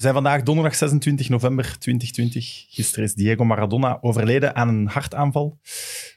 [0.00, 2.66] We zijn vandaag donderdag 26 november 2020.
[2.68, 5.58] Gisteren is Diego Maradona overleden aan een hartaanval.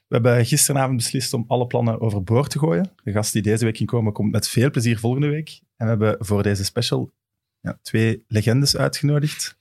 [0.08, 2.91] We hebben gisteravond beslist om alle plannen overboord te gooien.
[3.04, 5.61] De gast die deze week inkomen komt met veel plezier volgende week.
[5.77, 7.11] En we hebben voor deze special
[7.61, 9.57] ja, twee legendes uitgenodigd.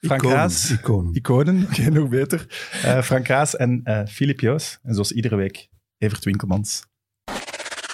[0.00, 0.70] Frank Iconen, Raas.
[0.70, 1.14] iconen.
[1.14, 2.46] Iconen, oké, nog beter.
[2.82, 4.78] Eh, Frank Raas en eh Filip Joos.
[4.82, 5.68] En zoals iedere week,
[5.98, 6.82] Evert Winkelmans.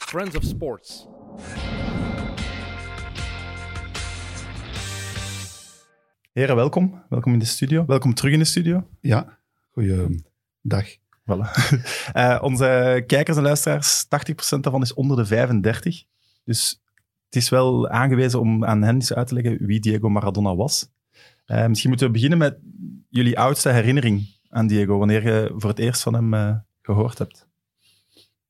[0.06, 1.06] Friends of Sports.
[6.36, 7.02] Heren, welkom.
[7.08, 7.84] Welkom in de studio.
[7.86, 8.88] Welkom terug in de studio.
[9.00, 9.38] Ja,
[9.72, 10.86] goeiedag.
[11.22, 11.50] Voilà.
[12.12, 14.08] Eh, onze kijkers en luisteraars, 80%
[14.60, 16.02] daarvan is onder de 35.
[16.44, 16.80] Dus
[17.24, 20.88] het is wel aangewezen om aan hen eens uit te leggen wie Diego Maradona was.
[21.44, 22.58] Eh, misschien moeten we beginnen met
[23.08, 27.46] jullie oudste herinnering aan Diego, wanneer je voor het eerst van hem eh, gehoord hebt.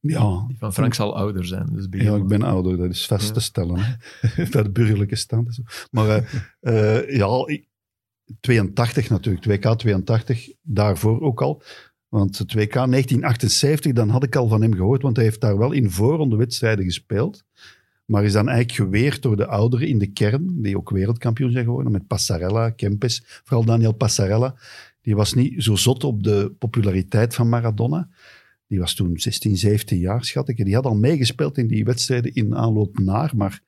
[0.00, 1.66] Ja, Die van Frank zal ouder zijn.
[1.72, 3.32] Dus ja, ik ben ouder, dat is vast Ja.
[3.32, 3.78] te stellen.
[3.78, 3.94] Hè.
[4.50, 5.46] Bij de burgerlijke stand.
[5.46, 5.62] en zo.
[5.90, 6.24] Maar eh,
[6.98, 7.66] eh, ja, ik-
[8.40, 11.62] 82 natuurlijk, 2K 82, daarvoor ook al.
[12.08, 15.58] Want het 2K 1978, dan had ik al van hem gehoord, want hij heeft daar
[15.58, 17.44] wel in voorronde wedstrijden gespeeld.
[18.04, 21.64] Maar is dan eigenlijk geweerd door de ouderen in de kern, die ook wereldkampioen zijn
[21.64, 24.54] geworden, met Passarella, Kempes, vooral Daniel Passarella.
[25.02, 28.08] Die was niet zo zot op de populariteit van Maradona.
[28.66, 30.64] Die was toen 16, 17 jaar, schat ik.
[30.64, 33.62] Die had al meegespeeld in die wedstrijden in aanloop naar, maar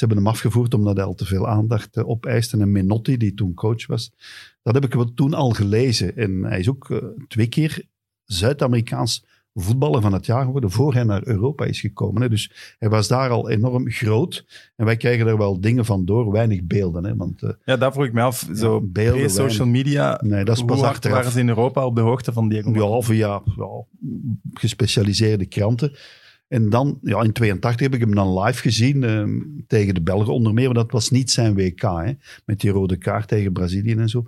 [0.00, 2.58] ze hebben hem afgevoerd omdat hij al te veel aandacht eh, opeiste.
[2.58, 4.12] En Menotti, die toen coach was,
[4.62, 6.16] dat heb ik wel toen al gelezen.
[6.16, 6.98] En hij is ook eh,
[7.28, 7.82] twee keer
[8.24, 12.22] Zuid-Amerikaans voetballer van het jaar geworden, voor hij naar Europa is gekomen.
[12.22, 12.28] Hè.
[12.28, 14.46] Dus hij was daar al enorm groot.
[14.76, 17.04] En wij krijgen er wel dingen van door, weinig beelden.
[17.04, 17.16] Hè.
[17.16, 18.48] Want eh, Ja, daar vroeg ik me af.
[18.54, 21.16] Zo beelden, pre-social media, nee, dat is pas achteraf.
[21.16, 22.96] waren ze in Europa op de hoogte van Diego Maradona?
[22.96, 23.84] Ja, via ja,
[24.52, 25.92] gespecialiseerde kranten.
[26.50, 30.32] En dan, ja, in 82 heb ik hem dan live gezien ehm, tegen de Belgen
[30.32, 32.12] onder meer, maar dat was niet zijn WK, hè,
[32.44, 34.26] met die rode kaart tegen Brazilië en zo.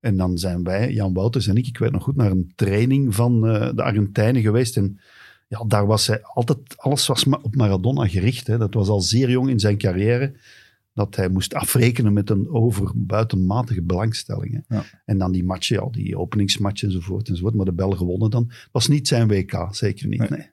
[0.00, 3.14] En dan zijn wij, Jan Wouters en ik, ik weet nog goed, naar een training
[3.14, 4.76] van eh, de Argentijnen geweest.
[4.76, 5.00] En
[5.48, 8.46] ja, daar was hij altijd, alles was op Maradona gericht.
[8.46, 8.58] Hè.
[8.58, 10.32] Dat was al zeer jong in zijn carrière,
[10.94, 14.64] dat hij moest afrekenen met een over buitenmatige belangstelling.
[14.66, 14.76] Hè.
[14.76, 14.84] Ja.
[15.04, 17.54] En dan die matchen, ja, die openingsmatchen enzovoort enzovoort.
[17.54, 18.50] Maar de Belgen wonnen dan.
[18.72, 20.18] Was niet zijn WK, zeker niet.
[20.18, 20.28] Nee.
[20.28, 20.50] Nee.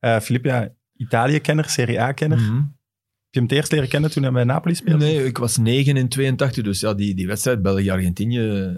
[0.00, 2.38] Eh, Filip, ja, Italië-kenner, Serie A-kenner.
[2.38, 2.54] Mhm.
[2.56, 2.64] Heb
[3.30, 5.04] je hem het eerst leren kennen toen hij bij Napoli speelde?
[5.04, 8.74] Nee, ik was 9 in 82, dus ja, die, die wedstrijd België-Argentinië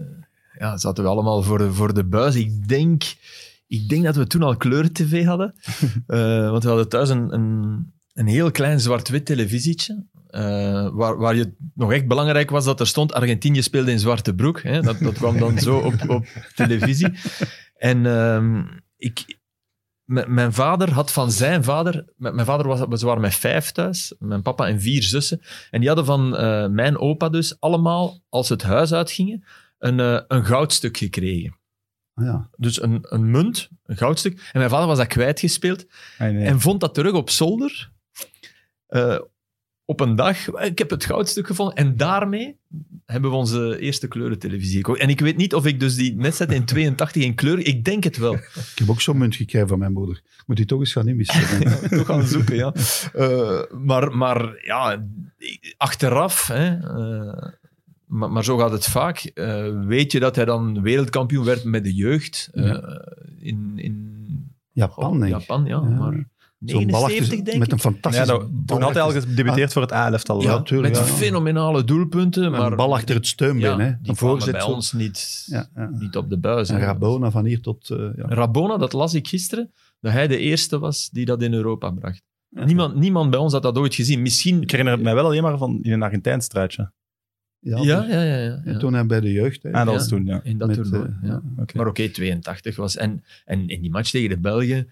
[0.58, 2.34] ja, zaten we allemaal voor de, voor de buis.
[2.34, 3.02] Ik denk,
[3.66, 5.54] ik denk dat we toen al kleur-tv hadden,
[6.06, 11.36] Eh, want we hadden thuis een, een, een heel klein zwart-wit televisietje, eh, waar, waar
[11.36, 14.62] je nog echt belangrijk was dat er stond Argentinië speelde in zwarte broek.
[14.62, 14.80] Hè?
[14.80, 17.12] Dat, dat kwam dan zo op, op televisie.
[17.78, 18.62] En ehm,
[18.96, 19.37] ik,
[20.08, 22.04] mijn vader had van zijn vader...
[22.16, 25.40] Mijn vader was, ze waren met vijf thuis, mijn papa en vier zussen.
[25.70, 29.44] En die hadden van eh, mijn opa dus allemaal, als ze het huis uitgingen,
[29.78, 31.56] een, eh, een goudstuk gekregen.
[32.14, 32.50] Ah, ja.
[32.56, 34.32] Dus een, een munt, een goudstuk.
[34.52, 35.86] En mijn vader was dat kwijtgespeeld
[36.18, 36.44] nee.
[36.44, 37.90] en vond dat terug op zolder.
[38.86, 39.18] Eh,
[39.90, 41.74] op een dag, ik heb het goudstuk gevonden.
[41.76, 42.56] En daarmee
[43.06, 45.00] hebben we onze eerste kleurentelevisie gekocht.
[45.00, 47.58] En ik weet niet of ik dus die wedstrijd in 82 in kleur...
[47.66, 48.34] Ik denk het wel.
[48.34, 50.22] Ik heb ook zo'n munt gekregen van mijn moeder.
[50.46, 51.78] Moet die toch eens gaan inwisselen.
[51.98, 52.72] Toch gaan zoeken, ja.
[53.12, 55.06] Eh, maar, maar ja,
[55.76, 56.46] achteraf...
[56.46, 57.52] Hè, eh,
[58.06, 59.18] maar, maar zo gaat het vaak.
[59.18, 63.02] eh, weet je dat hij dan wereldkampioen werd met de jeugd Ja.
[63.38, 64.16] in, in
[64.72, 65.28] Japan.
[65.28, 65.80] Japan, ja.
[65.82, 65.88] Ja.
[65.88, 66.28] Maar
[66.64, 69.82] Zo'n bal 79, achter, denk met een fantastische ja, toen had hij al gedebuteerd voor
[69.82, 70.42] het A-elftal.
[70.42, 70.94] Ja, tuurlijk.
[70.94, 71.12] Met ja.
[71.12, 72.44] fenomenale doelpunten.
[72.44, 73.60] Een Maar bal achter het steunbeen.
[73.60, 73.92] ja, hè.
[74.00, 75.88] die Een voorzet bij ons niet, Ja, ja.
[75.92, 76.68] niet op de buis.
[76.68, 76.84] En hè.
[76.84, 77.90] Rabona van hier tot...
[77.90, 78.26] eh, ja.
[78.28, 82.22] Rabona, dat las ik gisteren, dat hij de eerste was die dat in Europa bracht.
[82.48, 82.64] Ja.
[82.64, 84.22] Niemand, niemand bij ons had dat ooit gezien.
[84.22, 84.62] Misschien...
[84.62, 86.92] Ik herinner het mij wel alleen maar van in een Argentijns truitje.
[87.60, 88.36] Ja, Ja, ja, ja.
[88.36, 89.62] ja, en toen hij bij de jeugd.
[89.62, 89.72] Hè.
[89.72, 89.92] Ah, dat Ja.
[89.92, 90.40] was toen, ja.
[90.42, 91.42] In dat Met, toernooi, eh, ja.
[91.74, 92.96] Maar oké, 82 was...
[92.96, 94.88] En, en in die match tegen de Belgen,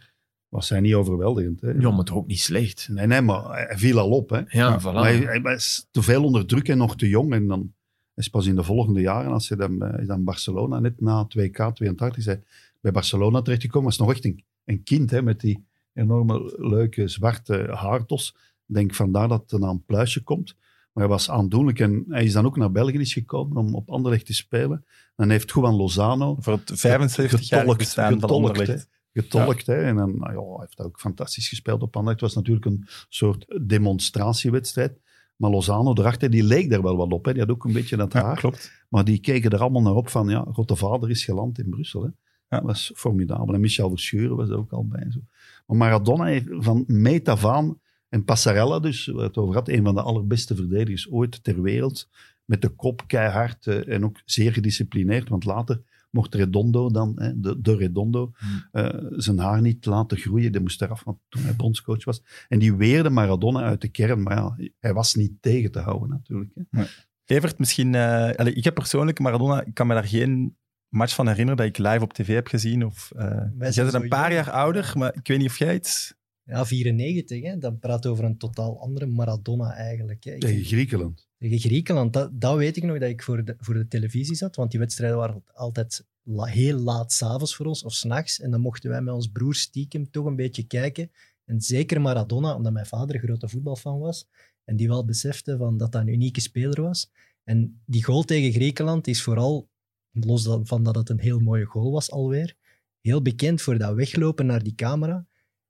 [0.57, 1.61] Was hij niet overweldigend.
[1.61, 1.71] Hè.
[1.71, 2.89] ja, maar toch ook niet slecht.
[2.91, 4.31] Nee, nee, maar hij viel al op.
[4.31, 4.41] Hè.
[4.49, 4.83] Ja, voilà.
[4.83, 7.33] Maar hij, hij was te veel onder druk en nog te jong.
[7.33, 7.73] En dan
[8.15, 11.25] is pas in de volgende jaren, als hij dan, eh, is dan Barcelona, net na
[11.25, 12.43] 2K 82, is hij
[12.81, 13.89] bij Barcelona terechtgekomen.
[13.89, 15.65] Was nog echt een, een kind hè, met die
[15.95, 18.35] enorme leuke zwarte haartos.
[18.67, 20.57] Ik denk vandaar dat er naar een pluisje komt.
[20.93, 23.91] Maar hij was aandoenlijk en hij is dan ook naar België is gekomen om op
[23.91, 24.85] Anderlecht te spelen.
[25.17, 28.89] En heeft Juan Lozano Voor het 75 jaar Getolkt, bestaan van getolkt, Anderlecht.
[29.23, 29.67] Getolkt.
[29.67, 29.83] Hè.
[29.83, 32.21] En dan, nou ja, hij heeft ook fantastisch gespeeld op Anderlecht.
[32.21, 35.01] Het was natuurlijk een soort demonstratiewedstrijd.
[35.37, 37.25] Maar Lozano erachter, die leek daar wel wat op.
[37.25, 37.33] Hè.
[37.33, 38.37] Die had ook een beetje dat Ja, haar.
[38.37, 38.73] klopt.
[38.89, 41.71] Maar die keken er allemaal naar op van, ja, God de Vader is geland in
[41.71, 42.03] Brussel.
[42.03, 42.09] Hè.
[42.49, 42.57] Ja.
[42.57, 43.55] Dat was formidabel.
[43.55, 45.07] En Michel Verschuren was er ook al bij.
[45.11, 45.21] Zo.
[45.67, 49.85] Maar Maradona heeft van meet af aan, en Passarella dus, waar het over had, een
[49.85, 52.09] van de allerbeste verdedigers ooit ter wereld,
[52.45, 55.29] met de kop keihard eh, en ook zeer gedisciplineerd.
[55.29, 55.83] Want later
[56.17, 58.69] mocht Redondo dan, hè, de, de Redondo, Hmm.
[58.73, 60.53] eh, zijn haar niet laten groeien.
[60.53, 62.23] Die moest eraf, want toen hij bondscoach was.
[62.49, 64.23] En die weerde Maradona uit de kern.
[64.23, 66.51] Maar ja, hij was niet tegen te houden natuurlijk.
[66.71, 66.85] Hè.
[67.25, 67.95] Evert, misschien...
[67.95, 69.65] eh, allee, ik heb persoonlijk Maradona...
[69.65, 70.57] Ik kan me daar geen
[70.89, 72.85] match van herinneren dat ik live op tv heb gezien.
[72.87, 73.27] Of, eh
[73.59, 76.15] jij zijn bent een paar jaar ouder, maar ik weet niet of jij iets...
[76.43, 77.59] Ja, 94, hè.
[77.59, 80.25] dan praat over een totaal andere Maradona eigenlijk.
[80.25, 80.39] Hè.
[80.39, 81.26] Tegen Griekenland.
[81.39, 84.57] Tegen Griekenland, dat, dat weet ik nog dat ik voor de, voor de televisie zat,
[84.57, 86.05] want die wedstrijden waren altijd
[86.35, 88.41] heel laat s'avonds voor ons, of s'nachts.
[88.41, 91.11] En dan mochten wij met ons broer stiekem toch een beetje kijken.
[91.45, 94.29] En zeker Maradona, omdat mijn vader een grote voetbalfan was.
[94.65, 97.11] En die wel besefte van dat dat een unieke speler was.
[97.45, 99.69] En die goal tegen Griekenland is vooral,
[100.11, 102.57] los van dat het een heel mooie goal was alweer,
[103.01, 105.27] heel bekend voor dat weglopen naar die camera.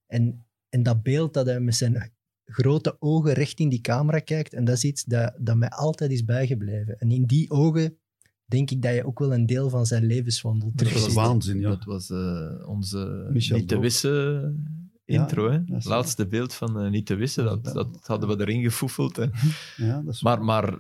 [0.07, 2.13] En, en dat beeld dat hij met zijn
[2.47, 4.55] grote ogen recht in die camera kijkt.
[4.55, 6.99] En dat is iets dat, dat mij altijd is bijgebleven.
[6.99, 7.97] En in die ogen
[8.45, 11.69] denk ik dat je ook wel een deel van zijn levenswandel Dat was waanzin, ja.
[11.69, 15.51] Dat was eh, onze Michel Niet te wissen intro.
[15.51, 15.59] hè?
[15.83, 17.45] Laatste beeld van eh, Niet te wissen.
[17.45, 19.17] Dat, dat hadden we erin gefoefeld.
[19.17, 19.27] Hè?
[19.77, 20.79] ja dat is Maar, maar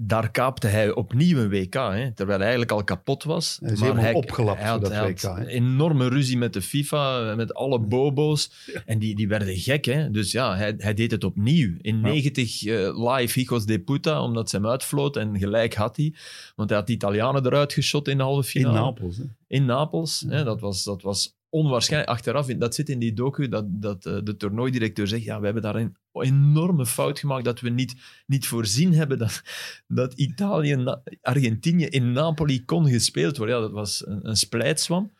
[0.00, 3.58] daar kaapte hij opnieuw een WK, hè, terwijl hij eigenlijk al kapot was.
[3.60, 7.34] Hij is maar helemaal opgelapt hij had, dat hij WK, enorme ruzie met de FIFA,
[7.34, 8.52] met alle bobo's.
[8.86, 9.84] En die, die werden gek.
[9.84, 10.10] Hè?
[10.10, 11.74] Dus ja, hij, hij deed het opnieuw.
[11.80, 12.02] In Ja.
[12.02, 15.16] 90 eh, live Hijos de Puta, omdat ze hem uitvloot.
[15.16, 16.14] En gelijk had hij.
[16.56, 18.80] Want hij had de Italianen eruit geschot in de halve in finale.
[18.80, 19.16] Napels.
[19.16, 19.24] Hè.
[19.46, 20.24] In Napels.
[20.28, 20.34] Ja.
[20.34, 22.10] Hè, dat, was, dat was onwaarschijnlijk.
[22.12, 25.62] Achteraf, dat zit in die docu, dat, dat eh, de toernooidirecteur zegt, ja, we hebben
[25.62, 27.94] daar een enorme fout gemaakt dat we niet,
[28.26, 29.42] niet voorzien hebben dat,
[29.86, 30.84] dat Italië,
[31.22, 33.54] Argentinië in Napoli kon gespeeld worden.
[33.56, 35.12] Ja, dat was een, een splijtswam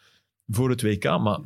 [0.46, 1.38] voor het WK, maar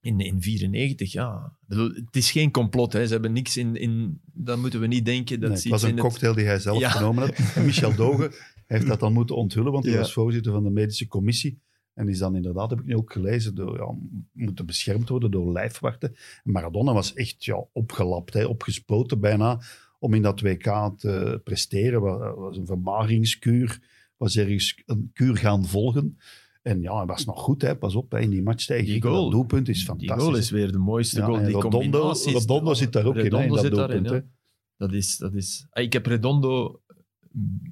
[0.00, 1.56] in, in 94, ja.
[1.68, 3.06] Het is geen complot, hè.
[3.06, 3.76] ze hebben niks in...
[3.76, 5.40] in dat moeten we niet denken.
[5.40, 6.90] Dat Nee, het was een in het- cocktail die hij zelf Ja.
[6.90, 7.54] genomen had.
[7.54, 8.32] En Michel Dogen
[8.66, 9.98] heeft dat dan moeten onthullen, want hij Ja.
[10.00, 11.60] was voorzitter van de medische commissie.
[12.00, 13.94] En is dan inderdaad, heb ik nu ook gelezen, door, ja,
[14.32, 16.14] moeten beschermd worden door lijfwachten.
[16.44, 19.60] En Maradona was echt ja, opgelapt, hè, opgespoten bijna,
[19.98, 22.00] om in dat WK te presteren.
[22.00, 23.80] Was, was een vermageringskuur,
[24.16, 26.18] was ergens een kuur gaan volgen.
[26.62, 27.76] En ja, hij was nog goed, hè.
[27.76, 29.22] pas op, hè, in die match tegen Die goal.
[29.22, 30.24] Dat doelpunt is Die fantastisch.
[30.24, 31.38] goal is weer de mooiste Ja, goal.
[31.38, 34.24] Die Redondo, zit daar ook in, hè, in Redondo dat daarin, doelpunt.
[34.24, 34.38] ja.
[34.76, 35.66] Dat is, dat is...
[35.70, 36.82] Ah, Ik heb Redondo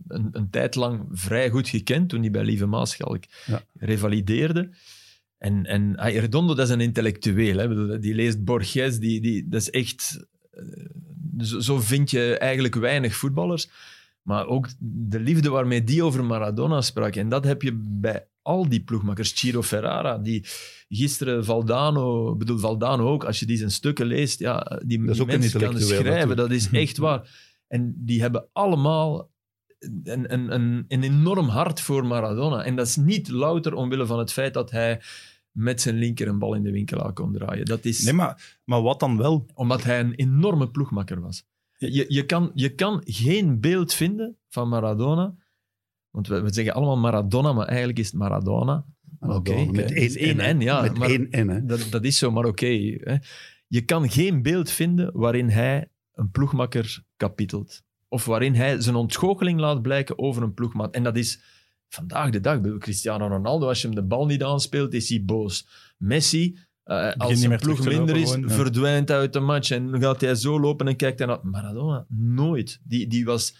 [0.09, 3.63] een, een tijd lang vrij goed gekend toen hij bij Lieve Maaschalk Ja.
[3.79, 4.71] revalideerde.
[5.39, 7.57] En, en ah, Redondo, dat is een intellectueel.
[7.59, 7.99] Hè.
[7.99, 10.27] Die leest Borges, die, die, dat is echt...
[10.51, 10.63] eh,
[11.39, 13.69] Zo, zo vind je eigenlijk weinig voetballers.
[14.23, 17.17] Maar ook de liefde waarmee die over Maradona sprak.
[17.17, 19.39] En dat heb je bij al die ploegmakers.
[19.39, 20.45] Ciro Ferrara, die
[20.89, 22.33] gisteren Valdano...
[22.33, 25.23] Ik bedoel, Valdano ook, als je die zijn stukken leest, ja, die, Dat is die
[25.23, 26.37] ook mensen kan schrijven.
[26.37, 27.29] Dat is echt waar.
[27.69, 29.31] En die hebben allemaal
[29.79, 32.65] een, een, een, een enorm hart voor Maradona.
[32.65, 35.01] En dat is niet louter omwille van het feit dat hij
[35.51, 37.65] met zijn linker een bal in de winkelaar kon draaien.
[37.65, 39.47] Dat is Nee, maar, maar wat dan wel?
[39.55, 41.45] omdat hij een enorme ploegmakker was.
[41.79, 45.35] Je, je, kan, je kan geen beeld vinden van Maradona.
[46.11, 48.85] Want we, we zeggen allemaal Maradona, maar eigenlijk is het Maradona.
[49.19, 51.65] Maradona, Oké, met één N, ja, Met maar- één N, hè.
[51.65, 52.67] Dat, dat is zo, maar oké.
[53.67, 57.83] je kan geen beeld vinden waarin hij een ploegmakker kapitelt.
[58.09, 60.95] Of waarin hij zijn ontgoocheling laat blijken over een ploegmaat.
[60.95, 61.41] En dat is
[61.89, 62.61] vandaag de dag.
[62.79, 65.67] Cristiano Ronaldo, als je hem de bal niet aanspeelt, is hij boos.
[65.97, 68.55] Messi, eh, als terug ploeg minder is, gewoon, ja.
[68.55, 71.39] verdwijnt uit de match en dan gaat hij zo lopen en kijkt hij naar...
[71.43, 72.81] Maradona, nooit.
[72.85, 73.55] Die, die was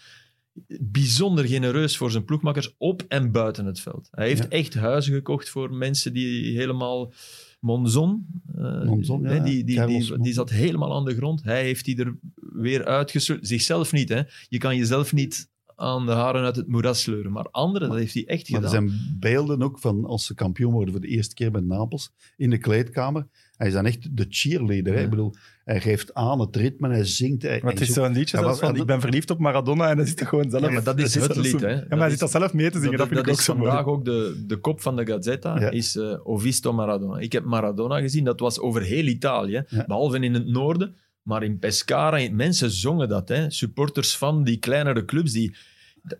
[0.79, 4.07] bijzonder genereus voor zijn ploegmakkers op en buiten het veld.
[4.11, 4.49] Hij heeft Ja.
[4.49, 7.11] echt huizen gekocht voor mensen die helemaal...
[7.59, 8.25] Monzon,
[8.55, 11.43] eh, Monzon, ja, hè, die, die, die, die zat helemaal aan de grond.
[11.43, 13.47] Hij heeft die er weer uitgesleurd.
[13.47, 14.21] Zichzelf niet, hè.
[14.49, 17.31] Je kan jezelf niet aan de haren uit het moeras sleuren.
[17.31, 18.89] Maar anderen, dat heeft hij echt Maar er gedaan.
[18.89, 22.49] zijn beelden ook van als ze kampioen worden voor de eerste keer met Napels in
[22.49, 23.27] de kleedkamer.
[23.59, 24.93] Hij is dan echt de cheerleader.
[24.93, 25.01] Hè?
[25.03, 25.33] Ik bedoel,
[25.65, 27.41] hij geeft aan het ritme, hij zingt.
[27.41, 30.05] Hij, Maar het is zo'n liedje zelfs van ik ben verliefd op Maradona en hij
[30.05, 30.63] zit er gewoon zelf...
[30.63, 31.69] Ja, maar dat is het lied, hè.
[31.71, 33.55] Ja, maar hij zit dat zelf mee te zingen, dat, vind ik ook is zo
[33.55, 33.67] mooi.
[33.67, 35.69] vandaag ook de, de kop van de Gazzetta, Ja.
[35.69, 37.19] is eh Ovisto Maradona.
[37.19, 39.83] Ik heb Maradona gezien, dat was over heel Italië, Ja.
[39.87, 43.29] behalve in het noorden, maar in Pescara, mensen zongen dat.
[43.29, 43.49] Hè.
[43.51, 45.55] Supporters van die kleinere clubs, die,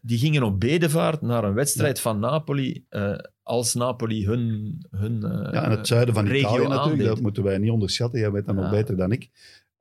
[0.02, 5.54] die gingen op bedevaart naar een wedstrijd van Napoli, eh, als Napoli hun, hun eh,
[5.54, 7.08] ja, en het zuiden van Italië natuurlijk, aandeed.
[7.08, 8.20] dat moeten wij niet onderschatten.
[8.20, 9.30] Jij weet dat nog beter dan ik.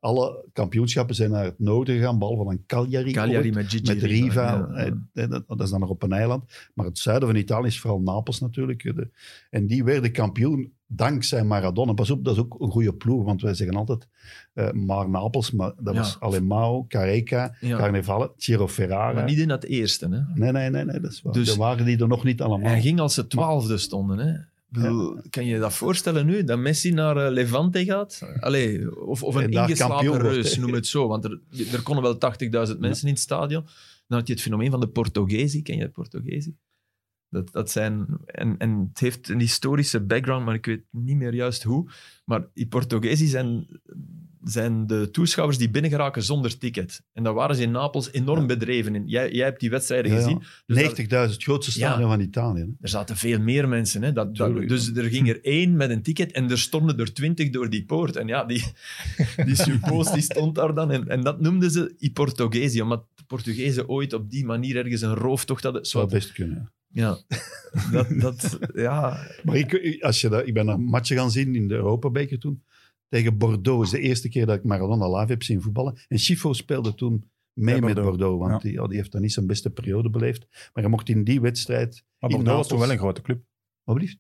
[0.00, 3.12] alle kampioenschappen zijn naar het noorden gegaan, behalve van Cagliari.
[3.12, 4.68] Cagliari met Gigi met Riva.
[4.74, 4.96] ja.
[5.12, 6.44] eh, dat, is dan nog op een eiland.
[6.74, 8.94] Maar het zuiden van Italië is vooral Napels natuurlijk.
[9.50, 11.92] en die werden kampioen dankzij Maradona.
[11.92, 14.08] Pas op, dat is ook een goede ploeg, want wij zeggen altijd
[14.54, 16.00] eh, maar Napels, maar dat Ja.
[16.00, 17.76] was Alemão, Careca, Ja.
[17.76, 19.12] Carnevale, Ciro Ferrara.
[19.12, 20.08] Maar niet in dat eerste.
[20.08, 20.20] Hè.
[20.40, 21.32] Nee, nee, nee, nee, dat is waar.
[21.32, 22.68] Dus- er waren die er nog niet allemaal.
[22.70, 24.18] Hij ging als ze twaalfde stonden.
[24.18, 24.30] Hè.
[24.70, 26.44] Ik bedoel, Kan je je dat voorstellen nu?
[26.44, 28.22] Dat Messi naar eh, Levante gaat?
[28.40, 31.08] Allee, of, of En een ingeslapen reus, noem het zo.
[31.08, 31.40] Want er,
[31.72, 32.18] er konden wel
[32.68, 33.64] 80.000 mensen in het stadion.
[34.06, 35.62] Dan had je het fenomeen van de Portugesi.
[35.62, 36.56] Ken je de Portugesi?
[37.30, 41.34] Dat, dat zijn, en, en het heeft een historische background, maar ik weet niet meer
[41.34, 41.90] juist hoe.
[42.24, 43.66] Maar die Portugesi zijn,
[44.42, 47.02] zijn de toeschouwers die binnen geraken zonder ticket.
[47.12, 48.46] En daar waren ze in Napels enorm Ja.
[48.46, 49.06] bedreven in.
[49.08, 50.38] Jij, jij hebt die wedstrijden Ja, gezien.
[50.66, 52.14] Dus daar- 90.000, het grootste stadion Ja.
[52.16, 52.60] van Italië.
[52.60, 52.66] hè.
[52.80, 54.02] er zaten veel meer mensen.
[54.02, 54.12] Hè?
[54.12, 57.70] Dat, dus er ging er één met een ticket en er stonden er twintig door
[57.70, 58.16] die poort.
[58.16, 58.64] En ja, die,
[59.46, 60.90] die suppost die stond daar dan.
[60.90, 65.00] En, en dat noemden ze I Portugesi, omdat de Portugezen ooit op die manier ergens
[65.00, 65.82] een rooftocht hadden.
[65.82, 66.72] Dat zou best kunnen.
[66.88, 67.18] Ja.
[67.92, 69.26] Dat, dat, ja.
[69.44, 72.62] Maar ik, als je dat, ik ben een matchen gaan zien in de Europabeker toen.
[73.08, 73.84] Tegen Bordeaux.
[73.84, 75.98] is de eerste keer dat ik Maradona live heb zien voetballen.
[76.08, 78.38] En Schifo speelde toen mee met Bordeaux.
[78.48, 78.86] Want Ja.
[78.86, 80.46] Die, heeft dan niet zijn beste periode beleefd.
[80.50, 82.04] Maar hij mocht in die wedstrijd...
[82.18, 83.42] Maar in Bordeaux was toch Napels- wel een grote club.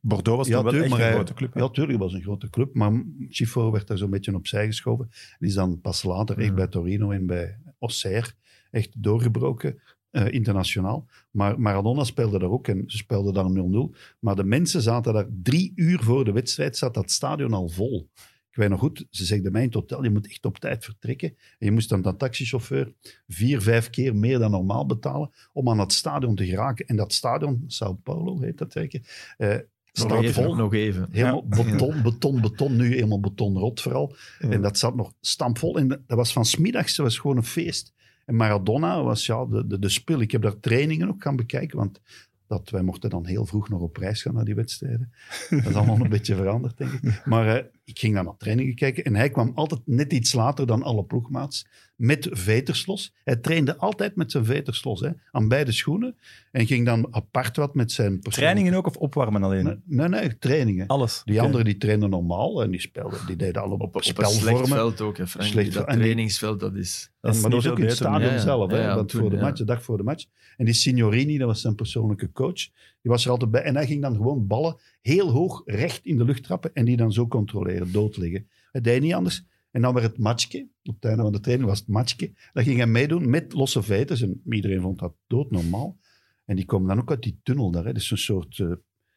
[0.00, 1.54] Bordeaux was Ja, toch wel tuurlijk, echt maar een hij- grote club.
[1.54, 1.60] hè?
[1.60, 2.74] Ja, tuurlijk, het was een grote club.
[2.74, 5.08] Maar Schifo werd daar zo'n beetje opzij geschoven.
[5.38, 8.30] Die is dan pas later echt bij Torino en bij Auxerre
[8.70, 9.80] echt doorgebroken.
[10.18, 11.06] Eh, internationaal.
[11.30, 13.96] Maar Maradona speelde daar ook en ze speelden daar 0-0.
[14.18, 18.08] Maar de mensen zaten daar drie uur voor de wedstrijd, zat dat stadion al vol.
[18.50, 20.84] Ik weet nog goed, ze zegden mij in het hotel, je moet echt op tijd
[20.84, 21.28] vertrekken.
[21.28, 22.92] En je moest dan dat taxichauffeur
[23.28, 26.86] vier, vijf keer meer dan normaal betalen om aan het stadion te geraken.
[26.86, 29.00] En dat stadion, Sao Paulo heet dat zeker,
[29.38, 30.54] Nog staat even, vol.
[30.54, 31.08] nog even.
[31.10, 32.76] Helemaal beton, beton, beton.
[32.76, 34.16] Nu helemaal betonrot vooral.
[34.38, 34.48] Ja.
[34.48, 35.78] En dat zat nog stampvol.
[35.78, 37.92] En dat dat was van smiddags, dat was gewoon een feest.
[38.28, 40.20] En Maradona was ja, de, de, de spil.
[40.20, 42.00] Ik heb daar trainingen ook gaan bekijken, want
[42.46, 45.12] dat, wij mochten dan heel vroeg nog op reis gaan naar die wedstrijden.
[45.50, 47.24] Dat is allemaal een beetje veranderd, denk ik.
[47.24, 50.66] Maar eh, ik ging dan naar trainingen kijken en hij kwam altijd net iets later
[50.66, 51.66] dan alle ploegmaats
[51.96, 53.12] met veterslos.
[53.24, 56.16] Hij trainde altijd met zijn veterslos, hè, aan beide schoenen.
[56.50, 58.20] En ging dan apart wat met zijn...
[58.20, 59.64] Trainingen ook of opwarmen alleen?
[59.64, 60.86] Nee, nee, nee, trainingen.
[60.86, 61.22] Alles.
[61.24, 64.56] Die anderen die trainden normaal en die, speelden, die deden alle Op, op een spelvormen.
[64.56, 65.48] slecht veld ook, hè, Frank.
[65.48, 67.10] Slecht dat trainingsveld, dat is...
[67.20, 68.40] Dat is maar dat niet was ook in het stadion Ja, ja.
[68.40, 69.42] zelf, hè, Ja, ja, want toen, voor de ja.
[69.42, 70.24] match, de dag voor de match.
[70.56, 72.68] En die Signorini, dat was zijn persoonlijke coach,
[73.02, 73.62] die was er altijd bij.
[73.62, 76.96] En hij ging dan gewoon ballen heel hoog recht in de lucht trappen en die
[76.96, 78.48] dan zo controleren, doodliggen.
[78.70, 79.44] Hij deed niet anders.
[79.70, 82.32] En dan werd het matchje, op het einde van de training was het matchje.
[82.52, 85.98] Dan ging hij meedoen met losse veters en iedereen vond dat doodnormaal.
[86.44, 87.92] En die komen dan ook uit die tunnel daar, hè.
[87.92, 88.72] dat is een soort, eh,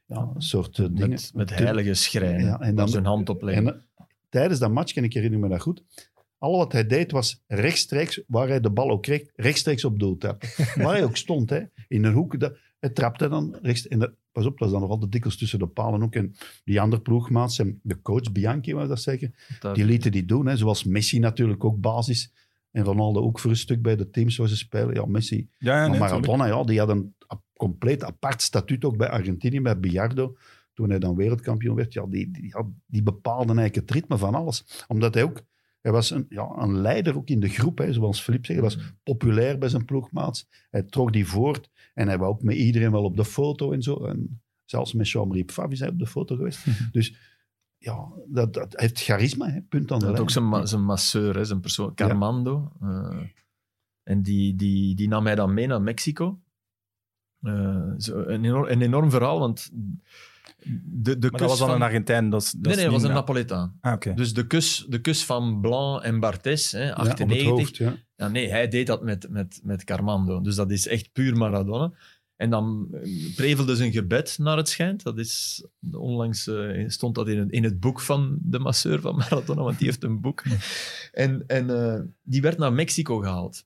[0.05, 1.19] ja, een soort eh, dingen.
[1.33, 2.45] Met, heilige schrijnen.
[2.45, 3.67] Ja, en dan- zijn hand opleggen.
[3.67, 5.83] En eh, tijdens dat match, en ik herinner me dat goed,
[6.37, 10.17] al wat hij deed was rechtstreeks, waar hij de bal ook kreeg, rechtstreeks op doel
[10.17, 10.49] trappen.
[10.83, 13.87] waar hij ook stond, hè, in een hoek, dat, hij trapte dan rechts.
[13.87, 16.15] En dat, pas op, dat was dan nog altijd dikwijls tussen de palen ook.
[16.15, 19.19] En die andere ploegmaats, en de coach Bianchi was dat
[19.59, 20.45] Dat- die lieten die doen.
[20.47, 22.33] Hè, zoals Messi natuurlijk ook basis.
[22.71, 24.93] En Ronaldo ook voor een stuk bij de teams waar ze spelen.
[24.95, 25.99] Ja, Messi Ja, ja, maar nee.
[25.99, 27.15] Maradona, ja, die had een
[27.57, 30.35] compleet apart statuut ook bij Argentinië, bij Biardo.
[30.73, 34.35] Toen hij dan wereldkampioen werd, ja, die, die, ja, die bepaalde eigenlijk het ritme van
[34.35, 34.85] alles.
[34.87, 35.41] Omdat hij ook,
[35.81, 38.59] hij was een, ja, een leider ook in de groep, hè, zoals Filip zegt.
[38.59, 40.47] Hij was populair bij zijn ploegmaats.
[40.69, 43.81] Hij trok die voort en hij wou ook met iedereen wel op de foto en
[43.81, 44.05] zo.
[44.05, 46.65] En zelfs met Jean-Marie Pfaff is hij op de foto geweest.
[46.91, 47.15] dus
[47.77, 50.23] ja, dat, dat hij heeft charisma, hè, punt aan de Hij lijn.
[50.23, 52.71] ook zijn, ma- zijn masseur, hè, zijn persoon, Carmando.
[52.81, 53.19] eh,
[54.03, 56.41] en die, die, die nam mij dan mee naar Mexico.
[57.41, 59.71] Eh, zo een, enorm, een enorm verhaal, want
[60.83, 61.75] de, de Maar kus dat was dan van...
[61.75, 62.29] een Argentijn.
[62.29, 63.77] Dat is, dat nee, nee, dat was een Napoletaan.
[63.81, 64.13] Ah, oké.
[64.13, 67.49] Dus de kus, de kus van Blanc en Barthes, hè, Ja, op het 98.
[67.49, 67.95] hoofd, ja.
[68.15, 70.41] Ja, nee, hij deed dat met, met, met Carmando.
[70.41, 71.91] Dus dat is echt puur Maradona.
[72.35, 75.03] En dan eh, prevelde zijn gebed naar het schijnt.
[75.03, 79.15] Dat is, onlangs eh, stond dat in het, in het boek van de masseur van
[79.15, 80.43] Maradona, want die heeft een boek.
[81.11, 83.65] En, en eh, die werd naar Mexico gehaald.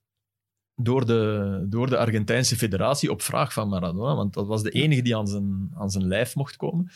[0.78, 5.02] Door de, door de Argentijnse federatie op vraag van Maradona, want dat was de enige
[5.02, 6.90] die aan zijn, aan zijn lijf mocht komen.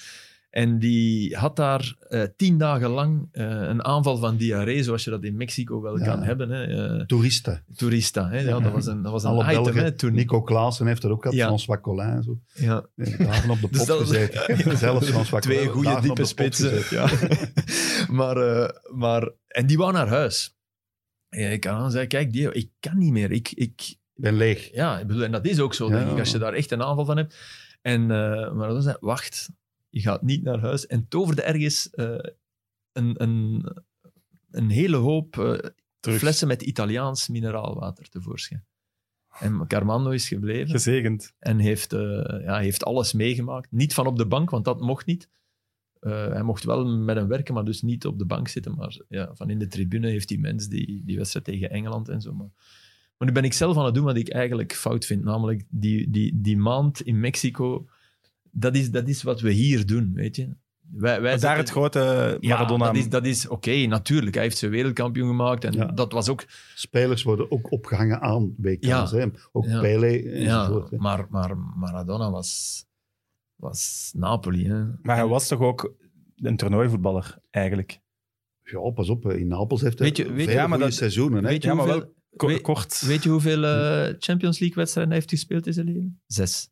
[0.51, 5.11] En die had daar eh, tien dagen lang eh, een aanval van diarree, zoals je
[5.11, 6.05] dat in Mexico wel Ja.
[6.05, 6.51] kan hebben.
[6.51, 7.07] Hè.
[7.07, 7.65] Toeristen.
[7.77, 8.39] Toerista, hè?
[8.41, 9.83] Ja, dat was een, dat was een Alle item Belgen.
[9.83, 10.15] hè, toen.
[10.15, 11.47] Nico Klaassen heeft er ook gehad, Ja.
[11.47, 12.39] François Collin en zo.
[12.55, 12.87] Ja,
[13.19, 14.77] dagen op de Dus pop dat gezeten.
[14.77, 16.83] Zelfs François twee goede diepe spitsen.
[16.97, 17.09] Ja.
[18.19, 18.37] maar,
[18.95, 20.55] maar, en die wou naar huis.
[21.31, 23.31] Ik aan zei, kijk, die, ik kan niet meer.
[23.31, 24.73] Ik, ik, ben leeg.
[24.73, 25.99] ja, ik bedoel, en dat is ook zo, Ja.
[25.99, 27.37] denk ik, als je daar echt een aanval van hebt.
[27.83, 29.51] En, eh, maar dan zei wacht,
[29.89, 30.87] je gaat niet naar huis.
[30.87, 32.19] En toverde ergens eh,
[32.93, 33.67] een, een,
[34.51, 38.65] een hele hoop eh, flessen met Italiaans mineraalwater tevoorschijn.
[39.39, 41.35] En Carmando is gebleven Gezegend.
[41.39, 43.73] en heeft, eh, ja, heeft alles meegemaakt.
[43.73, 45.29] Niet van op de bank, want dat mocht niet.
[46.01, 48.75] Eh, hij mocht wel met hem werken, maar dus niet op de bank zitten.
[48.75, 52.21] Maar ja, van in de tribune heeft die mens die, die wedstrijd tegen Engeland en
[52.21, 52.33] zo.
[52.33, 52.51] Maar,
[53.19, 55.25] maar nu ben ik zelf aan het doen wat ik eigenlijk fout vind.
[55.25, 57.87] Namelijk die, die, die maand in Mexico.
[58.51, 60.49] Dat is, dat is wat we hier doen, weet je.
[60.93, 62.85] Wij, wij daar het grote Maradona...
[62.87, 64.35] ja, dat is, dat is oké, natuurlijk.
[64.35, 65.65] Hij heeft zijn wereldkampioen gemaakt.
[65.65, 65.85] En Ja.
[65.87, 66.45] dat was ook...
[66.75, 68.87] Spelers worden ook opgehangen aan WK's.
[68.87, 69.09] Ja.
[69.11, 69.27] Hè?
[69.53, 69.81] Ook Ja.
[69.81, 70.91] Pele Ja, enzovoort.
[70.91, 70.97] hè.
[70.97, 72.85] maar, maar Maradona was,
[73.61, 74.67] was Napoli.
[74.69, 74.85] Hè.
[75.03, 75.95] Maar hij was toch ook
[76.37, 78.01] een toernooivoetballer, eigenlijk?
[78.63, 79.31] Ja, pas op.
[79.33, 81.43] In Napels heeft hij Weet je- weet je- vele ja, maar goede dat- seizoenen.
[81.45, 81.49] Hè?
[81.51, 83.01] Weet je Ja, maar hoeveel, wel Ko- weet- kort.
[83.01, 86.21] weet je hoeveel eh, Champions League wedstrijden hij heeft gespeeld in zijn leven?
[86.27, 86.71] Zes.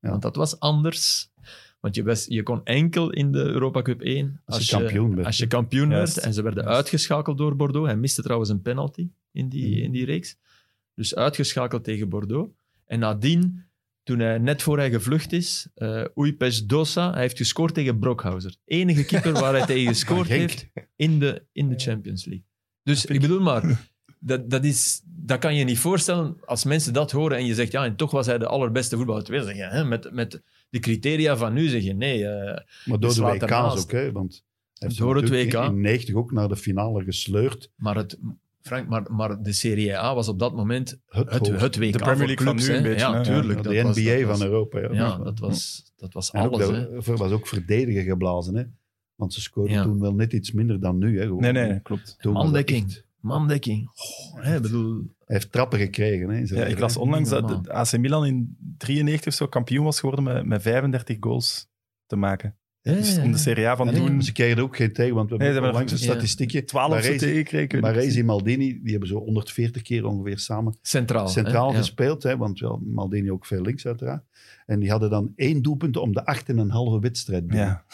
[0.00, 0.10] Ja.
[0.10, 1.30] Want dat was anders.
[1.80, 5.26] Want je, was, je kon enkel in de Europa Cup 1 Als je kampioen werd,
[5.26, 6.14] Als je kampioen Juist.
[6.14, 6.26] werd.
[6.26, 6.76] En ze werden Juist.
[6.78, 7.86] uitgeschakeld door Bordeaux.
[7.86, 9.82] Hij miste trouwens een penalty in die, Mhm.
[9.82, 10.36] in die reeks.
[10.94, 12.52] Dus uitgeschakeld tegen Bordeaux.
[12.84, 13.65] En nadien,
[14.06, 18.56] toen hij net voor hij gevlucht is, eh Uipes Dosa, hij heeft gescoord tegen Brockhauser.
[18.64, 22.44] Enige keeper waar hij tegen gescoord heeft in de, in de Champions League.
[22.82, 27.10] Dus ik bedoel maar, dat, dat, is, dat kan je niet voorstellen als mensen dat
[27.10, 29.48] horen en je zegt, ja, en toch was hij de allerbeste voetballer ter wereld.
[29.50, 32.26] Zeg je, hè, met, met de criteria van nu zeg je, nee.
[32.26, 33.90] eh, Maar door de WK's ook.
[33.92, 34.12] Hè?
[34.12, 34.44] Want
[34.78, 35.64] hij heeft Door het natuurlijk WK.
[35.64, 37.70] in 90 ook naar de finale gesleurd.
[37.76, 38.18] maar, het,
[38.66, 41.64] Frank, maar, maar de Serie A was op dat moment Het, het, hoogste.
[41.64, 43.58] het WK De Premier League van nu een beetje, Ja, tuurlijk.
[43.58, 44.78] Ja, dat de was- NBA was- van Europa.
[44.80, 46.68] Ja, Ja, dat was, dat was En alles.
[47.08, 48.54] er was ook verdediger geblazen.
[48.54, 48.62] Hè?
[49.14, 49.82] Want ze scoorden Ja.
[49.82, 51.18] toen wel net iets minder dan nu.
[51.18, 51.24] Hè?
[51.26, 51.40] Gewoon.
[51.40, 52.16] Nee, nee, klopt.
[52.22, 52.86] Mandekking.
[52.86, 53.90] echt- Mandekking.
[53.94, 54.94] Goh, hè, bedoel,
[55.24, 56.28] Hij heeft trappen gekregen.
[56.28, 60.24] Hè, Ja, ik las onlangs dat AC Milan in 93 of zo kampioen was geworden
[60.24, 61.68] met, met 35 goals
[62.06, 62.56] te maken.
[62.94, 65.30] Dus om de Serie A van En toen Ze kregen er ook geen tegen, want
[65.30, 66.64] we Nee, hebben hebben langs een statistiekje.
[66.64, 67.80] 12 of zo Baresi- tegengekregen.
[67.80, 71.28] Baresi en Maldini, die hebben zo 140 keer ongeveer samen Centraal.
[71.28, 71.78] centraal hè, ja.
[71.78, 72.22] gespeeld.
[72.22, 74.24] Hè, want wel, Maldini ook veel links uiteraard.
[74.66, 77.46] En die hadden dan één doelpunt om de acht en een halve wedstrijd.
[77.46, 77.66] binnen.
[77.66, 77.84] Ja.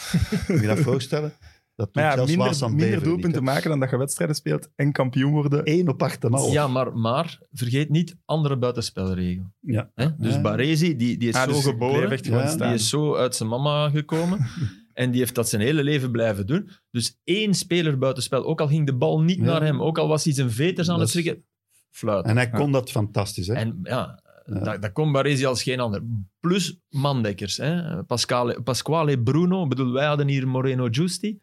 [0.49, 1.32] Moet je dat voorstellen?
[1.76, 2.30] Dat doet Maar ja, zelfs
[2.61, 5.61] minder, minder doelpunten maken dan dat je wedstrijden speelt en kampioen worden.
[5.64, 6.52] Eén op acht en een half.
[6.52, 9.52] Ja, maar, maar vergeet niet andere buitenspelregel.
[9.61, 9.90] Ja.
[9.94, 10.16] Hè?
[10.16, 10.40] Dus Ja.
[10.40, 14.38] Baresi, die, die is Ah, zo dus geboren, die is zo uit zijn mama gekomen.
[14.94, 16.71] en die heeft dat zijn hele leven blijven doen.
[16.90, 19.45] Dus één speler buitenspel, ook al ging de bal niet Ja.
[19.45, 21.45] naar hem, ook al was hij zijn veters aan Dat het strikken,
[21.90, 22.25] fluit.
[22.26, 23.47] En hij kon dat fantastisch.
[23.47, 23.54] Hè?
[23.54, 24.58] En ja, Ja.
[24.60, 26.02] Dat, dat kon Baresi als geen ander.
[26.40, 27.56] Plus mandekkers.
[27.56, 28.02] Hè?
[28.04, 31.40] Pasquale, Pasquale Bruno, bedoel, wij hadden hier Moreno Giusti.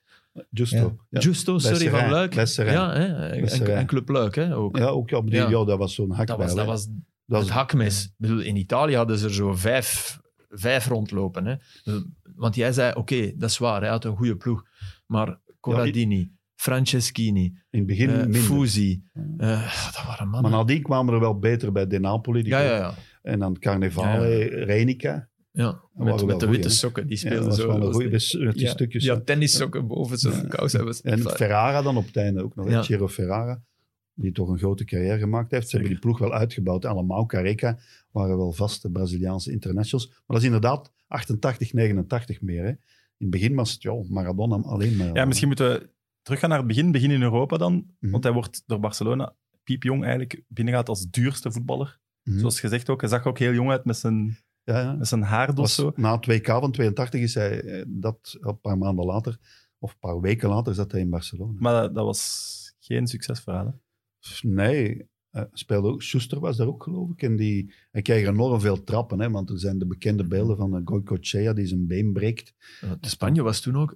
[0.49, 0.97] Justo.
[1.09, 1.19] Ja.
[1.19, 2.33] Justo, sorry, van Luik.
[2.33, 3.27] Ja, hè?
[3.29, 4.77] En, en Club Luik hè, ook.
[4.77, 5.49] Ja, ook op die, Ja.
[5.49, 5.63] ja.
[5.65, 6.37] dat was zo'n hakbijl.
[6.37, 6.87] dat was, dat was
[7.25, 8.11] Dat het is- hakmes.
[8.17, 10.19] Bedoel, in Italië hadden ze er zo vijf,
[10.49, 11.45] vijf rondlopen.
[11.45, 11.55] Hè?
[12.39, 14.63] Want jij zei, oké, dat is waar, hij had een goede ploeg.
[15.05, 18.41] Maar Corradini, Franceschini, In het begin eh minder.
[18.41, 19.03] Fusi,
[19.37, 20.51] eh, dat waren mannen.
[20.51, 22.41] Maar nadien kwamen er wel beter bij De Napoli.
[22.43, 22.93] Die ja, ja, ja.
[23.21, 25.29] En dan Carnevale, Reinica.
[25.51, 25.81] ja.
[25.93, 27.69] waren Met, met de goeie, witte sokken, die Ja, speelden zo.
[27.69, 29.03] een goeie, met die ja, stukjes.
[29.03, 30.95] Ja, tennissokken boven zijn kous hebben.
[31.01, 32.69] En Ferrara dan op het einde ook nog.
[32.69, 32.83] Ja.
[32.83, 33.61] Ciro Ferrara,
[34.13, 35.69] die toch een grote carrière gemaakt heeft.
[35.69, 36.85] Ze hebben die ploeg wel uitgebouwd.
[36.85, 37.77] Allemaal Careca
[38.11, 40.07] waren wel vaste Braziliaanse internationals.
[40.07, 42.63] Maar dat is inderdaad 88, 89 meer.
[42.63, 42.69] Hè.
[42.69, 42.77] In
[43.17, 45.13] het begin was het ja, Maradona alleen maar.
[45.13, 45.89] Ja, misschien moeten we
[46.21, 46.91] teruggaan naar het begin.
[46.91, 47.95] Begin in Europa dan.
[47.99, 48.11] Mhm.
[48.11, 51.99] Want hij wordt door Barcelona piepjong eigenlijk binnengaat als duurste voetballer.
[52.23, 52.39] Mhm.
[52.39, 54.93] Zoals gezegd ook, hij zag ook heel jong uit met zijn, ja, ja.
[54.93, 55.91] met zijn haardos Was, zo.
[55.95, 59.37] na het WK van 82 is hij eh, dat een paar maanden later,
[59.79, 61.53] of een paar weken later, zat hij in Barcelona.
[61.59, 63.65] Maar dat, dat was geen succesverhaal.
[63.65, 64.49] hè.
[64.49, 67.21] Nee, eh, speelde ook, Schuster was daar ook, geloof ik.
[67.21, 70.75] En die, hij kreeg enorm veel trappen, hè, want er zijn de bekende beelden van
[70.75, 72.53] uh, Goycochea die zijn been breekt.
[72.99, 73.95] De Spanje was toen ook...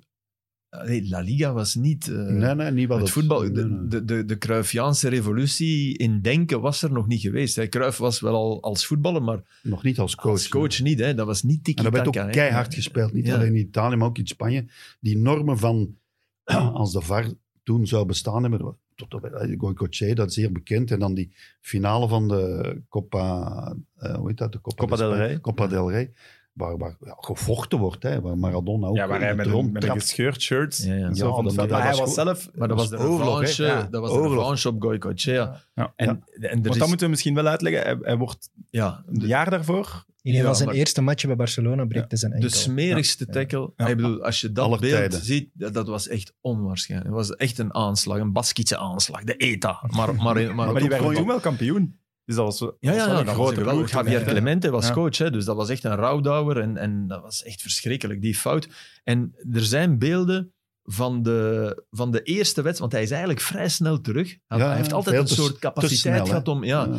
[0.86, 2.08] Nee, La Liga was niet...
[2.08, 3.88] eh, nee, nee, niet wat het voetbal, nee, nee.
[3.88, 7.56] de, de, de, Cruyffiaanse revolutie in denken was er nog niet geweest.
[7.56, 7.67] Hè.
[7.67, 10.32] Cruyff was wel al als voetballer, maar Nog niet als coach.
[10.32, 11.00] als coach niet.
[11.00, 11.13] Hè.
[11.13, 12.30] Dat was niet En dat werd ook hè.
[12.30, 13.13] keihard gespeeld.
[13.13, 13.36] Niet Ja.
[13.36, 14.65] alleen in Italië, maar ook in Spanje.
[15.00, 15.98] Die normen van,
[16.74, 17.26] als de VAR
[17.63, 20.91] toen zou bestaan hebben, tot op eh, Goycochea, dat is zeer bekend.
[20.91, 24.51] En dan die finale van de Copa, eh, hoe heet dat?
[24.51, 25.39] De Copa, Copa del Rey.
[25.39, 26.13] Copa del Rey.
[26.54, 29.52] Waar, waar ja, gevochten wordt, hè, waar Maradona ook Ja, waar hij met het een,
[29.62, 30.78] rond met een gescheurd shirt.
[30.78, 32.50] Ja, zo Ja, van dat- maar hij was zelf...
[32.56, 35.62] Maar dat was de revanche, Ja, dat was de revanche op Goycochea.
[35.76, 35.94] Ja.
[35.96, 36.48] En, Ja.
[36.48, 37.82] en Want is, dat moeten we misschien wel uitleggen.
[37.84, 40.06] Hij, hij wordt ja, een de, jaar daarvoor...
[40.22, 42.58] In een Ja, van zijn maar- eerste matchen bij Barcelona breekt hij zijn de enkel.
[42.60, 43.34] smerigste Ja.
[43.34, 43.72] tackle.
[43.78, 43.88] Ja.
[43.88, 45.24] Ik bedoel, als je dat beeld tijden.
[45.24, 47.10] ziet, dat, dat was echt onwaarschijnlijk.
[47.16, 49.80] Het was echt een aanslag, een Baskische aanslag, de ETA.
[49.96, 51.98] Maar, maar, maar, Maar die werden kon je- toen wel kampioen.
[52.25, 53.89] Dus dat was, Ja, was ja, wel ja een dat grote was ploeg.
[53.89, 54.23] Javier.
[54.23, 54.93] Clemente was Ja.
[54.93, 56.57] coach, hè, dus dat was echt een rouwdouwer.
[56.57, 58.67] En, en dat was echt verschrikkelijk, die fout.
[59.03, 63.69] En er zijn beelden van de, van de eerste wedstrijd, want hij is eigenlijk vrij
[63.69, 64.38] snel terug.
[64.47, 66.63] Hij, Ja, hij heeft altijd een soort te capaciteit snel, gehad om...
[66.63, 66.89] Ja,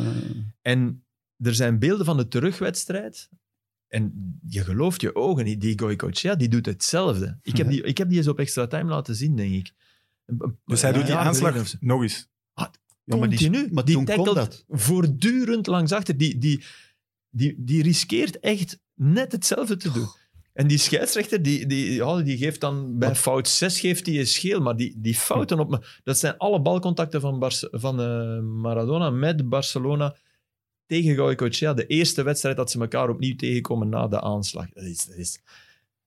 [0.61, 1.05] en
[1.37, 3.29] er zijn beelden van de terugwedstrijd.
[3.87, 5.61] En je gelooft je ogen niet.
[5.61, 7.39] Die Goicoechea, die doet hetzelfde.
[7.41, 9.71] Ik heb, die, ik heb die eens op extra time laten zien, denk ik.
[10.65, 12.27] Dus hij doet die aanslag nog eens.
[13.05, 13.69] Ja, maar die, Continu.
[13.73, 14.65] maar die toen kon dat.
[14.69, 16.17] voortdurend langs achter.
[16.17, 16.63] Die, die,
[17.29, 20.07] die, die riskeert echt net hetzelfde te doen.
[20.53, 24.27] En die scheidsrechter, die, die, ja, die geeft dan bij fout 6 geeft hij een
[24.27, 24.61] scheel.
[24.61, 29.09] Maar die, die fouten op me, dat zijn alle balcontacten van, Barce- van eh, Maradona
[29.09, 30.15] met Barcelona
[30.85, 31.73] tegen Goicoechea.
[31.73, 34.69] De eerste wedstrijd dat ze elkaar opnieuw tegenkomen na de aanslag.
[34.69, 35.39] Dat is, dat is,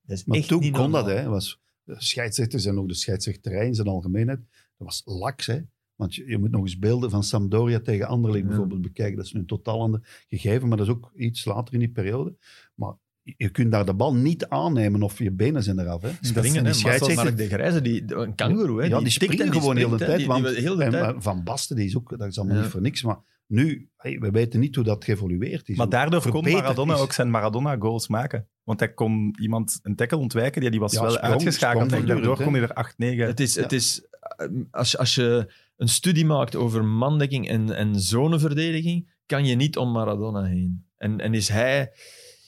[0.02, 1.04] dat is Maar echt toen niet kon normaal.
[1.04, 1.28] dat, hè.
[1.28, 4.38] Was, de scheidsrechters en ook de scheidsrechterij in zijn algemeenheid,
[4.78, 5.60] dat was laks, hè.
[5.98, 8.48] Want je, je moet nog eens beelden van Sampdoria tegen Anderlecht Ja.
[8.48, 9.16] bijvoorbeeld bekijken.
[9.16, 11.88] Dat is nu een totaal ander gegeven, maar dat is ook iets later in die
[11.88, 12.34] periode.
[12.74, 16.10] Maar je- kunt daar de bal niet aannemen of je benen zijn eraf, hè.
[16.20, 16.82] Springen, die
[17.14, 18.86] Mark de Grijze, die, een kangoeroe, hè.
[18.86, 20.84] Ja, die tikt springen en die gewoon de hele tijd, Die- die- want- heel de
[20.84, 21.02] En, tijd.
[21.12, 22.62] maar Van Basten, die is ook, dat is allemaal Ja.
[22.62, 23.02] niet voor niks.
[23.02, 25.76] Maar nu, hey, we weten niet hoe dat geëvolueerd is.
[25.76, 27.00] Maar daardoor kon Maradona is.
[27.00, 28.46] ook zijn Maradona-goals maken.
[28.64, 31.84] Want hij kon iemand een tackle ontwijken, die, die was Ja, wel sprong- uitgeschakeld.
[31.84, 33.26] sprong En daardoor kon hij er 8, 9...
[33.26, 33.62] Het is, Ja.
[33.62, 34.02] het is
[34.36, 39.54] eh, als, je- als je een studie maakt over mandekking en, en zoneverdediging, kan je
[39.54, 40.86] niet om Maradona heen.
[40.96, 41.92] En, en is hij,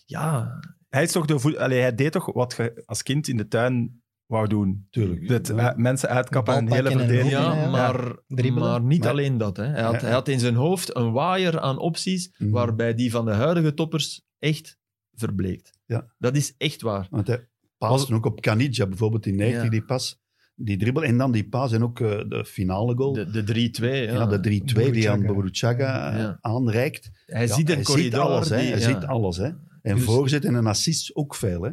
[0.07, 1.57] ja, Hij, is toch de voet...
[1.57, 4.87] Allee, hij deed toch wat je als kind in de tuin wou doen.
[4.91, 5.29] Tuurlijk.
[5.29, 5.71] Dat, Ja.
[5.73, 7.31] eh, mensen uitkappen en hele verdediging.
[7.31, 7.71] ja, ja.
[7.71, 8.69] maar, Dribbelen.
[8.71, 9.57] maar niet Maar- alleen dat.
[9.57, 9.65] Hè.
[9.67, 10.01] Hij, had, Ja.
[10.01, 12.51] hij had in zijn hoofd een waaier aan opties, Mhm.
[12.51, 14.79] waarbij die van de huidige toppers echt
[15.15, 15.71] verbleekt.
[15.87, 16.13] Ja.
[16.19, 17.07] Dat is echt waar.
[17.11, 19.71] Want hij paaste ook op Caniggia bijvoorbeeld in 90, Ja.
[19.71, 20.19] die pas.
[20.63, 23.13] Die dribbel en dan die paas en ook eh, de finale goal.
[23.13, 23.85] De, de 3-2.
[23.85, 23.91] Ja.
[23.91, 25.33] ja, de 3-2 die aan Boruchaga.
[25.33, 26.39] Boruchaga Ja.
[26.41, 27.11] aanreikt.
[27.27, 28.11] Hij Ja, ziet een hij corridor.
[28.21, 28.57] ziet alles, hè.
[28.57, 28.79] hij ja.
[28.79, 29.37] ziet alles.
[29.37, 29.49] Hè.
[29.83, 31.63] En Dus- voorzet en een assist ook veel.
[31.63, 31.71] Hè.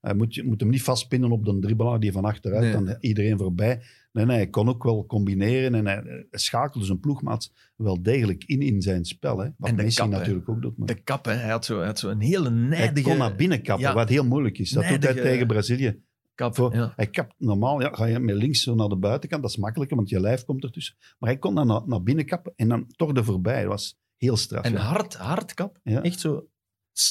[0.00, 2.72] Hij moet, je moet hem niet vastpinnen op de dribbelaar die van achteruit, Nee.
[2.72, 3.80] dan iedereen voorbij.
[4.12, 8.44] Nee, nee, hij kon ook wel combineren en hij, hij schakelde zijn ploegmaat wel degelijk
[8.44, 9.38] in in zijn spel.
[9.38, 9.48] Hè.
[9.56, 10.78] Wat En de Messi kap, natuurlijk ook doet.
[10.78, 11.32] Maar De kap, hè.
[11.32, 13.94] Hij had zo, hij had zo een hele hij nijdige kon naar binnen kappen, Ja.
[13.94, 14.70] wat heel moeilijk is.
[14.70, 16.02] Dat doet hij Nijdige- tegen Brazilië.
[16.40, 16.54] Kap.
[16.54, 16.92] Voor- ja.
[16.96, 19.96] Hij kapt normaal, ja, ga je met links zo naar de buitenkant, dat is makkelijker,
[19.96, 20.96] want je lijf komt ertussen.
[21.18, 23.60] Maar hij kon dan naar, naar binnen kappen en dan toch er voorbij.
[23.60, 24.64] Dat was heel straf.
[24.64, 24.78] En ja.
[24.78, 25.78] hard, hard kap.
[25.82, 26.48] Echt zo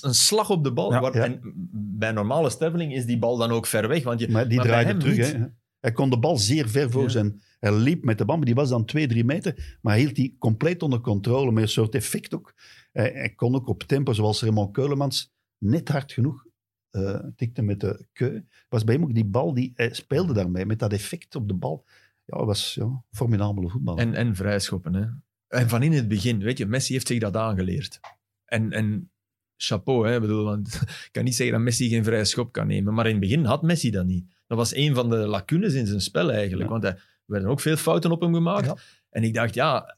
[0.01, 0.89] een slag op de bal.
[0.91, 1.13] Waar-.
[1.13, 1.41] En
[1.73, 4.03] bij normale sterveling is die bal dan ook ver weg.
[4.03, 5.17] Want je, Maar die maar draaide terug.
[5.17, 5.33] niet.
[5.33, 5.45] Hè.
[5.79, 7.41] Hij kon de bal zeer ver voor zijn...
[7.59, 9.77] Hij liep met de bal, maar die was dan twee, drie meter.
[9.81, 12.53] Maar hij hield die compleet onder controle, met een soort effect ook.
[12.91, 16.45] Hij, hij kon ook op tempo, zoals Raymond Keulemans, net hard genoeg
[16.89, 18.41] eh tikte met de keu.
[18.69, 21.53] Was bij hem ook die bal, die, hij speelde daarmee, met dat effect op de
[21.53, 21.85] bal.
[22.25, 24.01] Ja, was ja, formidabele voetballer.
[24.01, 24.93] En, en vrijschoppen.
[24.93, 25.05] Hè.
[25.47, 27.99] En van in het begin, weet je, Messi heeft zich dat aangeleerd.
[28.45, 29.11] En, en
[29.57, 32.67] chapeau, hè, ik bedoel, want ik kan niet zeggen dat Messi geen vrije schop kan
[32.67, 32.93] nemen.
[32.93, 34.33] Maar in het begin had Messi dat niet.
[34.47, 36.69] Dat was een van de lacunes in zijn spel eigenlijk.
[36.69, 36.79] Ja.
[36.79, 38.65] Want er werden ook veel fouten op hem gemaakt.
[38.65, 38.77] Ja.
[39.09, 39.97] En ik dacht, ja,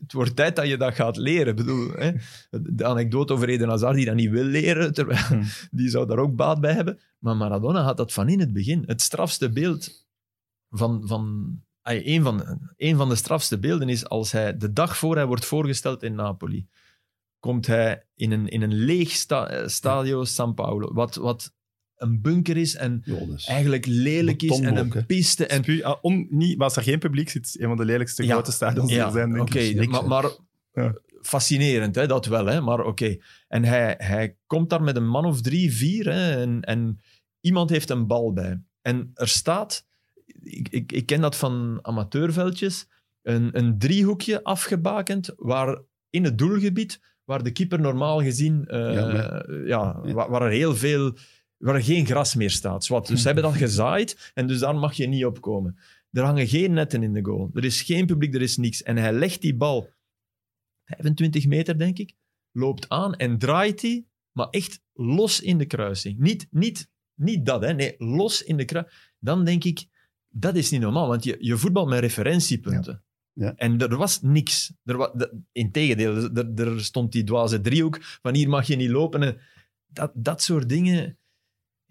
[0.00, 1.46] het wordt tijd dat je dat gaat leren.
[1.46, 2.12] Ik bedoel, hè,
[2.50, 5.42] de anekdote over Eden Hazard die dat niet wil leren, terwijl Hmm.
[5.70, 7.00] die zou daar ook baat bij hebben.
[7.18, 8.82] Maar Maradona had dat van in het begin.
[8.86, 10.06] Het strafste beeld
[10.70, 11.02] van...
[11.06, 15.16] van ay, een, van, een van de strafste beelden is als hij de dag voor
[15.16, 16.66] hij wordt voorgesteld in Napoli,
[17.38, 21.52] komt hij in een, in een leeg sta, eh, stadio San Paolo, wat, wat
[22.02, 25.46] een bunker is en Ja, is- eigenlijk lelijk is en een piste.
[25.46, 28.32] En, ah, on, niet, maar als er geen publiek zit, een van de lelijkste Ja.
[28.32, 29.76] grote stadions die ja, er zijn, denk oké, ik.
[29.76, 30.08] niks, maar, hè.
[30.08, 30.30] maar
[30.72, 30.94] Ja.
[31.22, 33.16] fascinerend, hè, dat wel, hè, maar oké.
[33.48, 37.00] En hij, hij komt daar met een man of drie, vier hè, en, en
[37.40, 38.60] iemand heeft een bal bij.
[38.82, 39.86] En er staat,
[40.42, 42.86] ik, ik, ik ken dat van amateurveldjes,
[43.22, 45.78] een, een driehoekje afgebakend waar
[46.10, 50.12] in het doelgebied, waar de keeper normaal gezien, eh, Ja, ja, Ja.
[50.12, 51.16] Waar, waar er heel veel,
[51.62, 52.86] waar er geen gras meer staat.
[53.06, 55.78] Dus ze hebben dat gezaaid en dus daar mag je niet op komen.
[56.10, 57.50] Er hangen geen netten in de goal.
[57.54, 58.82] Er is geen publiek, er is niks.
[58.82, 59.90] En hij legt die bal
[60.84, 62.14] 25 meter, denk ik,
[62.52, 66.18] loopt aan en draait die, maar echt los in de kruising.
[66.18, 67.72] Niet, niet, niet dat, hè.
[67.72, 68.96] nee, los in de kruising.
[69.18, 69.86] Dan denk ik,
[70.28, 72.92] dat is niet normaal, want je, je voetbal met referentiepunten.
[72.92, 73.46] Ja.
[73.46, 73.54] Ja.
[73.56, 74.72] En er was niks.
[74.84, 78.90] Er wa, de, integendeel, er, er stond die dwaze driehoek van hier mag je niet
[78.90, 79.22] lopen.
[79.22, 79.38] En
[79.86, 81.18] dat, dat soort dingen,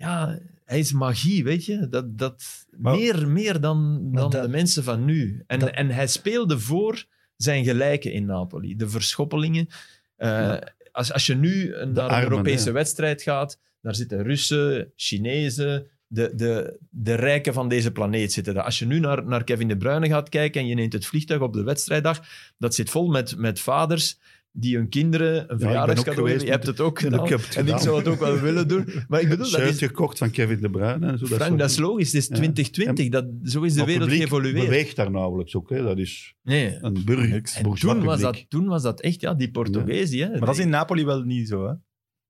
[0.01, 1.87] ja, hij is magie, weet je.
[1.89, 2.43] Dat, dat,
[2.77, 5.43] Maar- meer, meer dan, dan dat- de mensen van nu.
[5.47, 8.75] En, dat- en hij speelde voor zijn gelijken in Napoli.
[8.75, 9.67] De verschoppelingen.
[10.15, 10.73] Eh, Ja.
[10.91, 16.31] als, als je nu naar een armen, Europese wedstrijd gaat, daar zitten Russen, Chinezen, de,
[16.35, 18.63] de, de rijken van deze planeet zitten daar.
[18.63, 21.41] Als je nu naar, naar Kevin De Bruyne gaat kijken en je neemt het vliegtuig
[21.41, 22.21] op de wedstrijddag,
[22.57, 24.19] dat zit vol met, met vaders
[24.53, 26.45] die hun kinderen een ook verjaardagscadeau geweest geven.
[26.45, 27.23] Je hebt het ook Ja, gedaan.
[27.23, 28.85] ik heb het en ik zou het ook wel willen doen.
[29.07, 31.05] Maar ik bedoel, dat is, gekocht van Kevin De Bruyne.
[31.07, 32.07] En zo, Frank, soort dat is logisch.
[32.11, 32.35] Het is Ja.
[32.35, 33.09] 2020.
[33.09, 34.65] Dat, zo is de wereld geëvolueerd.
[34.65, 35.69] beweegt daar nauwelijks ook.
[35.69, 35.83] Hè.
[35.83, 36.77] Dat is Nee.
[36.81, 37.51] een burger.
[37.55, 40.19] En toen was, dat, toen was dat echt, ja, die Portugezen.
[40.19, 40.29] Hè.
[40.29, 41.73] Maar dat is in Napoli wel niet zo, hè?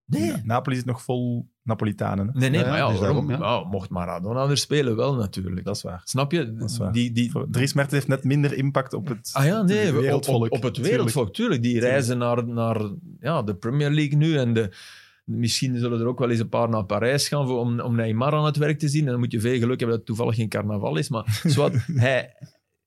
[0.06, 0.32] Nee.
[0.44, 2.28] Napoli zit nog vol Napolitanen.
[2.34, 2.40] hè?
[2.40, 3.64] Nee, nee, maar ja, dus daarom, ja.
[3.64, 5.66] Mocht Maradona er spelen, wel natuurlijk.
[5.66, 6.02] Dat is waar.
[6.04, 6.54] Snap je?
[6.54, 6.92] Dat is waar.
[6.92, 9.96] Die, die, Dries Mertens heeft net minder impact op het ah ja, nee, het op,
[9.96, 10.52] op, wereldvolk.
[10.52, 10.96] op het Tuurlijk.
[10.96, 11.62] wereldvolk, tuurlijk.
[11.62, 12.82] Die reizen naar, naar
[13.20, 14.74] ja, de Premier League nu en de,
[15.24, 18.34] misschien zullen er ook wel eens een paar naar Parijs gaan voor, om, om Neymar
[18.34, 19.06] aan het werk te zien.
[19.06, 21.10] En dan moet je veel geluk hebben dat het toevallig geen carnaval is.
[21.10, 22.34] Maar zwart, hij...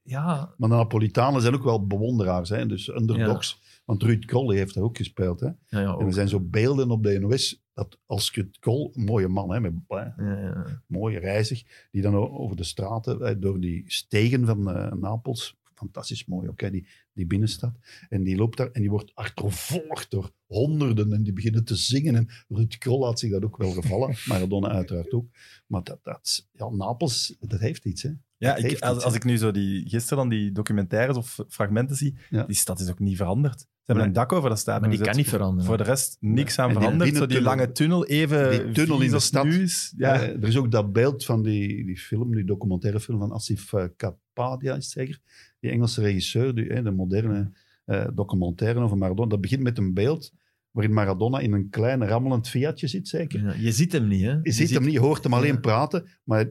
[0.06, 2.66] Ja, Maar de Napolitanen zijn ook wel bewonderaars, hè?
[2.66, 3.60] dus underdogs.
[3.84, 5.40] Want Ruud Krol heeft daar ook gespeeld.
[5.40, 5.46] Hè?
[5.46, 9.04] ja, ja, En er zijn zo beelden op de NOS dat als Ruud Krol, een
[9.04, 10.82] mooie man, hè, met Ja, ja.
[10.86, 16.24] mooi reizig, die dan over de straten, eh, door die stegen van eh, Napels, fantastisch
[16.24, 17.72] mooi ook, hè, die, die binnenstad.
[18.08, 22.14] En die loopt daar en die wordt achtervolgd door honderden en die beginnen te zingen.
[22.14, 25.26] En Ruud Krol laat zich dat ook wel gevallen, Maradona uiteraard ook.
[25.66, 28.02] Maar dat, dat, ja, Napels, dat heeft iets.
[28.02, 28.10] Hè.
[28.37, 31.38] Ja, Dat ik, als, iets, als ik nu zo die, gisteren dan die documentaires of
[31.48, 32.44] fragmenten zie, Ja.
[32.44, 33.60] die stad is ook niet veranderd.
[33.60, 34.14] Ze hebben Nee.
[34.14, 34.80] een dak over de stad.
[34.80, 35.64] Maar die kan niet veranderen.
[35.64, 37.16] Voor de rest niks aan En die veranderd.
[37.16, 39.46] Zo die lange tunnel even Die tunnel in de stad.
[39.46, 39.94] is.
[39.96, 40.14] Ja.
[40.14, 43.72] Eh, er is ook dat beeld van die, die film, die documentaire film van Asif
[43.72, 45.20] eh, Kapadia, is het zeker?
[45.64, 47.50] Die Engelse regisseur, die, de moderne
[47.85, 49.29] eh, documentaire over Maradona.
[49.29, 50.33] Dat begint met een beeld
[50.70, 53.42] waarin Maradona in een klein rammelend Fiatje zit, zeker.
[53.42, 54.38] Ja, je ziet hem niet, hè?
[54.42, 55.59] Je, ziet hem niet, je hoort hem alleen Ja.
[55.61, 56.50] praten, maar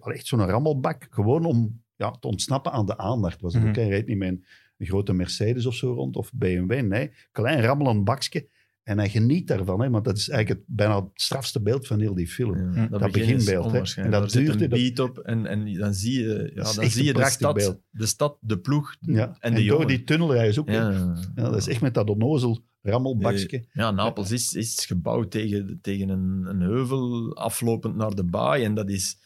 [0.00, 3.40] echt zo'n rammelbak, gewoon om ja, te ontsnappen aan de aandacht.
[3.40, 3.70] Was het Mhm.
[3.70, 4.44] ook, hij reed niet met een,
[4.78, 7.10] een grote Mercedes of zo rond, of BMW, nee.
[7.32, 8.48] Klein rammelend bakje.
[8.82, 12.00] En hij geniet daarvan, hè, want dat is eigenlijk het, bijna het strafste beeld van
[12.00, 12.74] heel die film.
[12.74, 14.02] Ja, Dat beginbeeld, hè.
[14.02, 17.12] En dat duurde- een beat op en, en dan zie je, ja, dan zie je
[17.12, 17.78] de stad, beeld.
[17.90, 19.26] de stad, de ploeg Ja.
[19.26, 20.68] en En, de door die tunnel rijden ze ook.
[20.68, 21.16] Ja, Ja.
[21.34, 23.64] Ja, dat is echt met dat onnozel rammelbakje.
[23.72, 28.64] Ja, Napels is, is gebouwd tegen, tegen een, een heuvel aflopend naar de baai.
[28.64, 29.18] En dat is...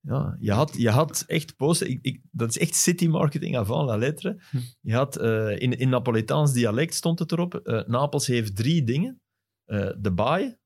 [0.00, 1.90] Ja, je had, je had echt posten...
[1.90, 4.40] Ik, ik, dat is echt city marketing avant la lettre.
[4.80, 5.16] Je had...
[5.16, 7.54] eh, in, in Napolitaans dialect stond het erop.
[7.54, 9.20] eh, Napels heeft drie dingen.
[9.64, 10.56] Eh, de baai,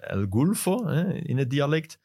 [0.00, 1.98] El Gulfo hè, in het dialect,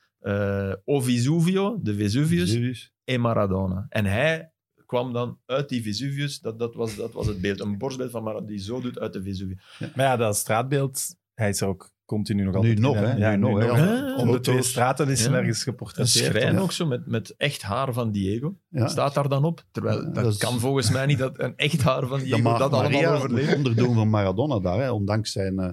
[0.85, 2.93] O Vesuvio, de Vesuvius, Vesuvius.
[3.03, 3.85] en Maradona.
[3.89, 4.51] En hij
[4.85, 7.59] kwam dan uit die Vesuvius, dat, dat, was, dat was het beeld.
[7.59, 9.57] Een borstbeeld van Maradona die zo doet uit de Vesuvius.
[9.95, 13.15] Maar ja, dat straatbeeld, hij is er ook continu nog Nu altijd nog, in, hè.
[13.15, 14.01] Ja, Nu nu nog, hè.
[14.01, 14.17] nog.
[14.17, 16.25] Om de twee straten is hij ergens Een geportretteerd.
[16.25, 16.59] schrijn Ja.
[16.59, 18.55] ook zo, met, met echt haar van Diego.
[18.69, 18.87] Ja.
[18.87, 19.63] Staat daar dan op?
[19.71, 22.57] Terwijl, Ja, dat, dat is- kan volgens mij niet dat een echt haar van Diego
[22.57, 23.55] dat allemaal overleeft.
[23.55, 25.69] onderdoen van Maradona daar, hè, ondanks zijn eh,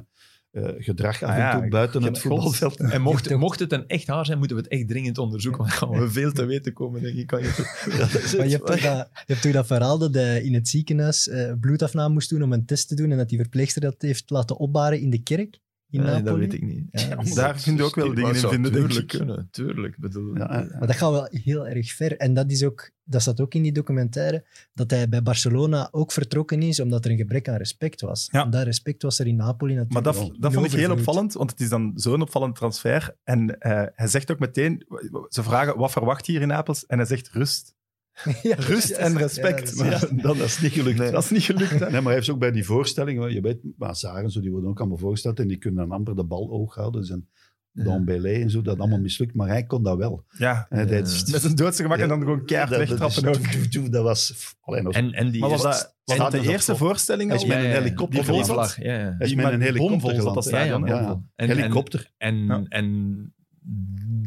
[0.50, 2.76] eh, gedrag af Ah en ja, toe buiten het voetbalveld.
[2.94, 5.60] En mocht, mocht het een echt haar zijn, moeten we het echt dringend onderzoeken.
[5.60, 7.26] Want dan gaan we veel te weten komen, denk ik.
[7.26, 7.48] Kan je...
[8.36, 11.28] Maar je hebt, toch dat, je hebt toch dat verhaal dat hij in het ziekenhuis
[11.28, 14.30] eh, bloedafname moest doen om een test te doen en dat die verpleegster dat heeft
[14.30, 15.58] laten opbaren in de kerk
[15.90, 16.24] in Nee, Napoli?
[16.24, 16.84] dat weet ik niet.
[16.90, 19.18] Ja, maar Daar vind je ook wel dingen in vinden, denk tuurlijk ik.
[19.18, 19.98] kunnen, tuurlijk.
[19.98, 22.16] Bedoel, Ja, eh, Maar dat gaat wel heel erg ver.
[22.16, 26.12] En dat, is ook, dat staat ook in die documentaire, dat hij bij Barcelona ook
[26.12, 28.28] vertrokken is omdat er een gebrek aan respect was.
[28.32, 28.44] Ja.
[28.44, 30.92] En dat respect was er in Napoli natuurlijk Maar dat, wel dat vond ik heel
[30.92, 33.16] opvallend, want het is dan zo'n opvallend transfer.
[33.24, 34.86] En eh, hij zegt ook meteen,
[35.28, 36.86] ze vragen wat verwacht je hier in Napels?
[36.86, 37.74] En hij zegt rust.
[38.42, 39.76] Ja, Rust en ja, respect.
[39.76, 40.98] ja, Maar dat is niet gelukt.
[40.98, 41.78] Dat is niet gelukt, hè?
[41.78, 44.70] Nee, maar hij heeft ook bij die voorstellingen, je weet, Mazar en zo, die worden
[44.70, 47.00] ook allemaal voorgesteld en die kunnen dan amper de bal oog houden.
[47.00, 47.28] Dus en
[47.72, 50.24] Don Belé en zo, dat allemaal mislukt, maar hij kon dat wel.
[50.28, 53.42] Ja, En hij deed- met een doodse gemak en dan gewoon keihard dat, dat, wegtrappen
[53.70, 53.92] is- ook.
[53.92, 54.54] dat was...
[54.60, 56.52] Alleen, dat was En, en die Maar was dat, was en dat de dat is
[56.52, 57.44] eerste voorstelling Hij al?
[57.44, 57.82] is met een Ja, ja, ja.
[57.82, 58.76] helikopter geland.
[58.76, 60.34] Hij is met een helikopter zat geland.
[60.34, 62.10] dat Ja, ja, Helikopter.
[62.18, 62.66] En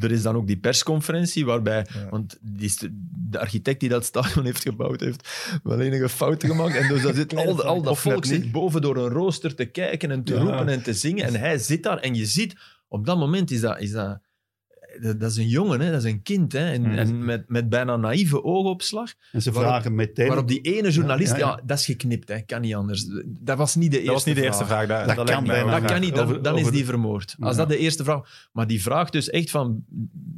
[0.03, 2.09] er is dan ook die persconferentie waarbij, Ja.
[2.09, 2.73] want die,
[3.29, 5.29] de architect die dat stadion heeft gebouwd, heeft
[5.63, 6.75] wel enige fouten gemaakt.
[6.75, 10.11] En dus dat zit, al, al dat volk zit boven door een rooster te kijken
[10.11, 10.39] en te Ja.
[10.39, 11.25] roepen en te zingen.
[11.25, 12.55] En hij zit daar en je ziet,
[12.87, 13.79] op dat moment is dat...
[13.79, 14.19] Is dat
[15.01, 15.91] dat dat is een jongen, hè?
[15.91, 16.51] dat is een kind.
[16.51, 16.71] Hè?
[16.71, 16.97] En, Mm.
[16.97, 19.13] en met, met bijna naïeve oogopslag.
[19.31, 20.27] En ze Waarop- vragen meteen...
[20.27, 21.61] Waarop die ene journalist, ja, Ja, ja, ja.
[21.65, 22.41] dat is geknipt, hè?
[22.41, 23.05] kan niet anders.
[23.25, 24.87] Dat was niet de eerste Dat was niet de eerste vraag.
[25.15, 25.79] Dat, kan bijna.
[25.79, 27.35] dat kan niet, dan, Over- dan is die vermoord.
[27.39, 27.57] Als Ja.
[27.57, 28.47] dat de eerste vraag...
[28.51, 29.83] Maar die vraagt dus echt van...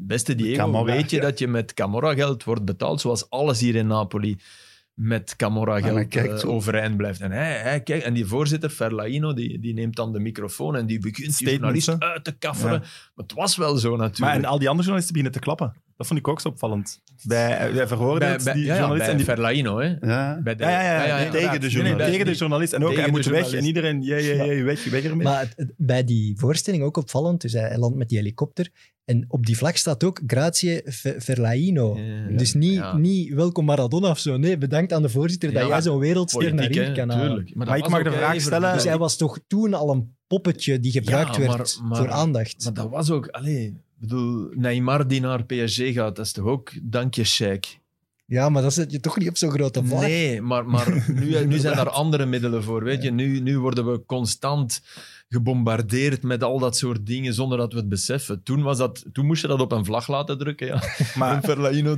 [0.07, 1.21] Beste Diego, Camorra, weet je ja.
[1.21, 4.37] dat je met Camorra-geld wordt betaald zoals alles hier in Napoli
[4.95, 7.21] met hij Camorra-geld kijkt eh, overeind blijft?
[7.21, 10.85] En, hij, hij kijkt, en die voorzitter, Ferlaino, die, die neemt dan de microfoon en
[10.85, 12.73] die begint die Statements, journalist uit te kafferen.
[12.73, 12.79] Ja.
[13.15, 14.19] Maar het was wel zo natuurlijk.
[14.19, 15.83] Maar en al die andere journalisten beginnen te klappen.
[15.97, 17.01] Dat vond ik ook zo opvallend.
[17.23, 19.95] Bij, bij veroordeeld, bij, bij, die ja, bij en die, Ferlaino, hè.
[20.01, 20.39] Ja.
[20.43, 21.61] Bij de- ja, ja, ja, tegen de inderdaad.
[21.61, 22.11] Nee, nee, journalist.
[22.11, 22.73] tegen de journalist.
[22.73, 23.35] En ook, Tegen hij de moet weg.
[23.35, 23.67] En journalist.
[23.67, 25.23] iedereen, jee, jee, jee, weg, weg ermee.
[25.25, 28.69] Maar het- bij die voorstelling ook opvallend, dus hij, hij landt met die helikopter
[29.05, 30.81] En op die vlag staat ook Grazie.
[30.83, 32.27] Ja.
[32.37, 32.97] Dus niet, Ja.
[32.97, 34.37] niet welkom Maradona of zo.
[34.37, 37.27] Nee, bedankt aan de voorzitter dat jij zo'n wereldster naar hier kan halen.
[37.27, 37.55] tuurlijk.
[37.55, 40.79] Maar dat ik mag de vraag stellen- Dus hij was toch toen al een poppetje
[40.79, 42.63] die gebruikt Ja, maar- werd maar- voor aandacht.
[42.63, 43.27] Maar dat was ook...
[43.27, 47.79] Allee, ik bedoel, Neymar die naar PSG gaat, dat is toch ook dankje Sheik?
[48.25, 50.01] Ja, maar dat zet je toch niet op zo'n grote vlag.
[50.01, 52.83] Nee, maar, maar nu, nu zijn daar andere middelen voor.
[52.83, 53.11] Weet je?
[53.11, 54.81] Nu, nu worden we constant
[55.29, 58.43] gebombardeerd met al dat soort dingen zonder dat we het beseffen.
[58.43, 60.67] Toen, was dat, toen moest je dat op een vlag laten drukken.
[60.67, 60.81] Ja.
[61.15, 61.49] Maar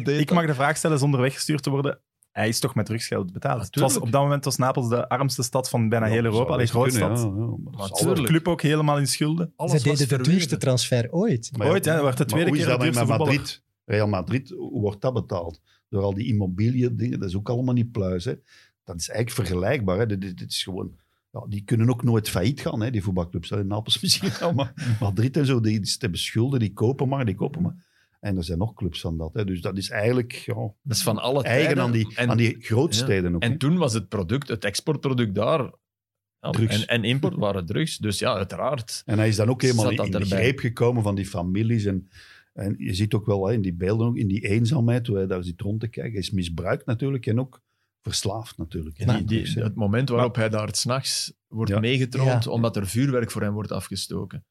[0.05, 1.99] ik mag de vraag stellen zonder weggestuurd te worden.
[2.31, 3.61] Hij is toch met drugsgeld betaald.
[3.61, 6.53] Het was, op dat moment was Napels de armste stad van bijna heel Europa.
[6.53, 7.33] Alleen grootste stad.
[7.71, 8.27] Maar De tuurlijk.
[8.27, 9.53] club ook helemaal in schulden.
[9.55, 11.51] Alles Ze was deden de duurste transfer ooit.
[11.59, 13.17] Ooit, hè, werd de tweede hoe is keer dat de duurste.
[13.17, 13.63] Madrid?
[13.85, 15.61] Real Madrid, hoe wordt dat betaald?
[15.89, 18.25] Door al die immobiliën dingen, dat is ook allemaal niet pluis.
[18.25, 18.33] Hè?
[18.83, 19.97] Dat is eigenlijk vergelijkbaar.
[19.99, 20.05] Hè?
[20.05, 20.91] Dit, dit- dit is gewoon,
[21.31, 23.51] ja, die kunnen ook nooit failliet gaan, hè, die voetbalclubs.
[23.51, 27.25] In Napels misschien wel, maar Madrid en zo, die, die hebben schulden, die kopen maar,
[27.25, 27.85] die kopen maar.
[28.19, 29.33] En er zijn nog clubs van dat.
[29.33, 29.45] Hè?
[29.45, 31.83] Dus dat is eigenlijk ja, Dat is van alle eigen tijden.
[31.83, 33.43] aan die, En- aan die grootsteden ook.
[33.43, 33.49] hè.
[33.49, 35.59] En toen was het product, het exportproduct daar.
[36.39, 36.51] ja.
[36.51, 37.97] En, en import waren drugs.
[37.97, 39.01] Dus ja, uiteraard.
[39.05, 41.85] En hij is dan ook helemaal in, de greep gekomen van die families.
[41.85, 42.07] En,
[42.57, 45.27] en je ziet ook wel hè, in die beelden, ook, in die eenzaamheid, hoe hij
[45.27, 46.19] daar zit rond te kijken.
[46.19, 47.61] Is misbruikt natuurlijk en ook
[48.01, 48.97] verslaafd natuurlijk.
[49.07, 51.79] Die, die- het moment waarop hij daar s'nachts wordt Ja.
[51.79, 52.51] meegetroond Ja.
[52.51, 54.45] omdat er vuurwerk voor hem wordt afgestoken.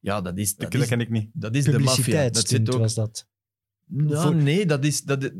[0.00, 1.30] Ja, dat is, dat Dat is, ken ik niet.
[1.32, 2.28] dat is de maffia.
[2.28, 2.80] Dat zit ook...
[2.80, 3.26] was dat.
[3.86, 5.02] Nou, voor- nee, dat is...
[5.02, 5.32] Dat, dat,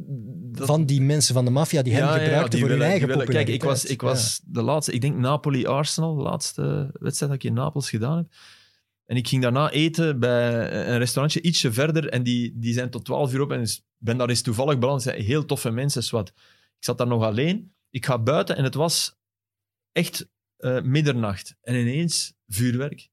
[0.66, 3.26] Van die mensen van de maffia die hem Ja, gebruikten die voor hun eigen willen-
[3.26, 3.90] Kijk, ik was, populariteit.
[3.90, 8.16] ik was de laatste, ik denk Napoli-Arsenal, de laatste wedstrijd dat ik in Napels gedaan
[8.16, 8.26] heb.
[9.06, 13.04] En ik ging daarna eten bij een restaurantje ietsje verder en die, die zijn tot
[13.04, 13.66] 12 uur op en
[13.98, 15.02] ben daar eens toevallig beland.
[15.02, 16.28] Zijn heel toffe mensen, zwart.
[16.78, 17.72] Ik zat daar nog alleen.
[17.90, 19.16] Ik ga buiten en het was
[19.92, 21.56] echt eh, middernacht.
[21.60, 23.08] En ineens vuurwerk.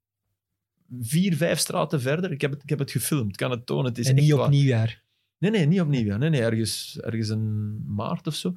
[1.00, 2.32] Vier, vijf straten verder.
[2.32, 3.86] Ik heb het, ik heb het gefilmd, ik kan het tonen.
[3.86, 4.50] Het is En niet op waar.
[4.50, 5.04] nieuwjaar.
[5.38, 6.06] Nee, nee, niet opnieuw.
[6.06, 6.18] Ja.
[6.18, 8.56] Nee, nee, ergens, ergens in maart of zo.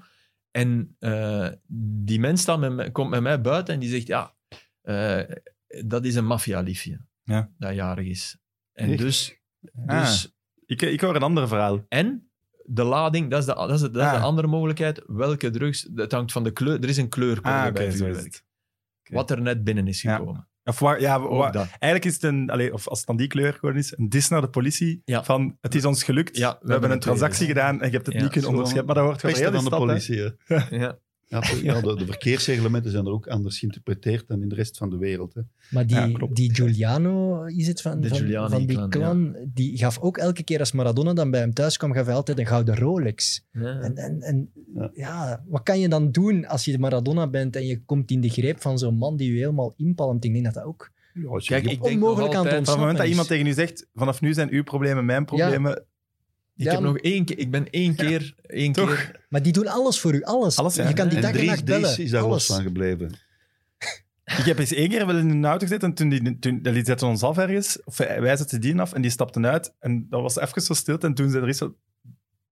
[0.50, 1.48] En eh,
[2.04, 4.34] die mens staat met komt met mij buiten en die zegt, ja,
[4.80, 5.20] eh,
[5.84, 7.50] dat is een maffialiefje Ja.
[7.58, 8.38] dat jarig is.
[8.72, 8.98] En Echt?
[8.98, 9.40] dus...
[9.86, 10.00] Ah.
[10.00, 10.34] dus
[10.66, 11.84] Ik, ik hoor een ander verhaal.
[11.88, 12.30] En
[12.64, 14.22] de lading, dat is de, dat is de, dat is de Ah.
[14.24, 15.02] andere mogelijkheid.
[15.06, 15.88] Welke drugs?
[15.94, 16.82] Het hangt van de kleur.
[16.82, 18.42] Er is een kleurcode Ah, oké, bij vuurwerk.
[19.02, 20.16] Wat er net binnen is Ja.
[20.16, 20.48] gekomen.
[20.64, 21.66] Of waar, ja, waar- dat.
[21.68, 24.28] eigenlijk is het een, allee, of als het dan die kleur gewoon is, een dis
[24.28, 25.24] naar de politie Ja.
[25.24, 28.06] van het is ons gelukt, Ja, we, we hebben een transactie gedaan en je hebt
[28.06, 28.22] het Ja.
[28.22, 28.86] niet kunnen onderscheppen.
[28.86, 30.78] Maar dat wordt gewoon Pesten heel van de de politie.
[30.78, 30.98] Ja.
[31.62, 34.96] Ja, de, de verkeersreglementen zijn er ook anders geïnterpreteerd dan in de rest van de
[34.96, 35.34] wereld.
[35.34, 35.40] Hè.
[35.70, 39.36] Maar die, Ja, die Giuliano, is het van, De van, Giuliani van die clan, clan,
[39.54, 42.38] die gaf ook elke keer als Maradona dan bij hem thuis kwam, gaf hij altijd
[42.38, 43.46] een gouden Rolex.
[43.52, 43.80] Ja.
[43.80, 44.90] En, en, en Ja.
[44.94, 45.44] ja.
[45.48, 48.60] wat kan je dan doen als je Maradona bent en je komt in de greep
[48.60, 50.24] van zo'n man die je helemaal inpalmt?
[50.24, 50.92] Ik denk dat dat ook...
[51.46, 53.86] Kijk, ik denk Onmogelijk nog aan altijd- Van het moment dat iemand tegen u zegt,
[53.94, 55.84] vanaf nu zijn uw problemen mijn problemen,
[56.56, 58.94] Ik, Ja, heb nog één keer, ik ben één keer, één Toch?
[58.94, 60.56] keer Maar die doen alles voor u, alles.
[60.56, 60.88] Alles, ja.
[60.88, 61.98] Je kan die en dag en nacht bellen.
[61.98, 62.48] Is daar alles.
[62.48, 63.10] los van gebleven.
[64.38, 66.84] Ik heb eens één keer wel in een auto gezeten en toen die, toen, die
[66.84, 70.22] zetten ons af ergens, of wij zetten die af en die stapten uit en dat
[70.22, 71.62] was even zo stilte en toen zei er iets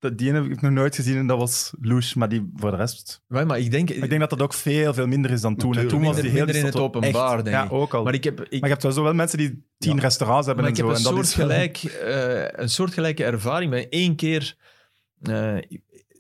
[0.03, 2.77] dat die heb ik nog nooit gezien en dat was louche, maar die voor de
[2.77, 3.23] rest.
[3.27, 5.77] Maar, maar ik denk, Ik denk dat dat ook veel, veel minder is dan toen.
[5.77, 7.73] En toen was die heel in het openbaar, echt- denk Ja, ik.
[7.73, 8.03] ook al.
[8.03, 10.01] maar Maar, ik heb, ik, je hebt wel zo wel mensen die tien Ja.
[10.01, 11.01] restaurants hebben maar ik en heb zo.
[11.03, 14.57] een en dat is wel- soortgelijk, eh een soortgelijke ervaring bij één keer.
[15.23, 15.57] eh,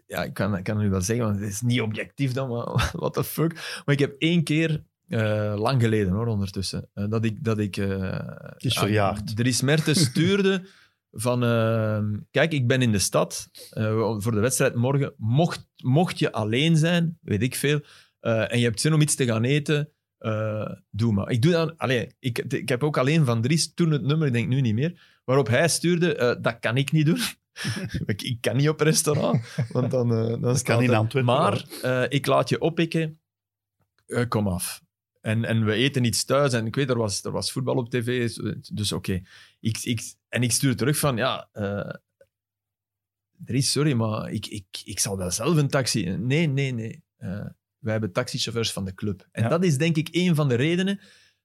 [0.06, 2.48] ja, ik kan, ik kan het nu wel zeggen, want het is niet objectief dan,
[2.48, 3.52] maar what the fuck.
[3.84, 7.44] Maar ik heb één keer, eh, lang geleden hoor, ondertussen, dat ik.
[7.44, 8.18] Dat ik eh,
[8.56, 9.36] is verjaard.
[9.36, 10.62] Dries Mertens stuurde
[11.12, 11.42] van.
[11.44, 15.14] eh, kijk, ik ben in de stad eh, voor de wedstrijd morgen.
[15.16, 17.80] Mocht, mocht je alleen zijn, weet ik veel,
[18.20, 19.88] eh, en je hebt zin om iets te gaan eten.
[20.18, 21.30] eh, doe maar.
[21.30, 24.32] Ik, doe dan, allee, ik, ik heb ook alleen van Dries toen het nummer, ik
[24.32, 27.18] denk nu niet meer, waarop hij stuurde, dat kan ik niet doen.
[28.06, 31.34] ik, ik kan niet op restaurant, want dan, dan Dat kan er- Antwerpen.
[31.34, 31.64] Maar
[32.08, 33.20] ik laat je oppikken,
[34.28, 34.81] kom af.
[35.22, 37.90] En, en we eten iets thuis en ik weet, er was, er was voetbal op
[37.90, 38.32] tv,
[38.72, 39.22] dus oké.
[39.60, 41.94] Ik, ik, en ik stuur terug van, ja, eh
[43.44, 46.04] Dries, sorry, maar ik, ik, ik zal wel zelf een taxi...
[46.04, 47.02] Nee, nee, nee.
[47.16, 47.46] Eh,
[47.78, 49.28] wij hebben taxichauffeurs van de club.
[49.32, 49.48] En Ja.
[49.48, 51.00] dat is denk ik een van de redenen,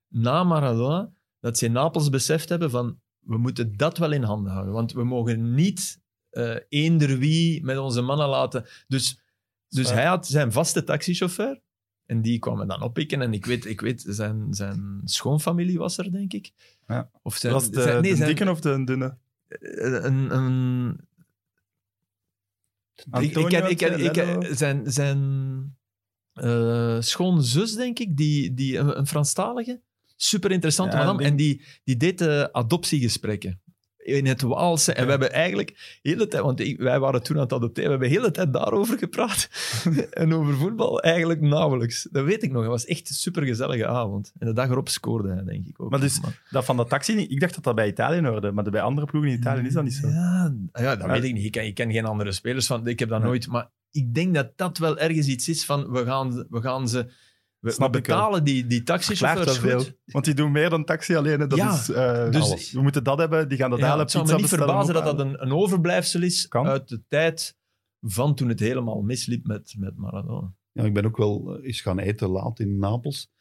[0.08, 4.52] na Maradona, dat ze in Napels beseft hebben van, we moeten dat wel in handen
[4.52, 4.74] houden.
[4.74, 8.66] Want we mogen niet eh eender wie met onze mannen laten...
[8.88, 9.20] Dus,
[9.68, 11.62] dus hij had zijn vaste taxichauffeur.
[12.08, 13.22] En die kwamen dan oppikken.
[13.22, 16.52] En ik weet, ik weet zijn, zijn schoonfamilie was er, denk ik.
[16.88, 17.10] Ja.
[17.22, 19.18] Of zijn, Was het de, zijn- nee, de zijn- dikke of de dunne?
[19.48, 20.90] eh, een, een,
[22.96, 24.40] ik, Antonio, ik, ken- ik, ken- ik, Lello?
[24.40, 25.20] ken- zijn, zijn
[26.34, 29.82] eh, schoonzus, denk ik, die, die, een, een Franstalige.
[30.16, 31.18] Super interessante Ja, madame.
[31.18, 33.62] die- En die, die deed eh, adoptiegesprekken.
[34.08, 34.94] In het Waalse.
[34.94, 37.96] En we hebben eigenlijk de hele tijd, want wij waren toen aan het adopteren, we
[37.96, 39.50] hebben de hele tijd daarover gepraat.
[40.12, 42.08] en over voetbal eigenlijk nauwelijks.
[42.12, 42.62] Dat weet ik nog.
[42.62, 44.34] Het was echt een supergezellige avond.
[44.40, 45.90] En de dag erop scoorde hij, denk ik ook.
[45.90, 48.82] Maar dus- Dat van de taxi, ik dacht dat dat bij Italië hoorde, maar bij
[48.82, 50.08] andere ploegen in Italië is dat niet zo.
[50.08, 51.12] Ja, ja dat Ja.
[51.12, 51.46] weet ik niet.
[51.46, 52.88] Ik ken, ik ken geen andere spelers van.
[52.88, 53.48] Ik heb dat nooit.
[53.48, 57.12] Maar ik denk dat dat wel ergens iets is van we gaan, we gaan ze.
[57.68, 58.16] We, Snap we ik wel.
[58.18, 59.84] betalen die, die taxichauffeurs veel.
[60.06, 61.40] Want die doen meer dan taxi alleen.
[61.40, 62.72] Dat Ja, is, eh, dus- alles.
[62.72, 64.02] We moeten dat hebben, die gaan dat Ja, halen.
[64.02, 66.68] het zou me niet verbazen dat dat een, een overblijfsel is Kan.
[66.68, 67.56] uit de tijd
[68.02, 70.54] van toen het helemaal misliep met, met Maradona.
[70.72, 73.32] Ja, ik ben ook wel eh, eens gaan eten laat in Napels.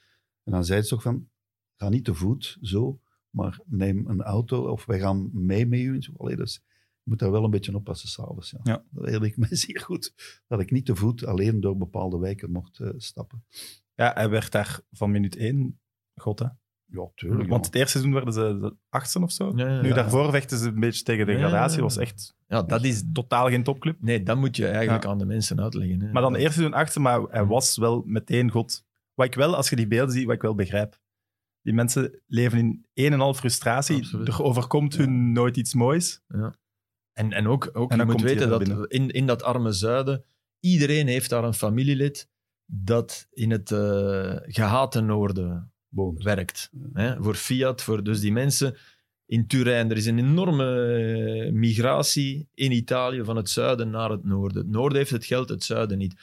[0.45, 1.29] En dan zei ze toch van,
[1.77, 3.01] ga niet te voet, zo,
[3.31, 6.03] maar neem een auto of wij gaan mee met u.
[6.17, 6.55] Allee, dus
[7.03, 8.51] je moet daar wel een beetje oppassen s'avonds.
[8.51, 8.59] Ja.
[8.63, 8.83] Ja.
[8.91, 10.15] Dat herinner ik me zeer goed.
[10.47, 13.45] Dat ik niet te voet alleen door bepaalde wijken mocht eh, stappen.
[13.97, 15.81] Ja, hij werd daar van minuut één
[16.15, 16.47] god, hè.
[16.89, 17.49] Ja, tuurlijk.
[17.49, 19.53] Want het eerste seizoen werden ze de achtste of zo.
[19.57, 19.95] Ja, ja, Nu, ja.
[19.95, 21.77] daarvoor vechten ze een beetje tegen degradatie.
[21.77, 21.83] Ja.
[21.87, 23.05] Dat was echt Ja, dat is.
[23.13, 23.97] totaal geen topclub.
[24.01, 25.11] Nee, dat moet je eigenlijk Ja.
[25.11, 26.01] aan de mensen uitleggen.
[26.03, 26.13] Hè.
[26.13, 28.85] Maar dan eerste seizoen achtste, maar hij was wel meteen god.
[29.15, 30.99] Wat ik wel, als je die beelden ziet, wat ik wel begrijp.
[31.63, 33.97] Die mensen leven in een en al frustratie.
[33.97, 34.29] Absoluut.
[34.29, 36.21] Er overkomt hun nooit iets moois.
[37.13, 38.89] En, en ook, ook En je dan moet weten dat binnen.
[38.89, 40.25] in, in dat arme zuiden,
[40.61, 42.29] iedereen heeft daar een familielid
[42.67, 46.23] dat in het eh, gehate noorden Woont.
[46.23, 46.71] werkt.
[46.93, 47.23] Hè?
[47.23, 48.77] Voor Fiat, voor dus die mensen
[49.27, 49.91] in Turijn.
[49.91, 50.95] Er is een enorme
[51.45, 54.63] eh, migratie in Italië van het zuiden naar het noorden.
[54.63, 56.15] Het noorden heeft het geld, het zuiden niet.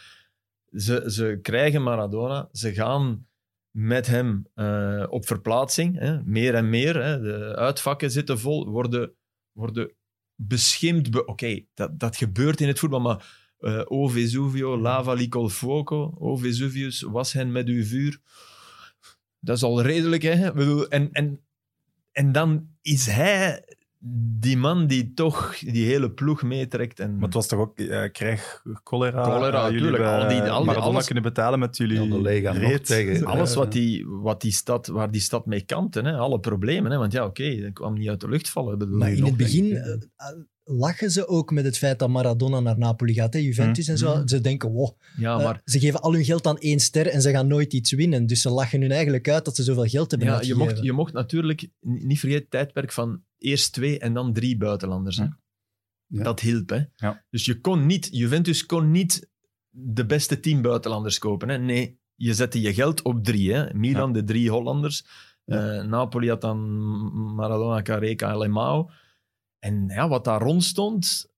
[0.71, 3.27] Ze, ze krijgen Maradona, ze gaan
[3.71, 6.23] met hem eh, op verplaatsing, hè?
[6.23, 7.03] meer en meer.
[7.03, 7.21] Hè?
[7.21, 9.13] De uitvakken zitten vol, worden,
[9.51, 9.91] worden
[10.35, 11.11] beschimd.
[11.11, 15.49] Be Oké, dat, dat gebeurt in het voetbal, maar eh O Vesuvio, lava li col
[15.49, 18.19] fuoco, O Vesuvius, was hen met uw vuur.
[19.39, 20.47] Dat is al redelijk, hè?
[20.47, 21.39] Ik bedoel, en, en,
[22.11, 23.63] en dan is hij
[24.39, 26.99] die man die toch die hele ploeg meetrekt.
[26.99, 29.23] En, Maar het was toch ook eh, krijg, cholera.
[29.23, 32.51] Cholera, eh, jullie hebben Al die- al die- alles- kunnen betalen met jullie de Lega
[32.51, 32.85] reet.
[32.85, 36.17] tegen- alles Eh, wat die, wat die stad, waar die stad mee kampte, hè?
[36.17, 36.91] alle problemen.
[36.91, 36.97] Hè?
[36.97, 38.97] Want ja, oké, dat kwam niet uit de lucht vallen.
[38.97, 40.07] Maar in nog, het begin ik.
[40.63, 43.33] Lachen ze ook met het feit dat Maradona naar Napoli gaat.
[43.33, 43.39] Hè?
[43.39, 44.15] Juventus en zo.
[44.15, 44.27] Mhm.
[44.27, 47.21] Ze denken, wow, Ja, eh, maar ze geven al hun geld aan één ster en
[47.21, 48.27] ze gaan nooit iets winnen.
[48.27, 50.91] Dus ze lachen hun eigenlijk uit dat ze zoveel geld hebben ja, je, mocht, je
[50.91, 55.17] mocht natuurlijk niet vergeten het tijdperk van eerst twee en dan drie buitenlanders.
[55.17, 55.25] Hè?
[56.07, 56.23] Ja.
[56.23, 56.69] Dat hielp.
[56.69, 56.81] Hè?
[56.95, 57.25] Ja.
[57.29, 59.29] Dus je kon niet, Juventus kon niet
[59.69, 61.49] de beste tien buitenlanders kopen.
[61.49, 61.57] Hè?
[61.57, 63.53] Nee, je zette je geld op drie.
[63.53, 63.73] Hè?
[63.73, 65.05] Milan, de drie Hollanders.
[65.45, 65.77] Ja.
[65.77, 66.59] Eh, Napoli had dan
[67.35, 68.89] Maradona, Careca en Lemao.
[69.63, 71.31] En ja, wat daar rond stond,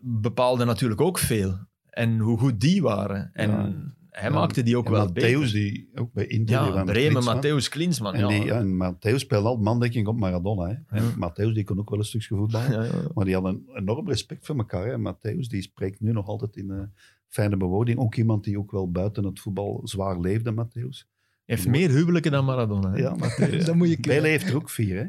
[0.00, 1.58] bepaalde natuurlijk ook veel.
[1.90, 3.30] En hoe goed die waren.
[3.32, 3.74] En Ja.
[4.10, 5.52] hij Ja, maakte die ook En wel Matthäus, beter.
[5.52, 6.54] die ook bij Inter...
[6.54, 7.22] Ja, Bremen.
[7.22, 8.14] Matthäus, Klinsmann.
[8.14, 8.28] En, ja.
[8.28, 10.82] die, en Matthäus speelde al mandekking op Maradona.
[10.86, 11.00] Hè.
[11.00, 12.72] Matthäus die kon ook wel een stukje voetballen.
[12.72, 13.08] Ja, ja.
[13.14, 14.86] Maar die hadden enorm respect voor elkaar.
[14.86, 14.98] Hè.
[15.12, 16.80] Matthäus die spreekt nu nog altijd in eh,
[17.28, 17.98] fijne bewoording.
[17.98, 21.16] Ook iemand die ook wel buiten het voetbal zwaar leefde, Matthäus.
[21.44, 22.90] Heeft meer huwelijken dan Maradona.
[22.90, 22.96] hè?
[22.96, 23.64] Ja, Matthäus.
[23.64, 25.04] Dat moet je heeft er ook vier, hè?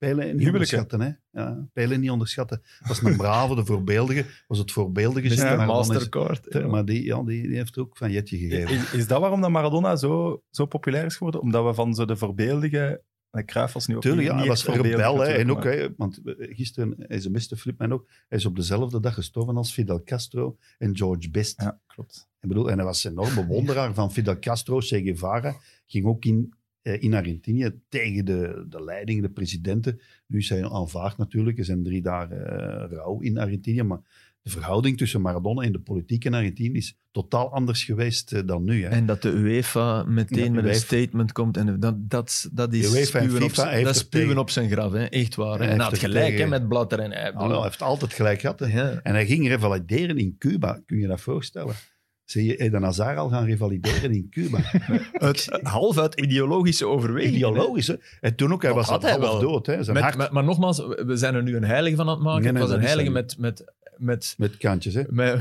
[0.00, 1.10] Pele niet onderschatten, hè?
[1.30, 2.62] Ja, Pele niet onderschatten.
[2.86, 4.24] Was een brave, de voorbeeldige.
[4.46, 5.26] Was het voorbeeldige.
[5.26, 6.46] Is- Mastercard.
[6.48, 6.66] ja.
[6.66, 8.76] Maar die, ja, die, die heeft ook van Jetje gegeven.
[8.76, 11.40] Is, is dat waarom dat Maradona zo, zo populair is geworden?
[11.40, 13.02] Omdat we van zo de voorbeeldige...
[13.44, 15.18] Cruijff was nu ook Tuurlijk, niet, ja, hij was rebel.
[15.18, 18.08] Hè, en ook, hè, want eh, gisteren, hij is een beste flip mij ook.
[18.28, 21.60] Hij is op dezelfde dag gestorven als Fidel Castro en George Best.
[21.60, 22.28] Ja, klopt.
[22.40, 25.56] Ik bedoel, en hij was een enorm bewonderaar van Fidel Castro, Che Guevara.
[25.86, 30.00] Ging ook in, in Argentinië tegen de, de leiding, de presidenten.
[30.26, 31.58] Nu is hij aanvaard natuurlijk.
[31.58, 33.82] Er zijn drie dagen eh, rouw in Argentinië.
[33.82, 34.00] Maar
[34.42, 38.64] de verhouding tussen Maradona en de politiek in Argentinië is totaal anders geweest eh, dan
[38.64, 38.82] nu.
[38.82, 38.88] Hè.
[38.88, 41.56] En dat de UEFA meteen Ja, met een statement komt.
[41.56, 44.26] En dat, dat, dat is UEFA en spuwen, op, FIFA zijn- heeft dat is spuwen
[44.26, 44.92] tegen- op zijn graf.
[44.92, 45.04] Hè?
[45.04, 45.58] Echt waar.
[45.58, 46.98] Hij En hij had gelijk tegen- hè, met Blatter.
[46.98, 48.58] En, hij, Nou, hij heeft altijd gelijk gehad.
[48.58, 49.00] Ja.
[49.02, 50.82] En hij ging revalideren in Cuba.
[50.86, 51.74] Kun je dat voorstellen?
[52.30, 54.58] Zie je Eden Hazard al gaan revalideren in Cuba?
[55.26, 57.34] Het, half uit ideologische overweging.
[57.34, 57.94] Ideologisch, hè?
[58.20, 59.66] En toen ook, hij Dat was had al hij half dood.
[59.66, 59.82] Hè?
[59.82, 62.22] Zijn Met, hart maar, maar nogmaals, we zijn er nu een heilige van aan het
[62.22, 62.42] maken.
[62.42, 63.38] Nee, nee, het was een heilige met...
[63.38, 63.64] met,
[63.96, 64.94] met met kantjes.
[64.94, 65.02] Hè?
[65.08, 65.40] met,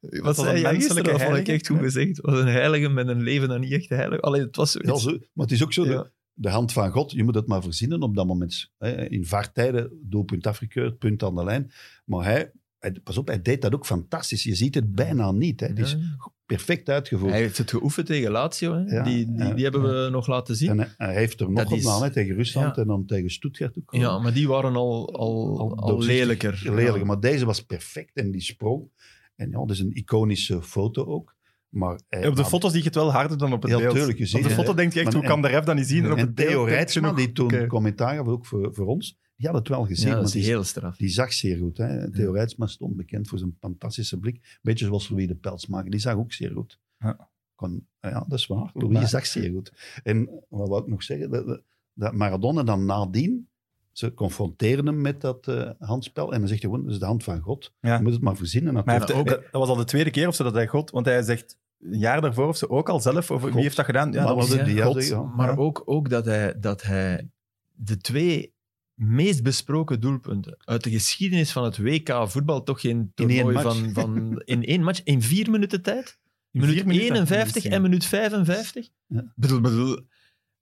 [0.00, 1.04] wat een zei jij menselijke gisteren?
[1.04, 1.52] Dat vond ik heilige?
[1.52, 2.16] echt goed gezegd.
[2.16, 4.96] Het was een heilige met een leven dat niet echt heilig Alleen het was Ja,
[4.96, 5.90] zo, maar het is ook zo, Ja.
[5.90, 8.70] de, de hand van God, je moet het maar verzinnen op dat moment.
[8.78, 9.08] Hè?
[9.08, 11.70] In vaartijden, doelpunt afgekeurd, punt aan de lijn.
[12.04, 12.50] Maar hij,
[13.02, 14.42] pas op, hij deed dat ook fantastisch.
[14.42, 15.60] Je ziet het bijna niet.
[15.60, 15.66] Hè?
[15.66, 15.96] Het is
[16.46, 17.30] perfect uitgevoerd.
[17.30, 18.74] Hij heeft het geoefend tegen Lazio.
[18.74, 18.96] Hè?
[18.96, 20.68] Ja, die, die, ja, die hebben we nog laten zien.
[20.70, 22.82] En hij, hij heeft er nog Dat op is- tegen Rusland Ja.
[22.82, 23.94] en dan tegen Stuttgart ook.
[23.94, 26.60] Ja, maar die waren al, al, al, lelijker.
[26.64, 27.04] Lelijker, Ja.
[27.04, 28.88] maar deze was perfect en die sprong.
[29.36, 31.34] En ja, dat is een iconische foto ook.
[31.68, 33.94] Maar, eh, Op de foto's zie je het wel harder dan op het Ja, beeld.
[33.94, 34.76] tuurlijk, je ziet op de foto hè.
[34.76, 36.04] denk je echt, Maar- hoe kan de ref dat niet zien?
[36.04, 39.18] En op En het beeld Theo Rijtsman, die toen commentaar gaf, ook voor, voor ons,
[39.42, 40.96] Je had het wel gezien, Ja, dat is die, heel straf.
[40.96, 41.76] die zag zeer goed.
[41.78, 42.10] Hè.
[42.10, 44.58] Theo Rijtsma stond bekend voor zijn fantastische blik.
[44.62, 46.78] Beetje zoals Louis de Pelsmaker, die zag ook zeer goed.
[46.98, 47.28] Ja.
[47.54, 48.70] Kon, ja, dat is waar.
[48.74, 50.00] Louis Maar- zag zeer goed.
[50.02, 51.30] En wat wou ik nog zeggen?
[51.30, 51.60] Dat,
[51.94, 53.48] dat- Maradona dan nadien,
[53.92, 57.06] ze confronteren hem met dat eh, handspel en dan zegt hij gewoon, dat is de
[57.06, 57.72] hand van God.
[57.80, 57.96] Ja.
[57.96, 60.28] Je moet het maar verzinnen Maar hij heeft, dat, dat was al de tweede keer
[60.28, 60.90] of zo dat hij God...
[60.90, 63.42] Want hij zegt een jaar daarvoor of zo ook al zelf, God.
[63.42, 64.12] wie heeft dat gedaan?
[64.12, 65.06] Ja, Maar dat was het ja, God.
[65.06, 65.22] ja.
[65.22, 67.28] Maar ook, ook dat, hij, dat hij
[67.74, 68.51] de twee
[69.02, 74.42] meest besproken doelpunten uit de geschiedenis van het WK voetbal, toch geen toernooi van, van
[74.44, 76.20] in één match, in vier minuten tijd?
[76.50, 77.06] In Minuut vier minuten.
[77.06, 78.88] 51 en minuut 55?
[79.06, 79.32] Ja.
[79.34, 80.00] Bedoel, bedoel,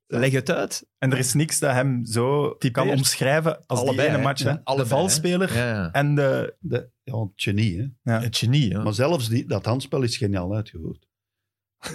[0.06, 0.86] leg het uit.
[0.98, 2.72] En er is niks dat hem zo Typeert.
[2.72, 4.42] kan omschrijven als Allebei, die ene match.
[4.42, 4.54] Ja, hè.
[4.54, 5.92] de allebei, valspeler Ja, ja.
[5.92, 6.56] en de...
[6.58, 8.12] De, ja, het genie, hè.
[8.12, 8.20] Ja.
[8.20, 8.82] Het genie, hè.
[8.82, 11.08] Maar zelfs die, dat handspel is geniaal uitgevoerd.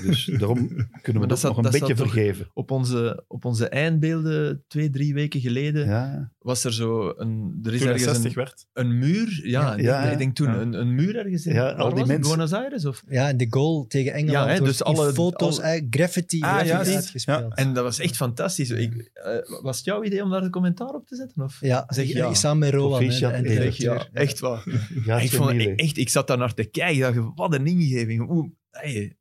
[0.06, 0.68] Dus daarom
[1.02, 2.50] kunnen we dat dat zat- nog een dat beetje vergeven.
[2.54, 7.60] Op onze, op onze eindbeelden, twee, drie weken geleden, Ja, was er zo een...
[7.64, 8.68] Er is Toen ergens 60 een, werd.
[8.74, 9.40] een muur.
[9.44, 10.56] Ja, Ja, ik- ja, ik denk toen ja.
[10.58, 12.28] een, een muur ergens in Ja, al die mensen.
[12.36, 12.86] Buenos Aires?
[12.86, 13.04] Of?
[13.10, 16.58] Ja, en de goal tegen Engeland Ja, hè, dus alle- foto's, alle- eh, graffiti, Ah,
[16.58, 17.56] graffiti uitgespeeld.
[17.56, 18.70] En dat was echt fantastisch.
[18.70, 21.44] Ik, eh, was het jouw idee om daar een commentaar op te zetten?
[21.44, 21.58] Of?
[21.62, 22.34] Ja, Zeg ja.
[22.34, 23.72] samen met hè, eh, eindredacteur.
[23.74, 24.64] Zeg ja, echt waar.
[25.06, 27.08] ja ik, vond, ik, echt, ik zat daar naar te kijken.
[27.08, 28.30] Ik dacht, wat een ingeving.
[28.30, 29.18] Oeh, hey,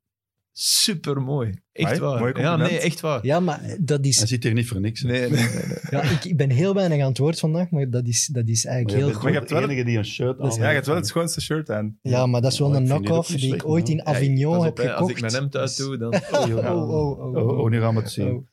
[0.56, 1.54] super mooi.
[1.72, 2.18] Echt waar.
[2.20, 3.26] mooi ja, nee, echt waar.
[3.26, 4.16] Ja, maar dat Hij is...
[4.16, 5.02] zit hier niet voor niks.
[5.02, 5.78] Nee, nee, nee, nee.
[5.90, 8.64] Ja, ik, ik ben heel weinig aan het woord vandaag, maar dat is, dat is
[8.64, 9.22] eigenlijk heel bent goed.
[9.24, 11.06] Maar je wel hebt wel enige die een shirt aan Ja, je hebt wel het
[11.06, 11.98] schoonste shirt aan.
[12.02, 14.78] Ja, maar dat is wel Ja, een die knock-off die ik ooit in Avignon heb
[14.78, 14.98] gekocht.
[14.98, 16.14] Als ik mijn hemd uit doe, dan...
[16.32, 18.12] Oh, oh, oh, oh, Oh, oh, nu gaan we het Oh.
[18.14, 18.46] zien.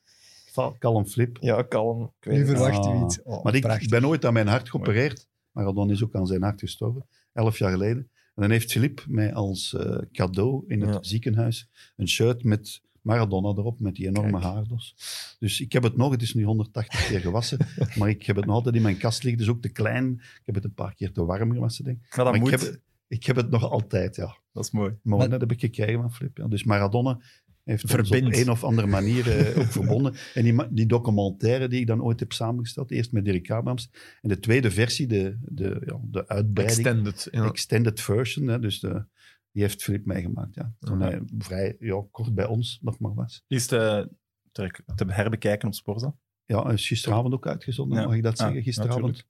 [0.78, 1.36] Kalm flip.
[1.40, 2.12] Ja, kalm.
[2.20, 3.00] Ik weet Nu verwacht Ah.
[3.00, 3.22] u iets.
[3.22, 5.28] Oh, Maar ik, ben ooit aan mijn hart geopereerd.
[5.52, 7.06] Maradona is ook aan zijn hart gestorven.
[7.32, 8.10] Elf jaar geleden.
[8.34, 11.02] En dan heeft Filip mij als eh, cadeau in het Ja.
[11.02, 14.42] ziekenhuis een shirt met Maradona erop, met die enorme Kijk.
[14.42, 14.94] haardos.
[15.38, 17.58] Dus ik heb het nog, het is nu 180 keer gewassen,
[17.98, 19.40] maar ik heb het nog altijd in mijn kast liggen.
[19.44, 20.12] Dus ook te klein.
[20.12, 22.02] Ik heb het een paar keer te warm gewassen, denk ik.
[22.16, 22.50] Maar dat Maar ik moet.
[22.70, 24.36] heb, ik heb het nog altijd, ja.
[24.52, 24.94] Dat is mooi.
[25.02, 26.36] Maar, Maar- dat heb ik gekregen van Flip.
[26.36, 26.48] Ja.
[26.48, 27.20] Dus Maradona
[27.64, 30.14] heeft ons op een of andere manier eh, ook verbonden.
[30.34, 33.90] En die, die documentaire die ik dan ooit heb samengesteld, eerst met Dirk Abrams,
[34.20, 37.28] en de tweede versie, de, de, ja, de uitbreiding, Extended.
[37.30, 37.44] Ja.
[37.44, 39.04] extended version, hè, dus de,
[39.52, 40.54] die heeft Flip meegemaakt.
[40.54, 40.74] Ja.
[40.78, 41.04] Toen Ja.
[41.04, 43.44] hij vrij ja, kort bij ons nog maar was.
[43.46, 44.10] Die is te,
[44.52, 46.16] te, te herbekijken op Sporza.
[46.44, 48.06] Ja, hij is gisteravond ook uitgezonden, Ja.
[48.06, 48.62] mag ik dat Ah, zeggen?
[48.62, 49.26] Gisteravond.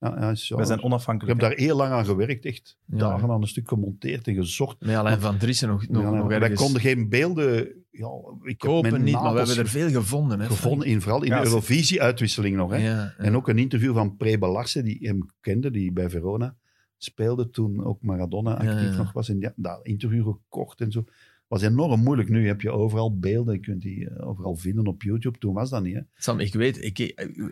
[0.00, 1.40] Ja, is, Wij zijn ik onafhankelijk.
[1.40, 4.80] heb daar heel lang aan gewerkt, echt Ja, dagen aan een stuk gemonteerd en gezocht.
[4.80, 8.08] Met Alain van Driessen nog, nog, Ja, nog wij ergens konden geen beelden ja,
[8.42, 10.40] ik heb kopen, niet, maar we hebben er veel gevonden.
[10.40, 12.70] Hè, gevonden, in, vooral in Ja, de Eurovisie-uitwisseling nog.
[12.70, 12.76] Hè.
[12.76, 13.14] Ja, ja.
[13.18, 16.56] En ook een interview van Preba Larsen, die hem kende, die bij Verona
[16.96, 18.96] speelde toen ook Maradona actief Ja, ja.
[18.96, 19.28] nog was.
[19.28, 21.04] En ja, dat interview gekocht en zo.
[21.50, 22.28] Was enorm moeilijk.
[22.28, 25.38] Nu heb je overal beelden, je kunt die eh, overal vinden op YouTube.
[25.38, 25.94] Toen was dat niet.
[25.94, 26.00] Hè.
[26.14, 26.98] Sam, ik weet, ik,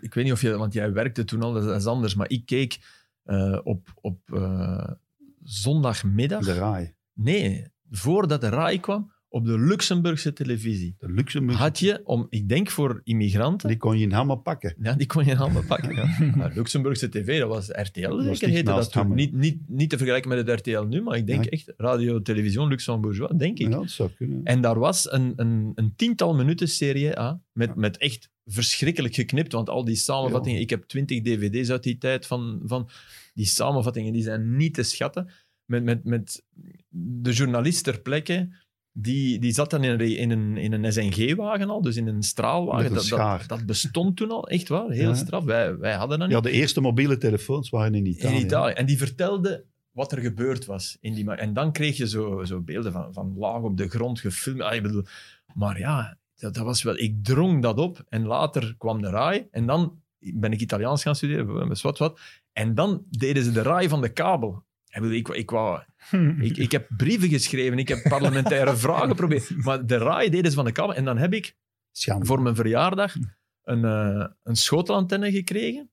[0.01, 2.47] ik weet niet of je, want jij werkte toen al, dat is anders, maar ik
[2.47, 2.79] keek
[3.23, 4.91] eh, op, op eh,
[5.43, 6.45] zondagmiddag.
[6.45, 6.95] De RAI.
[7.13, 10.95] Nee, voordat de RAI kwam, op de Luxemburgse televisie.
[10.99, 14.75] De Luxemburg, Had je, om, ik denk voor immigranten, die kon je in Hammer pakken.
[14.83, 15.95] ja, die kon je in handen pakken.
[15.95, 16.33] Ja.
[16.37, 19.15] Maar Luxemburgse tv, dat was RTL, was zeker heette dat toen.
[19.15, 21.51] Niet, niet, niet te vergelijken met het RTL nu, maar ik denk Ja.
[21.51, 23.69] echt Radio Television Luxembourgeois, denk ik.
[23.69, 24.45] Ja, dat zou kunnen.
[24.45, 29.53] En daar was een, een, een tiental minuten serie A, met, met echt verschrikkelijk geknipt,
[29.53, 32.89] want al die samenvattingen, ik heb twintig dvd's uit die tijd van, van
[33.35, 35.31] die samenvattingen, die zijn niet te schatten.
[35.65, 36.43] Met, met, met
[36.89, 38.49] de journalist ter plekke,
[39.01, 42.23] die, die zat dan in een, in een, in een SNG-wagen al, dus in een
[42.23, 42.95] straalwagen.
[42.95, 45.15] Dat, dat, dat bestond toen al, echt waar, heel Ja.
[45.15, 45.45] straf.
[45.45, 48.35] Wij, wij hadden dat niet Ja, de eerste mobiele telefoons waren in Italië.
[48.35, 48.73] in Italië.
[48.73, 50.97] En die vertelde wat er gebeurd was.
[51.01, 54.21] In die en dan kreeg je zo, zo beelden van, van laag op de grond
[54.21, 54.61] gefilmd.
[54.63, 55.05] Ah, ik bedoel,
[55.55, 56.99] maar ja, dat, dat was wel...
[56.99, 59.47] Ik drong dat op en later kwam de RAI.
[59.51, 62.21] En dan ben ik Italiaans gaan studeren, wat wat.
[62.53, 64.65] En dan deden ze de RAI van de kabel.
[64.89, 65.81] Ik, bedoel, ik, ik, wou,
[66.41, 69.65] ik, ik heb brieven geschreven, ik heb parlementaire vragen geprobeerd.
[69.65, 70.95] Maar de RAI deden ze van de kabel.
[70.95, 71.57] En dan heb ik
[71.93, 72.27] Schande.
[72.27, 73.15] voor mijn verjaardag
[73.63, 75.91] een, eh, een schotelantenne gekregen.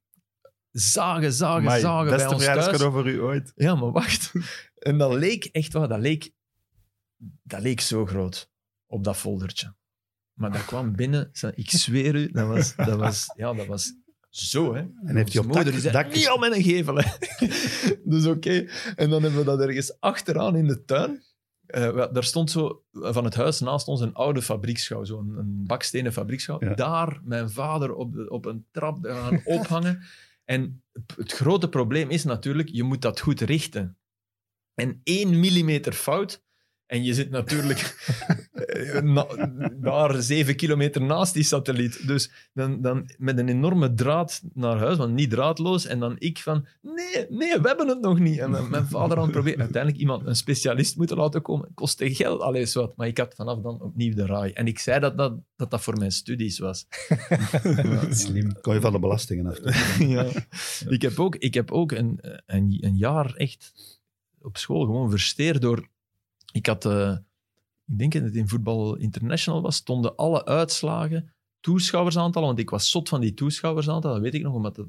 [0.72, 2.82] Zagen, zagen, Amai, zagen bij ons thuis.
[2.82, 3.52] voor u ooit.
[3.56, 4.32] Ja, maar wacht.
[4.76, 6.32] En dat leek echt waar, dat leek,
[7.44, 8.52] dat leek zo groot
[8.86, 9.76] op dat foldertje.
[10.34, 13.94] Maar dat kwam binnen, ik zweer u, dat was, dat was, ja, dat was
[14.36, 14.80] zo, hè.
[14.80, 17.10] En heeft hij op moeder dak, dak niet al met een gevel, hè.
[18.04, 18.68] dus oké.
[18.96, 21.24] En dan hebben we dat ergens achteraan in de tuin.
[21.66, 25.64] Wel, daar stond zo eh, van het huis naast ons een oude fabrieksschouw, zo'n een
[25.66, 26.58] bakstenen fabrieksschouw.
[26.60, 26.74] Ja.
[26.74, 30.04] Daar mijn vader op, de, op een trap gaan ophangen.
[30.46, 30.84] En
[31.16, 33.98] het grote probleem is natuurlijk, je moet dat goed richten.
[34.74, 36.44] En één millimeter fout
[36.86, 37.80] En je zit natuurlijk
[38.54, 42.08] eh, na- daar zeven kilometer naast die satelliet.
[42.08, 45.86] Dus dan, dan met een enorme draad naar huis, want niet draadloos.
[45.86, 48.40] En dan ik van, nee, nee, we hebben het nog niet.
[48.40, 49.60] En mijn, mijn vader aan het proberen.
[49.60, 51.72] Uiteindelijk iemand, een specialist moeten laten komen.
[51.74, 52.98] Kostte geld, alles wat.
[52.98, 54.52] Maar ik had vanaf dan opnieuw de raai.
[54.52, 56.86] En ik zei dat dat, dat, dat voor mijn studies was.
[58.10, 58.62] Slim.
[58.62, 59.60] Kon je van de belastingen af.
[60.00, 60.26] ja.
[60.90, 63.74] Ik heb ook, ik heb ook een, een, een jaar echt
[64.42, 65.94] op school gewoon versteerd door...
[66.56, 67.18] Ik had, eh,
[67.86, 72.90] ik denk dat het in Voetbal International was, stonden alle uitslagen, toeschouwersaantallen, want ik was
[72.90, 74.88] zot van die toeschouwersaantallen, dat weet ik nog, omdat het,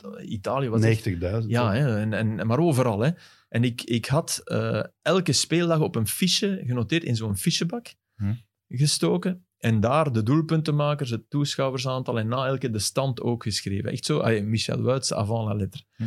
[0.00, 0.82] dat Italië was...
[0.82, 1.46] echt- 90.000.
[1.46, 3.00] ja, hè, en, en, maar overal.
[3.00, 3.10] Hè.
[3.48, 8.32] En ik, ik had eh, elke speeldag op een fiche genoteerd, in zo'n fichebak Hm.
[8.68, 9.44] gestoken.
[9.58, 13.90] En daar de doelpuntenmakers, het toeschouwersaantal en na elke de stand ook geschreven.
[13.90, 15.82] Echt zo, Michel Wuits, avant la lettre.
[15.96, 16.04] Hm.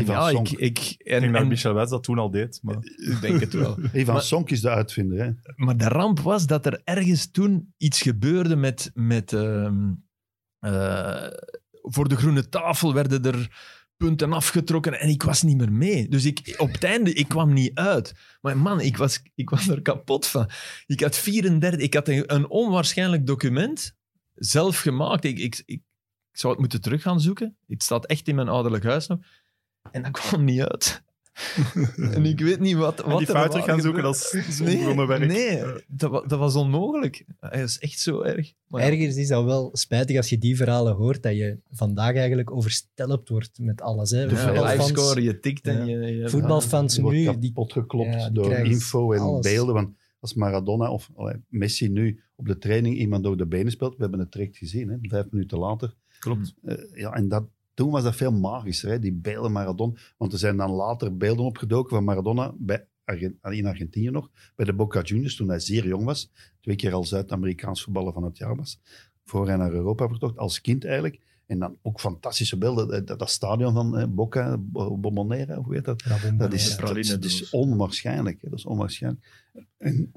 [0.00, 0.48] Ivan ja, ik, Sonk.
[0.48, 2.58] ik, Ik en, denk dat en- Michel Wets dat toen al deed.
[2.62, 2.76] Maar...
[2.80, 3.78] ik denk het wel.
[3.92, 5.24] Ivan Maar- Sonk is de uitvinder.
[5.24, 5.30] Hè?
[5.56, 8.90] Maar de ramp was dat er ergens toen iets gebeurde met...
[8.94, 9.92] met ehm,
[10.58, 11.26] eh,
[11.82, 13.50] voor de groene tafel werden er
[13.96, 16.08] punten afgetrokken en ik was niet meer mee.
[16.08, 18.14] Dus ik, op het einde, ik kwam niet uit.
[18.40, 20.50] Maar man, ik was, ik was er kapot van.
[20.86, 21.80] Ik had 34...
[21.80, 23.96] Ik had een, een onwaarschijnlijk document
[24.34, 25.24] zelf gemaakt.
[25.24, 25.82] Ik, ik, ik,
[26.30, 27.56] ik zou het moeten terug gaan zoeken.
[27.66, 29.18] Het staat echt in mijn ouderlijk huis nog.
[29.90, 31.02] En dat kwam niet uit.
[32.14, 34.36] en ik weet niet wat, En wat die er fout terug waar gaan zoeken, gebeurde.
[34.38, 35.26] dat is Nee, werk.
[35.26, 37.24] nee dat, dat was onmogelijk.
[37.40, 38.52] Hij is echt zo erg.
[38.66, 42.14] Maar ja, Ergens is dat wel spijtig als je die verhalen hoort, dat je vandaag
[42.14, 44.10] eigenlijk overstelpt wordt met alles.
[44.10, 44.20] Hè.
[44.22, 45.98] ja, Voetbalfans- livescore, je tikt en Ja.
[46.06, 46.16] je...
[46.16, 49.46] je Voetbalfans Die wordt nu, die, kapot geklopt ja, die door info en alles.
[49.52, 49.74] beelden.
[49.74, 53.94] Want als Maradona of allee, Messi nu op de training iemand door de benen speelt,
[53.96, 55.94] we hebben het direct gezien, hè, vijf minuten later.
[56.18, 56.54] Klopt.
[56.64, 57.44] Eh, ja, en dat,
[57.82, 59.92] toen was dat veel magischer, hè, die beelden Maradona.
[60.16, 64.66] Want er zijn dan later beelden opgedoken van Maradona bij Argen- in Argentinië nog, bij
[64.66, 66.30] de Boca Juniors, toen hij zeer jong was.
[66.60, 68.80] Twee keer al Zuid-Amerikaans voetballer van het jaar was.
[69.24, 71.20] Voor hij naar Europa vertocht, als kind eigenlijk.
[71.46, 73.04] En dan ook fantastische beelden.
[73.06, 76.02] Dat, dat, stadion van eh, Boca, Bo- Bombonera, hoe heet dat?
[76.02, 76.30] Ja.
[76.30, 78.42] Dat is, dat, is- dat is onwaarschijnlijk.
[78.42, 78.48] Hè?
[78.48, 79.24] Dat is onwaarschijnlijk.
[79.76, 80.12] En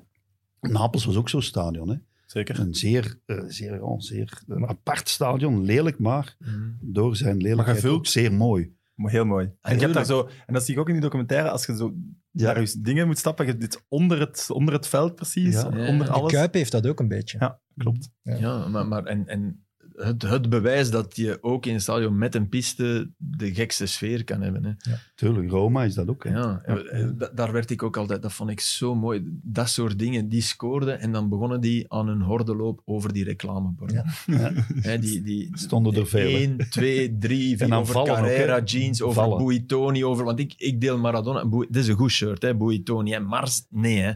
[0.62, 1.90] Napels was ook zo'n stadion.
[1.90, 1.96] Hè?
[2.36, 2.60] Zeker.
[2.60, 5.66] Een zeer, eh, zeer, oh, zeer een apart stadion.
[5.66, 6.78] Lelijk, maar Mm.
[6.82, 7.98] door zijn lelijkheid gevuld.
[7.98, 8.74] ook zeer mooi.
[8.96, 9.52] Maar heel mooi.
[9.62, 11.76] En je hebt daar zo, en dat zie ik ook in die documentaire, als je
[11.76, 11.94] zo
[12.32, 12.54] Ja.
[12.54, 15.70] naar je dingen moet stappen, je hebt dit onder het, onder het veld precies, Ja.
[15.74, 15.88] Ja.
[15.88, 16.32] onder De alles.
[16.32, 17.38] Kuip heeft dat ook een beetje.
[17.40, 18.10] Ja, klopt.
[18.22, 19.65] Ja, maar, maar en, en
[19.96, 24.24] het, het bewijs dat je ook in een stadion met een piste de gekste sfeer
[24.24, 24.66] kan hebben.
[24.66, 24.94] Hè.
[25.16, 26.24] Tuurlijk, Roma is dat ook.
[26.24, 26.30] Hè?
[26.30, 29.40] Ja, eh, da- daar werd ik ook altijd, dat vond ik zo mooi.
[29.44, 34.06] Dat soort dingen, die scoorden en dan begonnen die aan hun hordenloop over die reclameborden.
[34.26, 34.52] Ja.
[34.82, 36.38] Hè, die, die, Stonden er veel, hè.
[36.38, 38.06] 1, 2, 3, En dan over ook.
[38.06, 39.46] Carrera jeans, over Vallen.
[39.46, 40.26] Buitoni, over...
[40.26, 41.44] Want ik, ik deel Maradona...
[41.44, 43.14] Dit is een goed shirt, hè, Buitoni.
[43.14, 44.12] En Mars, nee, hè.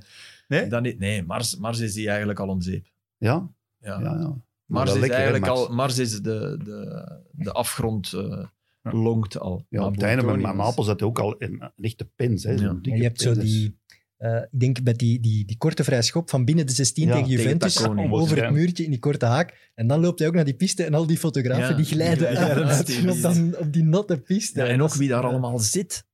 [0.48, 0.68] Nee?
[0.68, 2.86] Dan nee, Mars, Mars is die eigenlijk al om zeep.
[3.18, 3.50] Ja,
[3.82, 4.00] Ja.
[4.02, 4.36] ja, ja.
[4.70, 5.74] Maar Mars is lekker, hè, eigenlijk al...
[5.74, 8.46] Mars is de, de, de afgrond eh,
[8.82, 9.66] longt al.
[9.70, 12.44] Ja, Maar op het einde, maar, maar Napels had ook al een, een echte pens.
[12.44, 12.78] Hè, Ja.
[12.82, 13.78] je hebt zo die,
[14.18, 17.14] eh, ik denk met die, die, die korte vrije schop van binnen de 16 Ja,
[17.14, 18.10] tegen Juventus, Tacconi.
[18.12, 19.72] over het muurtje in die korte haak.
[19.76, 22.28] En dan loopt hij ook naar die piste en al die fotografen Ja, die glijden
[22.28, 24.60] die glijden uit, uit die op, dan, op die natte piste.
[24.60, 26.08] Ja, en ook wie daar allemaal zit.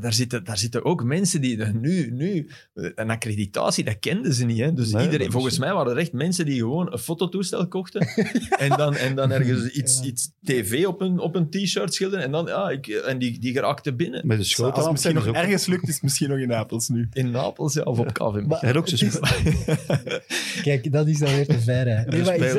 [0.00, 4.58] Daar zitten, daar zitten ook mensen die nu, nu een accreditatie, dat kenden ze niet.
[4.58, 4.72] Hè?
[4.72, 8.00] Dus Nee, iedereen, is- volgens mij waren er echt mensen die gewoon een fototoestel kochten
[8.58, 10.04] en, dan, en dan ergens iets, Ja.
[10.04, 13.52] iets tv op een, op een t-shirt schilderen en, dan, ja, ik, en die, die
[13.52, 14.26] geraakten binnen.
[14.26, 15.34] Met de Als schoot het misschien nog ook.
[15.34, 17.08] ergens lukt, is het misschien nog in Napels nu.
[17.12, 18.46] In Napels ja, of op KVM.
[18.46, 19.10] Maar- ook zijn
[20.62, 21.86] Kijk, dat is dan weer te ver.
[21.96, 22.04] Hè.
[22.04, 22.54] Nee, maar is,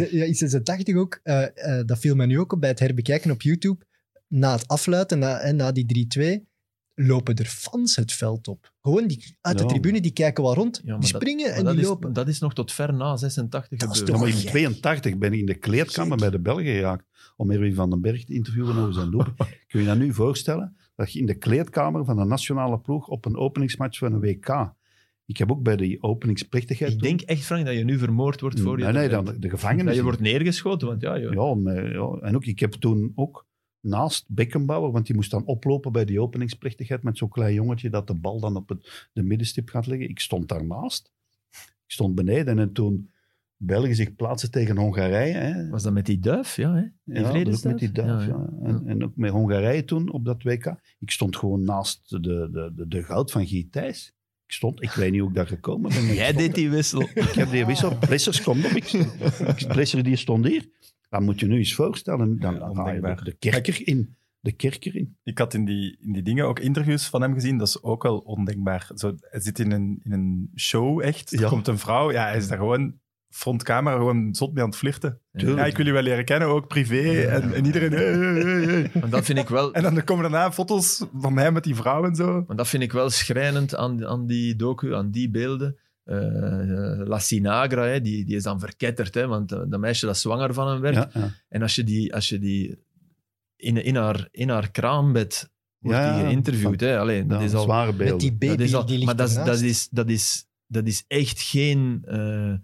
[0.00, 2.68] is, ja, is het 80 ook, eh, eh, dat viel mij nu ook op bij
[2.70, 3.86] het herbekijken op YouTube.
[4.28, 6.46] Na het afluiten, na, en na die 3-2,
[7.00, 8.72] lopen er fans het veld op.
[8.82, 9.68] Gewoon die, uit de Ja.
[9.68, 11.88] tribune, die kijken wel rond, Ja, maar die dat- springen Maar en dat, die is,
[11.88, 12.12] lopen.
[12.12, 14.16] dat is nog tot ver na 86 Dat is gebeurd.
[14.18, 14.50] Ja, maar in gek.
[14.50, 18.24] 82 ben ik in de kleedkamer bij de Belgen geraakt om Erwin van den Berg
[18.24, 19.24] te interviewen over zijn doel.
[19.36, 20.76] Kun je je dat nu voorstellen?
[20.96, 24.76] Dat je in de kleedkamer van de nationale ploeg op een openingsmatch van een WK...
[25.26, 26.92] Ik heb ook bij die openingsplechtigheid...
[26.92, 28.84] Ik denk echt, Frank, dat je nu vermoord wordt voor je.
[28.84, 29.84] Nee, nee, dan de gevangenis.
[29.84, 33.46] Dat je wordt neergeschoten, want ja, Ja, maar, ja, en ook, ik heb toen ook
[33.80, 38.06] naast Beckenbauer, want die moest dan oplopen bij die openingsplechtigheid met zo'n klein jongetje dat
[38.06, 40.08] de bal dan op het, de middenstip gaat leggen.
[40.08, 41.12] Ik stond daarnaast.
[41.86, 43.10] Ik stond beneden en toen
[43.56, 45.34] België zich plaatsen tegen Hongarije.
[45.34, 45.68] Hè.
[45.68, 46.82] was dat met die duif, ja, hè?
[47.20, 48.26] Ja, dat ook met die duif.
[48.26, 48.48] Ja.
[48.62, 50.74] En, en ook met Hongarije toen op dat WK.
[50.98, 54.16] Ik stond gewoon naast de, de, de, de goud van Guy Thijs.
[54.46, 56.04] Ik stond, ik weet niet hoe ik daar gekomen ben.
[56.14, 57.00] Jij stond deed die wissel.
[57.00, 57.98] ik heb die wissel.
[57.98, 58.70] Plessers komt op.
[58.70, 60.68] Ik, Plesser die stond hier.
[61.08, 62.38] Dan moet je nu eens voorstellen.
[62.38, 63.16] Dan, dan ga je ondenkbaar.
[63.16, 64.16] de, de kerker in.
[64.40, 65.16] de kerker in.
[65.22, 67.58] Ik had in die, in die dingen ook interviews van hem gezien.
[67.58, 68.90] Dat is ook wel ondenkbaar.
[68.94, 71.32] Zo, hij zit in een, in een show, echt.
[71.32, 71.48] Er Ja.
[71.48, 72.12] komt een vrouw.
[72.12, 72.94] Ja, hij is daar gewoon
[73.28, 75.20] frontcamera gewoon zot mee aan het flirten.
[75.32, 75.58] Tuurlijk.
[75.60, 77.20] Ja, ik wil je wel leren kennen, ook privé.
[77.26, 77.92] En, en iedereen...
[77.92, 78.90] hey, hey, hey, hey.
[79.00, 79.72] Want dat vind ik wel...
[79.74, 82.44] En dan komen daarna foto's van mij met die vrouw en zo.
[82.46, 85.78] Maar dat vind ik wel schrijnend aan, aan die docu, aan die beelden.
[86.08, 90.54] Eh, La Sinagra, hè, die, die is dan verketterd, hè, want dat meisje dat zwanger
[90.54, 90.94] van hem werd.
[90.94, 91.30] Ja, ja.
[91.48, 92.78] En als je die, als je die
[93.56, 96.98] in, in, haar, in haar kraambed wordt Ja, die geïnterviewd, hè.
[96.98, 97.62] Allee, dat Ja, is al...
[97.62, 98.10] zware beelden.
[98.10, 100.86] Met die baby dat is al- die ligt maar dat dat, is, dat, is, dat
[100.86, 102.02] is echt geen...
[102.04, 102.54] eh,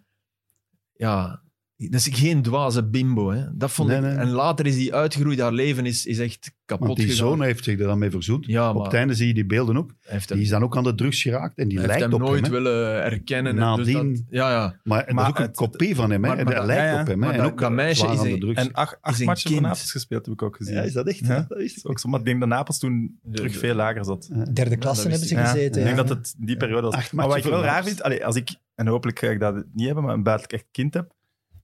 [0.93, 1.43] ja,
[1.91, 3.30] dat is geen dwaze bimbo.
[3.30, 3.45] Hè.
[3.53, 4.14] Dat vond Nee, ik, nee.
[4.14, 5.39] En later is die uitgegroeid.
[5.39, 7.26] Haar leven is, is echt kapot Want die gegaan.
[7.28, 8.47] zoon heeft zich er dan mee verzoend.
[8.47, 9.89] Ja, Op het einde zie je die beelden ook.
[10.01, 12.12] hij heeft Die hem, is dan ook aan de drugs geraakt en die lijkt hem
[12.12, 12.55] op nooit hem.
[12.55, 12.61] hè.
[12.62, 13.53] willen erkennen.
[13.53, 14.76] en Nadien- Dus dat, ja, ja.
[14.82, 16.24] Maar, dat Maar is ook een het- kopie van hem.
[16.24, 16.28] Hè.
[16.28, 17.20] maar- maar Hij dat- lijkt ja, op hem.
[17.22, 17.26] Hè.
[17.26, 18.61] Maar En dat- ook dat meisje zwaar is een- drugs.
[18.61, 20.74] En acht, acht matchen van Napels gespeeld, heb ik ook gezien.
[20.74, 21.18] ja, is dat echt?
[21.26, 21.45] Ja.
[21.49, 24.28] Dat is Dat ook zo, maar ik denk dat Napels toen terug veel lager zat.
[24.53, 25.80] Derde klasse dat hebben ze gezeten.
[25.80, 27.11] ik denk dat het die periode was.
[27.11, 30.05] Maar wat ik wel raar vind, als ik, en hopelijk ga ik dat niet hebben,
[30.05, 31.12] maar een buitenlijk echt kind heb,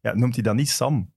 [0.01, 1.13] ja, noemt hij dan niet Sam.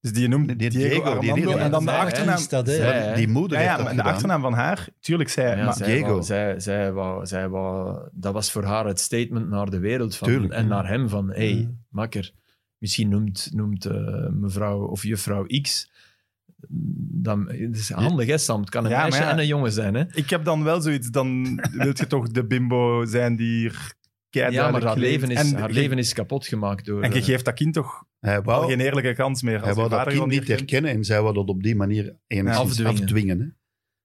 [0.00, 2.40] Dus die noemt die Diego, Diego, die en dan de achternaam.
[2.48, 2.68] Dat?
[2.68, 5.64] Zij, die moeder Ja, ja, heeft dat maar de achternaam van haar, tuurlijk, zij, Ja,
[5.64, 6.08] maar zij Diego.
[6.08, 10.16] wou- zij, zij wou, zij wou, dat was voor haar het statement naar de wereld
[10.16, 10.68] van, Tuurlijk, en ja.
[10.68, 11.68] naar hem van, hey, Ja.
[11.88, 12.32] makker,
[12.78, 15.90] misschien noemt, noemt eh, mevrouw of juffrouw X,
[17.10, 19.30] dan, het is handig hè Sam, het kan een meisje ja.
[19.30, 20.04] en een jongen zijn hè.
[20.14, 23.92] ik heb dan wel zoiets, dan wil je toch de bimbo zijn die er
[24.30, 27.02] Ja, maar haar, leven is, en, haar je- leven is kapot gemaakt door...
[27.02, 29.62] En je eh, geeft dat kind toch Hij wel wou, geen eerlijke kans meer.
[29.64, 30.58] hij wou dat kind niet herkent.
[30.58, 32.92] herkennen en zij wou dat op die manier enigszins Afdwingen.
[33.02, 33.40] afdwingen.
[33.40, 33.46] hè.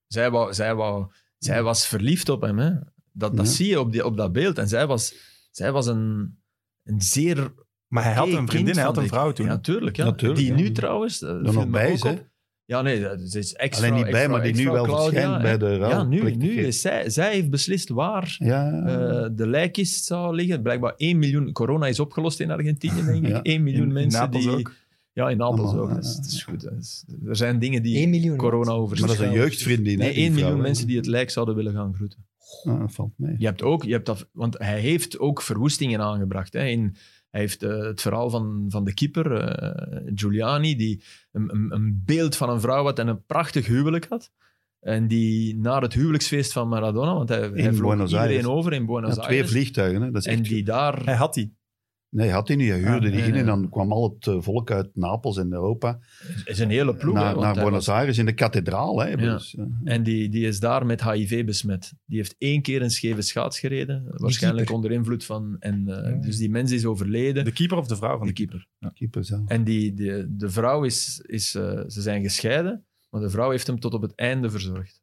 [0.06, 1.06] zij, wou, zij, wou,
[1.38, 2.70] zij was verliefd op hem hè.
[3.12, 3.52] Dat, dat Ja.
[3.52, 4.58] zie je op, die, op dat beeld.
[4.58, 5.14] En zij was,
[5.50, 6.38] zij was een,
[6.82, 7.52] een zeer
[7.88, 9.46] Maar hij had een vriendin, hij had een vrouw toen.
[9.46, 9.96] Ja, tuurlijk.
[9.96, 10.04] Ja.
[10.04, 10.54] Natuurlijk, die ja.
[10.54, 11.22] nu trouwens...
[11.22, 12.10] eh, Er viel nog me bij ook is, hè.
[12.10, 12.28] op.
[12.66, 13.86] Ja, nee, dat is- extra.
[13.88, 17.10] Alleen niet bij, maar die nu wel verschijnt bij de Ja, nu, nu is zij,
[17.10, 20.62] zij heeft beslist waar Ja, eh, de lijkkist zou liggen.
[20.62, 21.52] Blijkbaar 1 miljoen...
[21.52, 23.30] Corona is opgelost in Argentinië, denk ik.
[23.30, 23.42] Ja.
[23.42, 24.50] 1 miljoen In- mensen die...
[24.50, 24.72] ook.
[25.12, 25.94] Ja, in Napels Allemaal, ook.
[25.94, 26.62] Dat is, ja, dat is goed.
[26.62, 28.36] Dat is- er zijn dingen die 1 miljoen.
[28.36, 28.88] corona wat?
[28.88, 29.98] maar dat is een jeugdvriendin.
[30.00, 32.26] hè, Nee, die 1 vrouw, miljoen mensen die het lijk zouden willen gaan groeten.
[32.64, 33.34] Ah, dat valt mee.
[33.38, 36.52] Je hebt ook, je hebt dat, want hij heeft ook verwoestingen aangebracht.
[36.52, 36.64] Hè.
[36.66, 36.96] In,
[37.34, 42.50] hij heeft eh, het verhaal van, van de keeper, eh, Giuliani, die een, beeld van
[42.50, 44.32] een vrouw had en een prachtig huwelijk had.
[44.80, 48.46] En die naar het huwelijksfeest van Maradona, want hij, hij vloog Buenos iedereen Aires.
[48.46, 49.50] over in Buenos Ja, twee Aires.
[49.50, 50.02] vliegtuigen.
[50.02, 50.10] Hè.
[50.10, 51.04] Dat is En echt- die daar...
[51.04, 51.56] Hij had die.
[52.14, 52.68] Nee, had hij niet.
[52.68, 55.36] Hij huurde Ah, die nee, in en dan kwam al het eh, volk uit Napels
[55.36, 55.98] en Europa
[56.44, 57.14] is een hele ploeg.
[57.14, 59.00] naar, naar Buenos was- Aires in de kathedraal.
[59.00, 59.08] Hè.
[59.08, 59.16] Ja.
[59.16, 61.92] Dus, eh, En die, die is daar met HIV besmet.
[62.06, 64.04] Die heeft één keer een scheve schaats gereden.
[64.08, 64.84] Waarschijnlijk keeper.
[64.84, 65.56] onder invloed van...
[65.58, 66.16] En, eh, Ja.
[66.20, 67.44] Dus die mens is overleden.
[67.44, 68.66] De keeper of de vrouw van de de keeper?
[68.78, 68.98] keeper.
[68.98, 69.48] keeper zelf.
[69.48, 71.20] En die, die, de vrouw is...
[71.26, 75.02] is ze zijn gescheiden, maar de vrouw heeft hem tot op het einde verzorgd.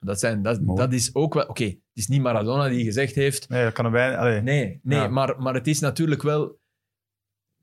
[0.00, 0.78] Dat, zijn, dat, Mooi.
[0.78, 1.46] dat is ook wel...
[1.46, 3.48] Oké, het is niet Maradona die gezegd heeft...
[3.48, 4.16] Nee, dat kan wij.
[4.16, 4.40] Allee.
[4.40, 5.08] Nee, nee Ja.
[5.08, 6.58] maar, maar het is natuurlijk wel...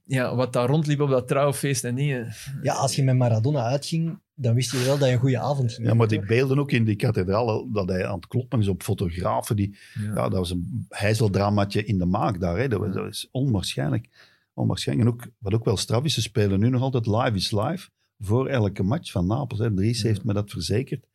[0.03, 2.33] Ja, wat daar rondliep op dat trouwfeest en dingen...
[2.61, 5.73] Ja, als je met Maradona uitging, dan wist je wel dat je een goede avond
[5.73, 8.67] ging Ja, maar die beelden ook in die kathedraal, dat hij aan het kloppen is
[8.67, 9.55] op fotografen.
[9.55, 12.57] Die, ja, dat was een heizeldramatje in de maak daar.
[12.57, 12.67] Hè.
[12.67, 14.09] Dat, was, dat is onwaarschijnlijk.
[14.53, 15.07] onwaarschijnlijk.
[15.07, 17.89] En ook, wat ook wel straf is, ze spelen nu nog altijd Live is Live
[18.19, 19.59] voor elke match van Napels.
[19.59, 19.73] Hè.
[19.73, 21.05] Dries heeft me dat verzekerd.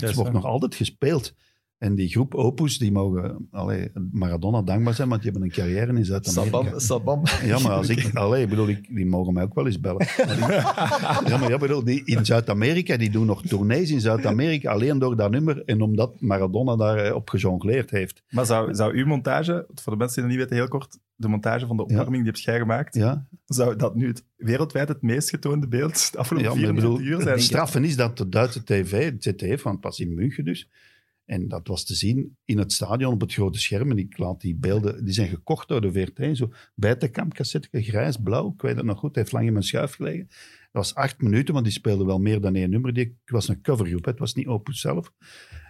[0.00, 1.34] Is wordt nog altijd gespeeld.
[1.82, 5.92] En die groep Opus, die mogen allee, Maradona dankbaar zijn, want die hebben een carrière
[5.96, 6.78] in Zuid-Amerika.
[6.78, 7.22] Sabam, sabam.
[7.44, 8.10] Ja, maar als ik...
[8.14, 10.06] Allee, bedoel, ik, die mogen mij ook wel eens bellen.
[10.16, 14.70] Maar die- ja, maar ja, bedoel, die in Zuid-Amerika, die doen nog tournees in Zuid-Amerika
[14.70, 18.22] alleen door dat nummer en omdat Maradona daar op gejongleerd heeft.
[18.30, 21.28] Maar zou, zou uw montage, voor de mensen die dat niet weten, heel kort, de
[21.28, 25.02] montage van de opwarming, die heb jij gemaakt, Ja, zou dat nu het, wereldwijd het
[25.02, 27.34] meest getoonde beeld de afgelopen ja maar ik 24 bedoel, uur zijn?
[27.34, 30.68] het straffen is dat de Duitse tv, het ZDF, want het was in München dus,
[31.32, 33.90] en dat was te zien in het stadion op het grote scherm.
[33.90, 36.36] En ik laat die beelden, die zijn gekocht door de VRT.
[36.36, 38.52] Zo bijtekampcassette, grijs, blauw.
[38.52, 40.26] Ik weet het nog goed, het heeft lang in mijn schuif gelegen.
[40.28, 42.92] Dat was acht minuten, want die speelde wel meer dan één nummer.
[42.92, 45.12] Die, het was een covergroep, het was niet Opus zelf.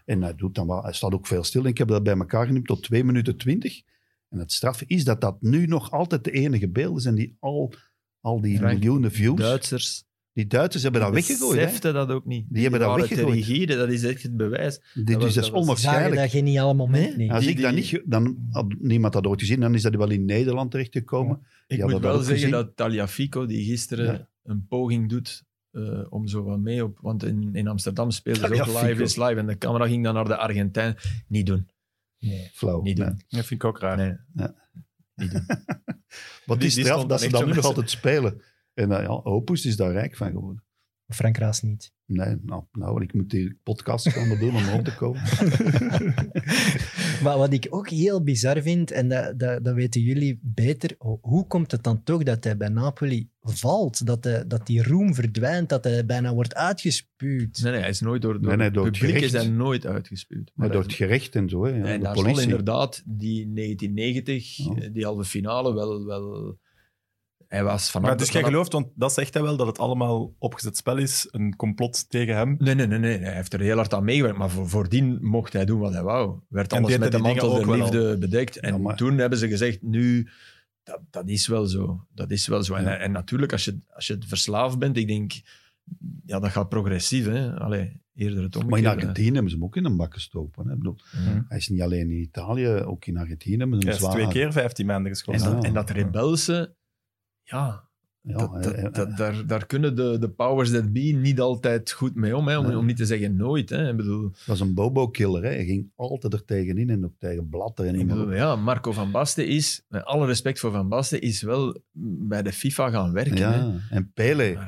[0.04, 1.62] En hij, doet dan wel, hij staat ook veel stil.
[1.62, 3.82] En ik heb dat bij elkaar genoemd tot 2 minuten 20.
[4.28, 7.72] En het straf is dat dat nu nog altijd de enige beelden zijn die al,
[8.20, 9.38] al die miljoenen views...
[9.38, 10.04] Duitsers.
[10.34, 11.58] Die Duitsers hebben dat weggegooid.
[11.58, 11.64] hè.
[11.64, 12.46] beseften dat ook niet.
[12.48, 13.34] Die hebben dat weggegooid.
[13.34, 14.80] rigide, dat is echt het bewijs.
[14.94, 16.14] Dit Dat was- is dus dat Zagen onwaarschijnlijk.
[16.20, 17.16] dat geniale moment Nee?
[17.16, 17.30] niet.
[17.30, 19.94] Als Die- ik dat die- niet, dan had niemand dat ooit gezien, dan is dat
[19.94, 21.46] wel in Nederland terechtgekomen.
[21.66, 22.50] Ik Ja, moet dat wel ik zeggen gezien.
[22.50, 24.28] dat Taliafico, die gisteren Ja.
[24.44, 26.98] een poging doet eh, om zo wat mee op...
[27.00, 30.14] Want in, in Amsterdam speelden ze ook live is live en de camera ging dan
[30.14, 30.96] naar de Argentijn.
[31.28, 31.68] Niet doen.
[32.18, 32.50] Nee.
[32.52, 32.82] Flauw.
[32.82, 33.06] Niet doen.
[33.06, 33.14] Nee.
[33.28, 33.96] Dat vind ik ook raar.
[33.96, 34.16] Nee.
[34.34, 34.54] Ja.
[35.14, 35.46] Niet doen.
[36.46, 38.42] Wat Die- is die straf dat dan ze dat nu nog altijd spelen.
[38.74, 40.64] En uh, ja, Opus is daar rijk van geworden.
[41.08, 41.92] Frank Raas niet.
[42.06, 45.20] Nee, nou, nou, ik moet die podcast gaan doen om op te komen.
[47.22, 51.18] Maar wat ik ook heel bizar vind, en dat, dat, dat weten jullie beter, ho-
[51.22, 54.06] hoe komt het dan toch dat hij bij Napoli valt?
[54.06, 57.60] Dat, hij, dat die roem verdwijnt, dat hij bijna wordt uitgespuwd?
[57.62, 59.44] Nee, nee, hij is nooit door, door Nee, nee, door het publiek is gerecht.
[59.46, 60.50] hij nooit uitgespuwd.
[60.54, 61.64] Maar door is- het gerecht en zo.
[61.64, 64.74] Hè, ja, en de daar zal inderdaad die 1990, Ja.
[64.74, 66.04] eh, die halve finale, wel...
[66.04, 66.58] wel
[67.52, 68.08] hij was vanaf...
[68.08, 71.28] Maar dus jij gelooft, want dat zegt hij wel, dat het allemaal opgezet spel is,
[71.30, 72.56] een complot tegen hem.
[72.58, 75.52] Nee, nee, nee, nee, hij heeft er heel hard aan meegewerkt, maar voor, voordien mocht
[75.52, 76.38] hij doen wat hij wou.
[76.48, 78.56] Werd En alles met de hij die mantel der liefde bedekt.
[78.58, 80.28] En Ja, toen hebben ze gezegd, nu,
[80.82, 82.06] dat, dat is wel zo.
[82.14, 82.74] Dat is wel zo.
[82.74, 82.96] En, Ja.
[82.96, 85.32] en natuurlijk, als je, als je verslaafd bent, ik denk,
[86.24, 87.26] ja, dat gaat progressief.
[87.26, 87.54] Hè?
[87.58, 88.86] Allee, eerder het Maar in.
[88.86, 90.68] Argentinië hebben ze hem ook in een bak gestoken.
[90.68, 90.76] Hè.
[90.76, 91.44] Bedoel, Ja.
[91.48, 94.12] hij is niet alleen in Italië, ook in Argentinië hebben ze Hij is zwaar...
[94.12, 95.44] twee keer 15 maanden En geschorst.
[95.44, 95.50] Ja.
[95.54, 96.74] dat, en dat rebelse,
[97.52, 97.90] ja,
[98.24, 101.90] Ja, dat, dat, hij- dat- daar, daar kunnen de, de powers that be niet altijd
[101.90, 102.48] goed mee om.
[102.48, 102.58] Hè?
[102.58, 102.76] Om, Nee.
[102.78, 103.70] om niet te zeggen nooit.
[103.70, 103.90] Hè?
[103.90, 105.42] Ik bedoel, Dat was een bobo-killer.
[105.42, 105.48] hè.
[105.48, 107.86] Hij ging altijd er tegenin en ook tegen Blatter.
[107.86, 111.76] En bedoel, ja, Marco van Basten is, met alle respect voor Van Basten, is wel
[112.28, 113.36] bij de FIFA gaan werken.
[113.36, 113.54] hè.
[113.56, 113.72] ja.
[113.90, 114.58] En Pele,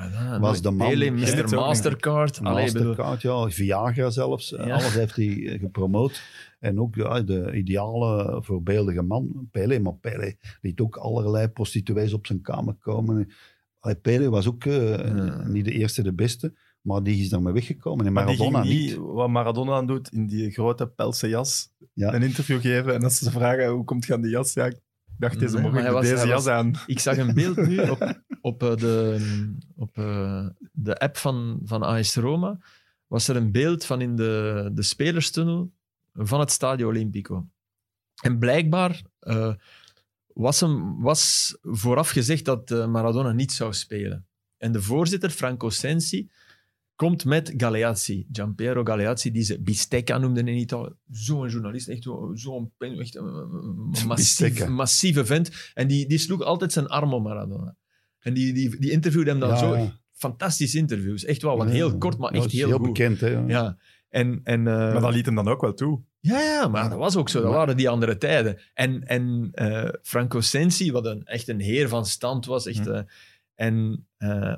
[0.41, 1.35] Was de man- Pele, Mr.
[1.35, 1.51] niet.
[1.51, 2.41] Mastercard.
[2.43, 4.51] Allee, bedoel, Mastercard, ja, Viagra zelfs.
[4.51, 4.57] Ja.
[4.57, 6.23] Alles heeft hij eh, gepromoot.
[6.65, 9.81] En ook ja, de ideale, voorbeeldige man, Pele.
[9.81, 13.31] Maar Pele liet ook allerlei prostituees op zijn kamer komen.
[13.81, 15.49] Allee, Pele was ook eh, Ja.
[15.49, 16.55] niet de eerste, de beste.
[16.81, 18.07] Maar die is daarmee weggekomen.
[18.07, 18.89] En maar die Maradona ging niet.
[18.91, 22.15] niet, wat Maradona aan doet, in die grote pelse jas, Ja.
[22.15, 22.95] een interview geven.
[22.95, 24.53] En als ze vragen, hoe komt je aan die jas?
[24.55, 24.79] Ja, ik
[25.19, 26.75] dacht deze Nee, morgen, was- deze jas was- aan.
[26.87, 28.15] ik zag een beeld nu op,
[28.51, 29.19] op, eh, de,
[29.77, 32.59] op eh, de app van, van AS Roma.
[33.07, 35.73] Was er een beeld van in de, de spelerstunnel
[36.15, 37.49] van het Stadio Olimpico.
[38.23, 39.55] En blijkbaar eh,
[40.27, 44.27] was, hem, was vooraf gezegd dat eh, Maradona niet zou spelen.
[44.57, 46.31] En de voorzitter, Franco Sensi,
[46.97, 50.93] komt met Galeazzi, Giampiero Galeazzi, die ze Bistecca noemden in Italië.
[51.11, 55.71] Zo'n journalist, echt zo- zo'n echt een- massief, massieve vent.
[55.75, 57.77] En die, die sloeg altijd zijn arm om Maradona.
[58.19, 59.77] En die, die, die interviewde hem dan Ja, zo.
[59.77, 60.01] ja.
[60.13, 61.25] Fantastische interviews.
[61.25, 62.87] Echt wel, want Ja, heel kort, maar echt heel, heel goed.
[62.87, 63.21] bekend.
[63.21, 63.79] Hè, ja.
[64.15, 66.01] En, en, eh, Maar dat liet hem dan ook wel toe.
[66.21, 67.43] ja, ja, maar dat was ook zo.
[67.43, 68.59] Dat waren die andere tijden.
[68.75, 72.67] En, en eh, Franco Sensi, wat een, echt een heer van stand was.
[72.67, 72.91] Echt, Hm.
[72.93, 73.01] eh,
[73.55, 74.07] en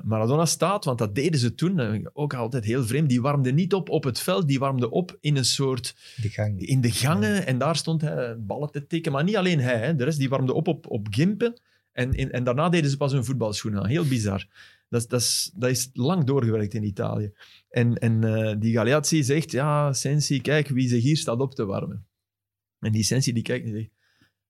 [0.03, 3.09] Maradona staat, want dat deden ze toen, ook altijd heel vreemd.
[3.09, 5.95] Die warmde niet op op het veld, die warmde op in een soort...
[6.21, 6.59] De gang.
[6.59, 7.45] In de gangen.
[7.45, 9.11] En daar stond hij ballen te tikken.
[9.11, 9.95] Maar niet alleen hij, hè.
[9.95, 11.59] de rest die warmde op op, op gimpen.
[11.91, 13.87] En, in- en daarna deden ze pas hun voetbalschoenen aan.
[13.89, 14.45] Heel bizar.
[14.89, 17.31] Dat, is- dat, is, dat is lang doorgewerkt in Italië.
[17.69, 21.65] En, en eh, die Galeazzi zegt, ja, Sensi, kijk wie zich hier staat op te
[21.65, 22.07] warmen.
[22.79, 23.89] En die Sensi die kijkt en zegt,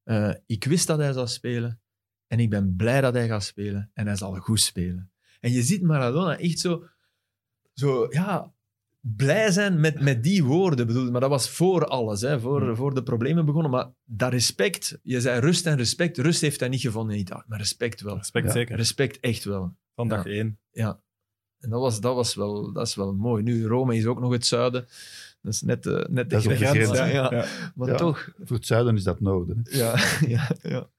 [0.03, 1.81] eh, ik wist dat hij zou spelen
[2.27, 5.11] en ik ben blij dat hij gaat spelen en hij zal goed spelen.
[5.39, 6.88] En je ziet Maradona echt zo,
[7.73, 8.53] zo ja,
[8.99, 10.88] blij zijn met, met die woorden.
[10.88, 13.71] Bedoel, maar dat was voor alles, hè, voor, voor de problemen begonnen.
[13.71, 17.43] Maar dat respect, je zei rust en respect, rust heeft hij niet gevonden in Italië,
[17.47, 18.15] maar respect wel.
[18.17, 18.51] Respect Ja.
[18.51, 18.75] zeker.
[18.75, 19.75] Respect echt wel.
[19.97, 20.31] Van dag Ja.
[20.31, 20.59] één.
[20.71, 20.99] Ja.
[21.59, 23.43] En dat, was, dat, was wel, dat is wel mooi.
[23.43, 24.85] Nu, Rome is ook nog het zuiden.
[25.41, 26.71] Dat is net, eh, net de Dat de grens.
[26.71, 27.11] grens, Ja, hè?
[27.11, 27.31] ja.
[27.31, 27.45] Ja.
[27.75, 27.95] Maar Ja.
[27.95, 28.29] toch.
[28.43, 29.61] Voor het zuiden is dat noorden.
[29.63, 29.77] Hè.
[29.77, 29.95] Ja,
[30.35, 30.89] ja, ja.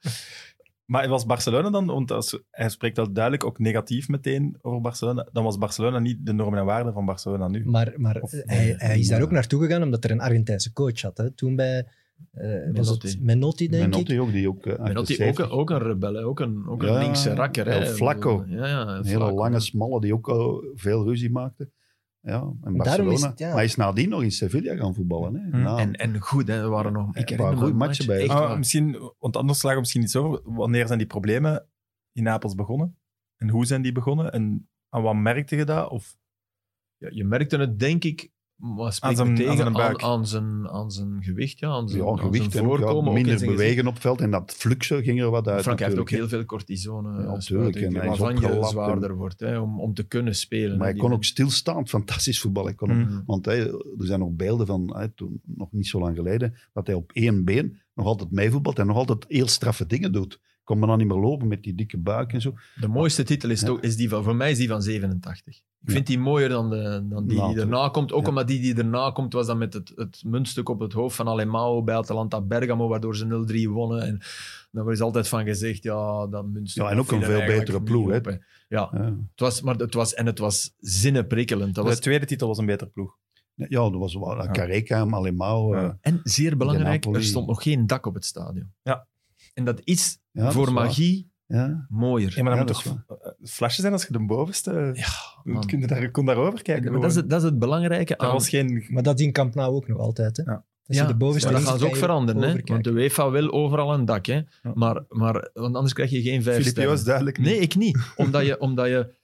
[0.85, 5.27] Maar was Barcelona dan, want als, hij spreekt al duidelijk ook negatief meteen over Barcelona,
[5.33, 7.65] dan was Barcelona niet de normen en waarden van Barcelona nu.
[7.67, 11.01] Maar, maar Of- hij, hij is daar ook naartoe gegaan omdat er een Argentijnse coach
[11.01, 11.17] had.
[11.17, 11.31] Hè.
[11.31, 11.87] Toen bij
[12.33, 13.19] eh, was het Menotti.
[13.25, 13.91] Menotti, denk ik.
[13.91, 16.25] Menotti ook, die ook uh, Menotti ook, een- ook een rebel, hè.
[16.25, 17.67] ook een, ook een Ja, linkse rakker.
[17.67, 17.87] Hè.
[17.87, 18.45] Flaco.
[18.47, 21.71] Ja, ja, Een hele lange, smalle, die ook al veel ruzie maakte.
[22.21, 23.13] Ja, en Barcelona.
[23.13, 23.47] is het, ja.
[23.47, 25.35] Maar hij is nadien nog in Sevilla gaan voetballen.
[25.35, 25.51] Hè.
[25.51, 25.63] Hm.
[25.63, 26.55] Na- En, en goed, hè.
[26.63, 27.09] er waren nog...
[27.17, 28.37] Ik Er herinner goede een matchen match, bij.
[28.37, 30.41] Ah, misschien, want anders slagen we misschien iets over.
[30.45, 31.67] Wanneer zijn die problemen
[32.13, 32.97] in Napels begonnen?
[33.37, 34.33] En hoe zijn die begonnen?
[34.33, 35.91] En aan wat merkte je dat?
[35.91, 36.17] Of,
[36.97, 40.03] Ja, je merkte het, denk ik, maar spreekt zijn- me aan tegen, zijn aan, buik.
[40.03, 42.85] aan zijn, aan zijn gewicht, ja, aan zijn, ja, aan gewicht zijn en ook, ja,
[42.85, 43.13] voorkomen.
[43.13, 44.21] minder zijn bewegen op het veld.
[44.21, 45.63] En dat fluxen ging er wat uit.
[45.63, 47.77] Frank heeft ook heel veel cortisone, Ja, natuurlijk.
[47.77, 50.79] En hij waarvan je zwaarder wordt hè, om, om te kunnen spelen.
[50.79, 52.69] Maar hij kon ook stilstaand fantastisch voetballen.
[52.69, 53.21] Hij kon ook- Hm.
[53.27, 53.55] Want hè,
[53.99, 57.11] er zijn nog beelden van, hè, toen, nog niet zo lang geleden, dat hij op
[57.13, 60.41] één been nog altijd meevoetbalt en nog altijd heel straffe dingen doet.
[60.69, 62.55] Kon maar dan niet meer lopen met die dikke buik en zo.
[62.81, 63.67] De mooiste titel is, Ja.
[63.67, 65.57] toch, is die van, voor mij is die van 87.
[65.57, 65.93] Ik Ja.
[65.93, 68.13] vind die mooier dan, de, dan die die erna komt.
[68.13, 68.29] Ook Ja.
[68.29, 71.29] omdat die die erna komt, was dan met het, het muntstuk op het hoofd van
[71.29, 74.03] Alemao bij Atalanta Bergamo, waardoor ze 0-3 wonnen.
[74.03, 74.21] En
[74.71, 76.83] daar is altijd van gezegd, ja, dat muntstuk...
[76.83, 78.17] Ja, en ook een veel betere ploeg, hè.
[78.17, 78.39] Ja,
[78.69, 78.91] Ja,
[79.31, 81.75] het was, maar het was, en het was zinnenprikkelend.
[81.75, 83.17] Dat de was, tweede titel was een betere ploeg.
[83.55, 84.51] ja dat was wel Ja.
[84.51, 85.75] Careca, Alemao.
[85.77, 85.83] Ja.
[85.83, 88.73] eh, en zeer belangrijk, er stond nog geen dak op het stadion.
[88.83, 89.07] Ja.
[89.55, 91.87] En dat is ja, voor is magie Ja.
[91.89, 92.33] Mooier.
[92.37, 94.73] Ja, maar dan Ja, moet toch eh, flasje zijn als je de bovenste...
[94.73, 95.07] Ja,
[95.45, 95.67] Je man.
[95.67, 96.93] kunt daar, kon daarover kijken.
[96.93, 98.33] Maar dat, is het, dat is het belangrijke Dat aan...
[98.33, 98.87] was geen...
[98.89, 100.37] Maar dat in Camp Nou ook nog altijd.
[100.37, 100.43] Hè?
[100.43, 100.65] Ja.
[100.87, 102.61] Als je de bovenste maar dat gaan ze ook je veranderen, hè?
[102.65, 104.27] want de UEFA wil overal een dak.
[104.27, 104.41] Hè?
[104.75, 106.93] Maar, maar, want anders krijg je geen vijf Filip sterren.
[106.93, 107.63] Joos duidelijk Nee, niet.
[107.63, 107.99] ik niet.
[108.17, 109.15] Omdat je, omdat je...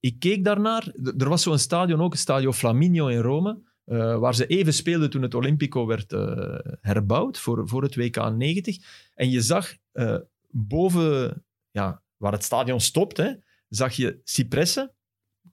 [0.00, 0.92] Ik keek daarnaar.
[1.18, 5.10] Er was zo'n stadion ook, het Stadio Flaminio in Rome, eh, waar ze even speelden
[5.10, 8.76] toen het Olympico werd eh, herbouwd voor, voor het WK 90.
[9.14, 10.16] En je zag eh,
[10.56, 13.32] boven, ja, waar het stadion stopt, hè,
[13.68, 14.94] zag je cipressen.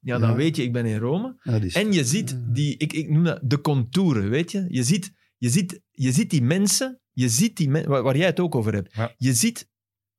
[0.01, 0.35] Ja, dan Ja.
[0.35, 1.37] weet je, ik ben in Rome.
[1.43, 4.65] Ja, die is- En je ziet die, ik, ik noem dat de contouren, weet je?
[4.69, 8.25] Je ziet, je ziet, je ziet die mensen, je ziet die men, waar, waar jij
[8.25, 8.95] het ook over hebt.
[8.95, 9.13] Ja.
[9.17, 9.69] Je ziet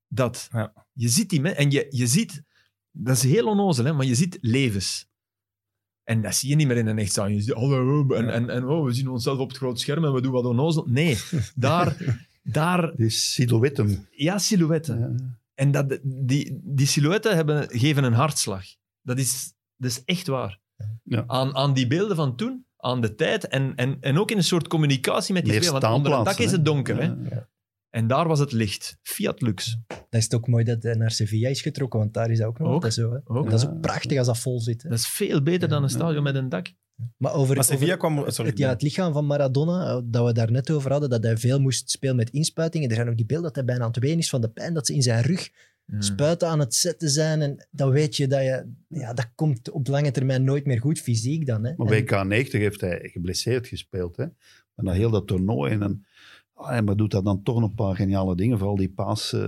[0.09, 0.49] dat.
[0.53, 0.87] Ja.
[0.93, 2.43] Je ziet die mensen, en je, je ziet,
[2.91, 5.11] dat is heel onnozel, hè, maar je ziet levens.
[6.03, 7.37] En dat zie je niet meer in een echt stadion.
[7.37, 10.13] Je ziet, oh, en, en, en oh, we zien onszelf op het groot scherm en
[10.13, 10.87] we doen wat onnozel.
[10.89, 11.17] Nee,
[11.55, 11.97] daar,
[12.43, 14.09] daar Die silhouetten.
[14.11, 14.99] ja, silhouetten.
[14.99, 15.39] Ja.
[15.55, 18.65] En dat, die, die silhouetten hebben, geven een hartslag.
[19.03, 20.61] Dat is, dat is echt waar.
[21.03, 21.25] Ja.
[21.27, 24.45] Aan, aan die beelden van toen, aan de tijd en, en, en ook in een
[24.45, 25.85] soort communicatie met die Meer spelers.
[25.85, 26.97] Want onder een dak is het donker.
[26.97, 27.05] Hè?
[27.35, 27.49] Ja.
[27.91, 28.99] En daar was het licht.
[29.03, 29.79] Fiat Lux.
[29.87, 32.47] Dat is het ook mooi dat hij naar Sevilla is getrokken, want daar is dat
[32.47, 32.75] ook nog Ook.
[32.75, 33.13] altijd zo.
[33.13, 33.19] Hè?
[33.25, 33.51] Ook.
[33.51, 34.83] Dat is ook prachtig als dat vol zit.
[34.83, 34.89] Hè?
[34.89, 35.95] Dat is veel beter dan een Ja.
[35.95, 36.73] stadion met een dak.
[37.17, 38.31] Maar over, Maar Sevilla over kwam...
[38.31, 41.23] Sorry, het, ja, het lichaam van Maradona, eh, dat we daar net over hadden, dat
[41.23, 42.89] hij veel moest spelen met inspuitingen.
[42.89, 44.75] Er zijn ook die beelden dat hij bijna aan het ween is van de pijn,
[44.75, 45.51] dat ze in zijn rug
[45.85, 46.01] Ja.
[46.01, 47.43] spuiten aan het zetten zijn.
[47.43, 48.67] En dan weet je dat je...
[48.89, 51.65] Ja, dat komt op lange termijn nooit meer goed, fysiek dan.
[51.65, 51.73] Hè?
[51.77, 54.17] Maar En- WK 90 heeft hij geblesseerd gespeeld.
[54.17, 54.25] Hè?
[54.75, 55.73] Maar dan heel dat toernooi.
[55.73, 56.05] En dan,
[56.55, 58.59] ah, maar doet dat dan toch nog een paar geniale dingen.
[58.59, 59.43] Vooral die paas eh,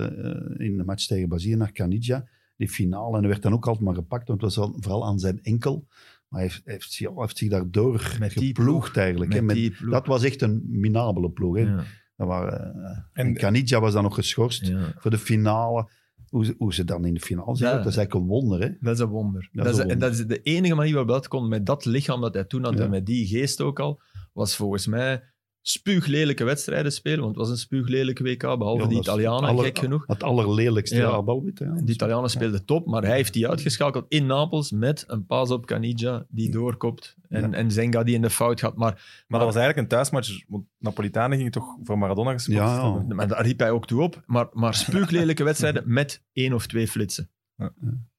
[0.56, 2.24] in de match tegen Brazilië naar Caniggia.
[2.56, 3.12] Die finale.
[3.14, 4.28] En hij werd dan ook altijd maar gepakt.
[4.28, 5.86] Want het was al- vooral aan zijn enkel.
[6.28, 6.92] Maar hij heeft,
[7.36, 9.32] zich daardoor Met die geploegd eigenlijk.
[9.32, 9.38] hè.
[9.38, 9.92] Met Met- die ploeg.
[9.92, 11.56] dat was echt een minabele ploeg.
[11.56, 11.62] Hè?
[11.62, 11.84] Ja,
[12.16, 14.92] Dat waren, eh, En- Caniggia was dan nog geschorst ja.
[14.98, 15.90] voor de finale.
[16.28, 17.76] Hoe, ze- hoe ze dan in de finale zijn, Ja.
[17.82, 18.60] dat is eigenlijk een wonder.
[18.60, 18.68] Hè?
[18.80, 19.48] Dat is een wonder.
[19.52, 22.20] Dat Dat is en dat is de enige manier waarop dat kon met dat lichaam
[22.20, 22.84] dat hij toen had Ja.
[22.84, 24.00] en met die geest ook al,
[24.32, 25.22] was volgens mij
[25.66, 27.18] spuuglelijke wedstrijden spelen.
[27.20, 30.04] Want het was een spuuglelijke WK, behalve Ja, die Italianen, aller- gek genoeg.
[30.06, 31.02] Het allerlelijkste Ja.
[31.08, 31.22] ja.
[31.22, 31.58] balwit.
[31.58, 31.84] Hè?
[31.84, 35.66] De Italianen speelden top, maar hij heeft die uitgeschakeld in Napels met een paas op
[35.66, 37.16] Caniggia die doorkopt.
[37.28, 37.56] En, Ja.
[37.56, 38.76] en Zenga die in de fout gaat.
[38.76, 40.44] Maar, Maar dat was eigenlijk een thuismatch.
[40.48, 42.76] Want Napolitanen gingen toch voor Maradona gespeeld Ja,
[43.08, 43.14] ja.
[43.14, 44.22] maar daar riep hij ook toe op.
[44.26, 47.30] Maar, maar spuuglelijke wedstrijden met één of twee flitsen.
[47.56, 47.72] Ja.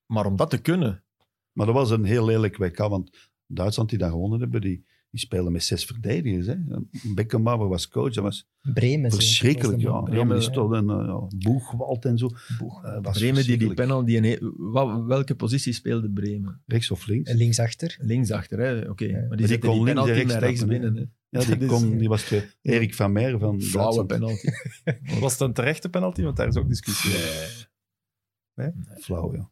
[0.05, 1.03] Maar om dat te kunnen,
[1.53, 4.85] Maar dat was een heel lelijk WK, want Duitsland die dat gewonnen hebben, die,
[5.15, 6.45] die speelden met zes verdedigers.
[6.47, 6.55] Hè.
[7.13, 9.11] Beckenbauer was coach, dat was Bremen.
[9.11, 9.81] verschrikkelijk.
[9.81, 10.01] Ja.
[10.01, 12.27] de- Ja, maar die stond een uh, Boegwald en zo.
[12.27, 13.75] Eh, was Bremen die die verschrikkelijk.
[13.75, 16.61] panel, die een, wa- welke positie speelde Bremen?
[16.65, 17.31] Rechts of links.
[17.33, 17.97] Linksachter.
[18.01, 18.89] Linksachter, hè?
[18.89, 19.05] Oké.
[19.05, 19.11] Ja.
[19.19, 20.95] Maar die die zette kon die links en penalty rechts rechts binnen.
[20.95, 21.03] Hè?
[21.39, 22.43] Ja, die, kon, die was twee.
[22.61, 24.47] Erik van Meer van Flauwe penalty.
[25.21, 26.21] Was het een terechte penalty?
[26.23, 27.69] Want daar is ook discussie over.
[28.99, 29.51] Flauw, ja.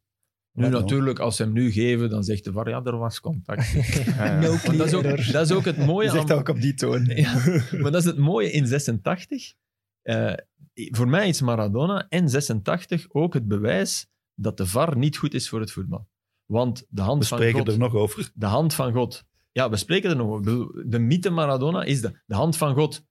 [0.54, 3.20] Nu Ja, natuurlijk, als ze hem nu geven, dan zegt de VAR, ja, er was
[3.20, 3.72] contact.
[4.18, 4.40] Ja.
[4.40, 6.28] No dat, is ook, dat is ook het mooie Je zegt aan...
[6.28, 7.06] dat ook op die toon.
[7.06, 7.34] Ja,
[7.72, 9.54] maar dat is het mooie in 86.
[10.02, 10.34] Eh,
[10.74, 15.50] voor mij is Maradona en 86 ook het bewijs dat de VAR niet goed is
[15.50, 16.08] voor het voetbal.
[16.46, 17.68] Want de hand We van spreken God...
[17.68, 18.32] er nog over.
[18.34, 19.24] De hand van God.
[19.52, 20.90] Ja, we spreken er nog over.
[20.90, 23.06] De mythe Maradona is de, de hand van God.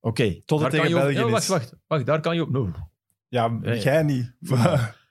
[0.00, 0.40] Oké.
[0.44, 2.06] Tot het tegen je België ja, wacht, wacht, wacht.
[2.06, 2.50] Daar kan je op...
[2.50, 2.72] No.
[3.28, 3.80] Ja, Nee.
[3.80, 4.34] jij niet.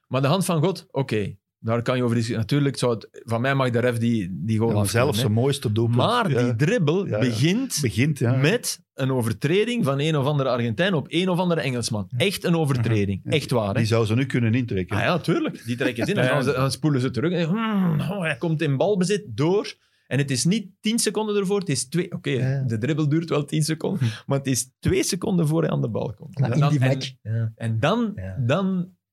[0.07, 1.38] Maar de hand van God, oké.
[1.66, 2.41] Daar kan je over discussiëren.
[2.41, 5.97] Natuurlijk, zou het, van mij mag de ref die, die goal Ja, zijn mooiste doelpunt.
[5.97, 7.20] Maar ja, die dribbel Ja, ja.
[7.20, 8.36] begint begint, ja.
[8.36, 12.09] met een overtreding van een of andere Argentijn op een of andere Engelsman.
[12.18, 13.22] Echt een overtreding.
[13.24, 13.32] Ja.
[13.32, 13.74] Echt waar, hè?
[13.74, 14.95] Die zou ze nu kunnen intrekken.
[14.97, 15.66] Ah ja, tuurlijk.
[15.66, 16.36] Die trekken het in en Ja, ja.
[16.36, 17.32] dan, ze- dan spoelen ze terug.
[17.32, 19.74] En, hmm, oh, hij komt in balbezit door.
[20.07, 22.11] En het is niet tien seconden ervoor, het is twee...
[22.11, 22.63] Oké, Ja.
[22.68, 25.89] de dribbel duurt wel tien seconden, maar het is twee seconden voor hij aan de
[25.89, 26.39] bal komt.
[26.39, 27.13] Maar En in dan- die en- match.
[27.22, 27.51] Ja.
[27.55, 28.36] En dan, Ja.
[28.45, 28.66] dan,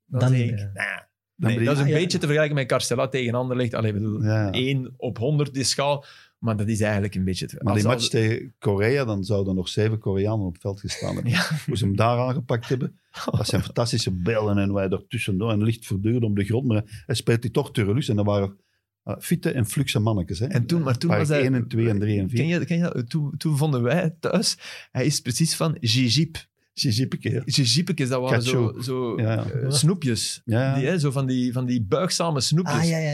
[0.06, 0.70] dan, Dan, zeg ik, ja.
[0.74, 1.11] nah, Dan
[1.42, 1.94] nee, dat is een ja.
[1.94, 3.74] beetje te vergelijken met Carcella tegen Anderlecht.
[3.74, 4.50] Allee, ik bedoel, Ja.
[4.50, 6.04] 1 op 100 die schaal,
[6.38, 9.48] maar dat is eigenlijk een beetje te Maar die als- match tegen Korea, dan zouden
[9.48, 11.32] er nog zeven Koreanen op het veld gestaan hebben.
[11.32, 11.46] Ja.
[11.66, 12.98] Hoe ze hem daar aangepakt hebben.
[13.30, 15.50] Dat zijn fantastische beelden en wij er tussendoor.
[15.50, 16.66] En licht voortdurend om de grond.
[16.66, 18.08] Maar hij speelt die toch Turelus.
[18.08, 18.56] En dat waren
[19.04, 20.38] uh, fitte en fluxe mannetjes.
[20.38, 20.46] Hè.
[20.46, 21.40] En toen, maar toen Park was hij...
[21.42, 22.38] 1 en 2 en 3 en 4.
[22.38, 23.10] Ken je, ken je, dat?
[23.10, 24.56] toen, toen vonden wij thuis,
[24.92, 26.50] hij is precies van Gigip.
[26.74, 27.42] Gigipeke.
[27.44, 28.80] Gigipekes, dat waren zo, Cacho.
[28.82, 29.50] zo Ja, ja.
[29.50, 30.40] eh, snoepjes.
[30.44, 32.74] Ja, Die, hè, zo van die, van die buigzame snoepjes.
[32.76, 33.12] Ah, ja, ja,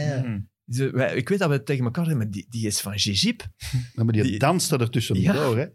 [0.91, 2.93] wij- ik weet dat we tegen elkaar zeggen, maar die, die is van.
[3.93, 5.57] Ja, maar die, Die- danste er tussendoor.
[5.57, 5.65] Hè.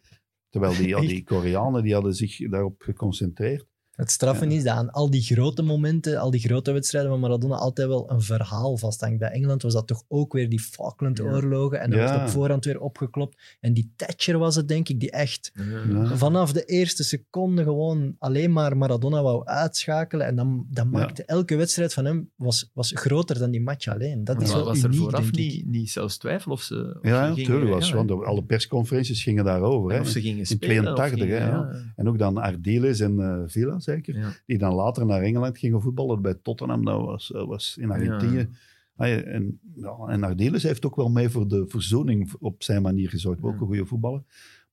[0.48, 3.66] Terwijl die, die Koreanen die hadden zich daarop geconcentreerd.
[3.96, 7.54] Het straffen is dat aan al die grote momenten, al die grote wedstrijden van Maradona,
[7.56, 9.18] altijd wel een verhaal vasthangt.
[9.18, 11.80] Bij Engeland was dat toch ook weer die Falklandoorlogen.
[11.80, 12.04] En dat Ja.
[12.10, 13.56] werd op voorhand weer opgeklopt.
[13.60, 15.52] En die Thatcher was het, denk ik, die echt
[15.88, 16.16] Ja.
[16.16, 20.26] vanaf de eerste seconde gewoon alleen maar Maradona wou uitschakelen.
[20.26, 24.24] En dan, dan maakte elke wedstrijd van hem was, was groter dan die match alleen.
[24.24, 25.40] Dat is Maar wel was er vooraf denk ik.
[25.54, 26.96] niet, niet zelfs twijfel of ze.
[27.02, 29.90] Of Ja, natuurlijk was ja, want alle persconferenties gingen daarover.
[29.90, 30.02] en Hè.
[30.02, 30.88] Of ze gingen In spelen.
[30.88, 31.92] of 82, hè, gingen- ja.
[31.96, 34.18] En ook dan Ardiles en eh Villa, zeker.
[34.18, 34.32] Ja.
[34.46, 36.84] Die dan later naar Engeland gingen voetballen bij Tottenham.
[36.84, 38.48] Dat was, dat was in Argentinië.
[38.96, 43.08] Ah, ja, en, ja, en heeft ook wel mee voor de verzoening op zijn manier
[43.08, 43.42] gezorgd.
[43.42, 44.22] Ook een goede voetballer.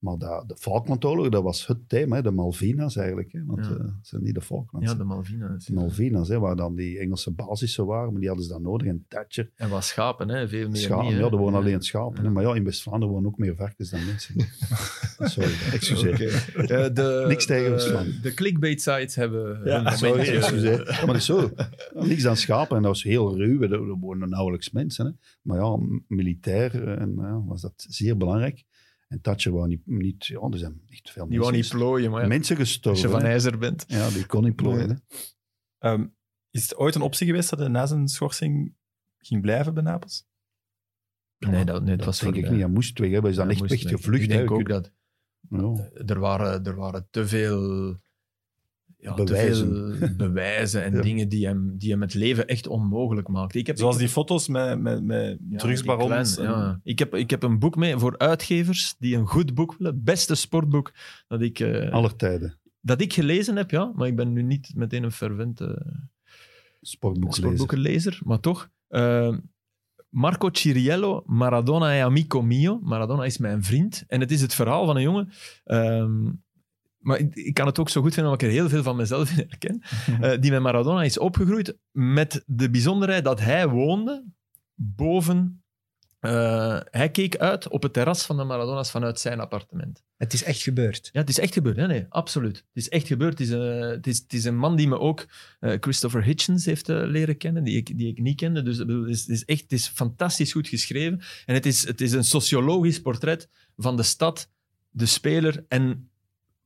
[0.02, 3.32] Maar dat, de Falklandoorlog, dat was het thema, hè, de Malvinas eigenlijk.
[3.32, 3.72] Hè, want Ja.
[3.72, 4.92] eh, het zijn niet de Falklands.
[4.92, 5.66] ja, de Malvina's.
[5.66, 8.88] de Malvinas, hè, waar dan die Engelse basissen waren, maar die hadden ze dan nodig.
[8.88, 10.48] En Thatcher, En wat schapen, hè?
[10.50, 10.82] veel meer.
[10.82, 12.24] schapen, niet, ja, er wonen alleen schapen.
[12.24, 12.30] Hè.
[12.30, 14.36] Maar ja, in West-Vlaanderen wonen ook meer varkens dan mensen.
[15.20, 16.14] Sorry, excuseer.
[16.56, 18.22] Eh, de, Niks tegen de- West-Vlaanderen.
[18.22, 19.62] De clickbait sites hebben.
[19.66, 20.86] Ja, Sorry, excuseer.
[20.98, 21.50] Maar dat is zo.
[21.94, 22.76] Niks aan schapen.
[22.76, 23.62] En dat was heel ruw.
[23.62, 25.06] Er wonen nauwelijks mensen.
[25.06, 25.12] Hè.
[25.42, 25.78] Maar ja,
[26.08, 28.64] militair eh, en, ja, was dat zeer belangrijk.
[29.12, 29.82] En Thatcher wou niet...
[29.86, 32.68] niet ja, er zijn echt veel Die wou mensen, niet plooien, maar ja, mensen als
[32.68, 33.10] je gestorven.
[33.10, 33.84] van ijzer bent.
[33.88, 34.90] Ja, die kon niet plooien.
[34.90, 34.96] hè.
[35.78, 36.08] Ehm,
[36.50, 38.76] is het ooit een optie geweest dat hij na zijn schorsing
[39.18, 40.26] ging blijven bij Napels?
[41.38, 42.60] Nee, dat, nee, dat Dat was denk ik niet.
[42.60, 43.10] Hij moest weg.
[43.22, 43.92] Hij is dan Ja, echt, echt weg.
[43.94, 44.22] gevlucht.
[44.24, 44.92] Ik denk Je ook kunt- dat
[45.50, 46.04] ja.
[46.06, 47.96] er waren, er waren te veel,
[49.02, 49.70] ja, Bewijzen.
[49.70, 51.02] Te veel bewijzen en Ja.
[51.02, 53.60] dingen die hem, die hem het leven echt onmogelijk maakten.
[53.60, 56.36] Ik heb, Zoals ik die foto's met, met, met ja, drugsbarons.
[56.36, 56.80] klein, ja.
[56.84, 60.04] ik, heb, ik heb een boek mee voor uitgevers die een goed boek willen.
[60.04, 60.92] Beste sportboek
[61.28, 62.58] dat ik, eh, Aller tijden.
[62.82, 63.92] dat ik gelezen heb, ja.
[63.96, 65.86] Maar ik ben nu niet meteen een fervente
[66.82, 67.44] Sportboek lezen.
[67.44, 68.70] sportboekenlezer, maar toch.
[68.88, 69.36] Eh,
[70.10, 72.80] Marco Ciriello, Maradona e amico mio.
[72.84, 74.04] Maradona is mijn vriend.
[74.08, 75.30] En het is het verhaal van een jongen.
[75.64, 76.30] ehm,
[77.02, 78.96] maar ik, ik kan het ook zo goed vinden, omdat ik er heel veel van
[78.96, 79.82] mezelf in herken.
[80.22, 84.24] eh, die met Maradona is opgegroeid met de bijzonderheid dat hij woonde
[84.76, 85.64] boven...
[86.20, 90.04] eh, hij keek uit op het terras van de Maradona's vanuit zijn appartement.
[90.18, 91.10] Het is echt gebeurd.
[91.14, 91.76] Ja, het is echt gebeurd.
[91.76, 92.56] Nee, nee, absoluut.
[92.58, 93.32] Het is echt gebeurd.
[93.40, 95.26] Het is, een- het is, het is een man die me ook
[95.60, 98.64] eh, Christopher Hitchens heeft eh, leren kennen, die ik, die ik niet kende.
[98.64, 101.22] Dus bedoel, het is, het is echt het is fantastisch goed geschreven.
[101.46, 104.50] En het is, het is een sociologisch portret van de stad,
[104.90, 106.11] de speler en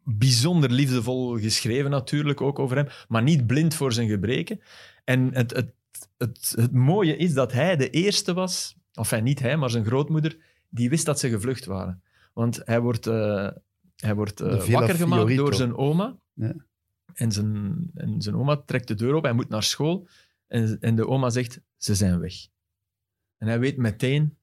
[0.05, 4.59] bijzonder liefdevol geschreven natuurlijk ook over hem, maar niet blind voor zijn gebreken.
[5.03, 5.73] En het, het,
[6.17, 10.37] het, het mooie is dat hij de eerste was, enfin niet hij, maar zijn grootmoeder,
[10.69, 12.03] die wist dat ze gevlucht waren.
[12.33, 13.49] Want hij wordt, eh,
[13.95, 15.43] hij wordt eh, wakker gemaakt Fiorito.
[15.43, 16.17] door zijn oma.
[16.33, 16.55] Ja.
[17.13, 20.07] En, zijn, en zijn oma trekt de deur op, hij moet naar school.
[20.47, 22.33] En, en de oma zegt, ze zijn weg.
[23.37, 24.37] En hij weet meteen,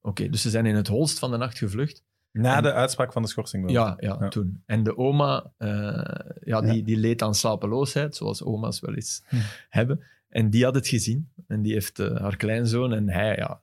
[0.00, 2.02] oké, dus ze zijn in het holst van de nacht gevlucht.
[2.42, 3.64] Na de uitspraak van de schorsing.
[3.64, 3.72] wel.
[3.72, 4.28] Ja, ja, Ja.
[4.28, 4.62] toen.
[4.66, 5.68] En de oma, eh,
[6.44, 6.82] ja, die, Ja.
[6.84, 9.36] die leed aan slapeloosheid, zoals oma's wel eens Hm.
[9.68, 10.00] hebben.
[10.28, 11.28] En die had het gezien.
[11.46, 13.60] En die heeft eh, haar kleinzoon en hij, ja.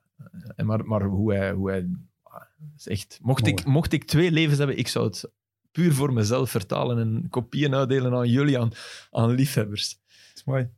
[0.56, 1.52] En maar, maar hoe hij...
[1.52, 1.88] Hoe hij
[2.22, 2.42] ah,
[2.76, 5.30] is echt, mocht, ik, mocht ik twee levens hebben, ik zou het
[5.70, 8.70] puur voor mezelf vertalen en kopieën uitdelen aan jullie, aan,
[9.10, 9.88] aan liefhebbers.
[10.06, 10.68] Dat is mooi.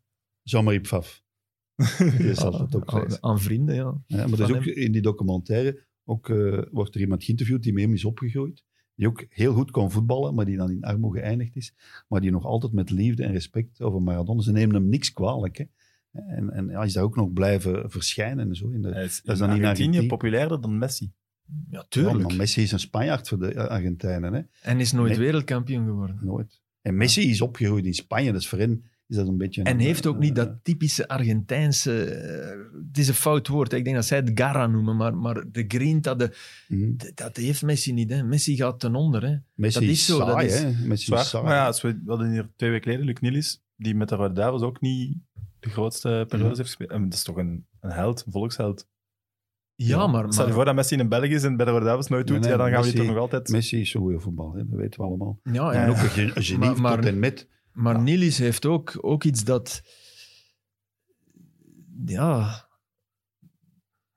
[0.43, 1.23] Jean-Marie Pfaff.
[1.99, 3.95] Die is altijd ook aan, aan vrienden, ja.
[4.07, 7.73] Ja, maar dat is ook in die documentaire ook, eh, wordt er iemand geïnterviewd die
[7.73, 8.65] met hem is opgegroeid.
[8.95, 11.75] Die ook heel goed kon voetballen, maar die dan in armoede geëindigd is.
[12.09, 14.43] Maar die nog altijd met liefde en respect over Maradona.
[14.43, 15.57] Ze nemen hem niks kwalijk.
[15.57, 15.65] Hè.
[16.27, 18.71] En, en hij is daar ook nog blijven verschijnen en zo.
[18.71, 21.13] In de, Hij is, Dat is dan in Argentinië populairder dan Messi.
[21.45, 22.23] Ja, Ja, tuurlijk.
[22.23, 24.33] maar Messi is een Spanjaard voor de eh, Argentijnen.
[24.33, 24.41] Hè.
[24.63, 26.19] En is nooit wereldkampioen geworden.
[26.21, 26.63] Nooit.
[26.81, 29.63] En Messi is opgegroeid in Spanje, dus voor hen is dat een beetje...
[29.63, 32.05] En een, heeft ook eh, niet dat typische Argentijnse...
[32.05, 33.77] eh, het is een fout woord, hè.
[33.77, 36.37] ik denk dat zij het Garra noemen, maar, maar de grinta, de,
[36.69, 36.97] mhm.
[36.97, 38.11] de- dat heeft Messi niet.
[38.11, 38.23] Hè.
[38.23, 39.23] Messi gaat ten onder.
[39.23, 39.37] Hè.
[39.55, 40.71] Messi dat is is zo, dat saai, is- hè.
[40.87, 41.21] Messi Zwaar.
[41.21, 41.45] is saai.
[41.45, 44.15] Maar ja, als we, we hadden hier twee weken geleden Luc Nielis, die met de
[44.15, 45.17] Rode Duivels ook niet
[45.61, 46.91] de grootste periodes heeft gespeeld.
[46.91, 48.87] En dat is toch een, een held, een volksheld.
[49.77, 51.85] Ja, maar, Stel je maar voor dat Messi in België is en bij de Rode
[51.87, 53.49] nooit doet, Nee, nee, ja, dan gaan we toch nog altijd...
[53.49, 54.59] Messi is een goede voetbal, hè.
[54.69, 55.41] dat weten we allemaal.
[55.43, 55.89] ja, En ja.
[55.89, 56.09] ook een
[56.43, 57.49] genie Maar- maar- tot en met.
[57.75, 58.01] Maar Ja.
[58.01, 59.83] Nilis heeft ook, ook iets dat...
[62.07, 62.62] Ja...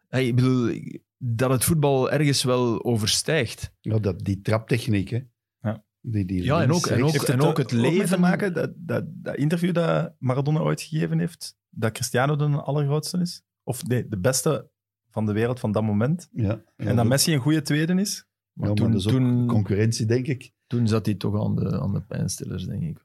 [0.08, 0.82] Hey, ik bedoel,
[1.18, 3.74] dat het voetbal ergens wel overstijgt.
[3.80, 5.20] Ja, dat, die traptechniek, hè.
[5.62, 5.84] Ja.
[6.02, 8.20] Die, die Ja, en ook- en ook- Heeft het, en ook het mee leven- te
[8.20, 13.44] maken, dat, dat, dat interview dat Maradona ooit gegeven heeft, dat Cristiano de allergrootste is?
[13.64, 14.70] Of nee, de beste
[15.10, 16.30] van de wereld van dat moment.
[16.32, 18.16] Ja, ja, en dat dat- Messi een goede tweede is?
[18.54, 20.52] ja, maar toen- dat is ook toen- concurrentie, denk ik.
[20.68, 23.02] Toen zat hij toch aan de, aan de pijnstillers, denk ik.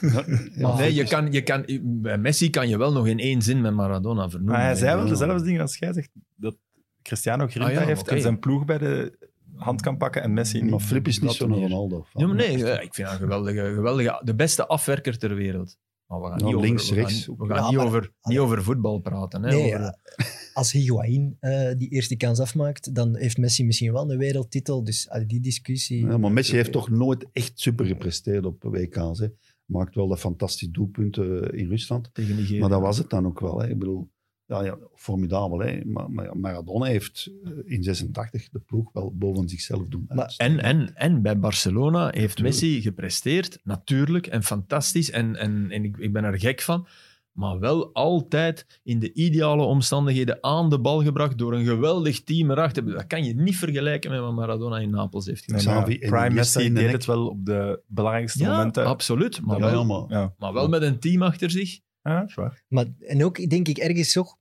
[0.00, 3.42] Ja, ja, nee, je kan, je kan, bij Messi kan je wel nog in één
[3.42, 4.56] zin met Maradona vernoemen.
[4.56, 6.56] Maar hij zei wel dezelfde dingen als jij zegt, dat
[7.02, 9.18] Cristiano grinta Ah ja, heeft en zijn ploeg bij de,
[9.54, 10.70] hand kan pakken en Messi niet.
[10.70, 11.54] Maar Flip is niet zo'n.
[11.54, 12.06] Ronaldo.
[12.12, 12.52] Ja, maar nee,
[12.82, 15.76] ik vind hem een geweldige, geweldige, de beste afwerker ter wereld.
[16.06, 17.26] Maar we gaan niet over, links, we gaan- rechts.
[17.26, 19.42] We gaan, Ja, niet, maar- over, niet over voetbal praten.
[19.42, 19.96] Hè, Nee, over-
[20.54, 24.84] als Higuain eh, die eerste kans afmaakt, dan heeft Messi misschien wel een wereldtitel.
[24.84, 26.06] Dus die discussie...
[26.06, 29.18] Ja, maar Messi heeft toch nooit echt super gepresteerd op WK's.
[29.18, 29.26] Hè.
[29.64, 32.10] Maakt wel dat fantastisch doelpunten in Rusland.
[32.12, 32.60] tegen Nigeria.
[32.60, 33.60] Maar dat was het dan ook wel.
[33.60, 33.68] Hè.
[33.68, 34.10] Ik bedoel,
[34.46, 35.58] ja, ja, formidabel.
[35.58, 35.84] Hè.
[35.84, 40.04] Maar, Maradona heeft eh, in 86 de ploeg wel boven zichzelf doen.
[40.08, 40.34] Maar-.
[40.36, 42.42] En, en, en bij Barcelona heeft.
[42.42, 45.10] Messi gepresteerd, natuurlijk, en fantastisch.
[45.10, 46.86] En, en, en ik, ik ben er gek van.
[47.32, 52.50] Maar wel altijd in de ideale omstandigheden aan de bal gebracht door een geweldig team
[52.50, 52.84] erachter.
[52.84, 55.64] Dat kan je niet vergelijken met wat Maradona in Napels heeft gedaan.
[55.64, 58.84] Nee, Xavi Prime Messi deed het wel op de belangrijkste Ja, momenten.
[58.86, 59.40] absoluut.
[59.40, 61.80] Maar, Ja, wel, ja, maar- Ja, maar wel met een team achter zich.
[62.02, 62.62] ja dat is waar.
[62.68, 64.36] Maar, en ook denk ik ergens toch,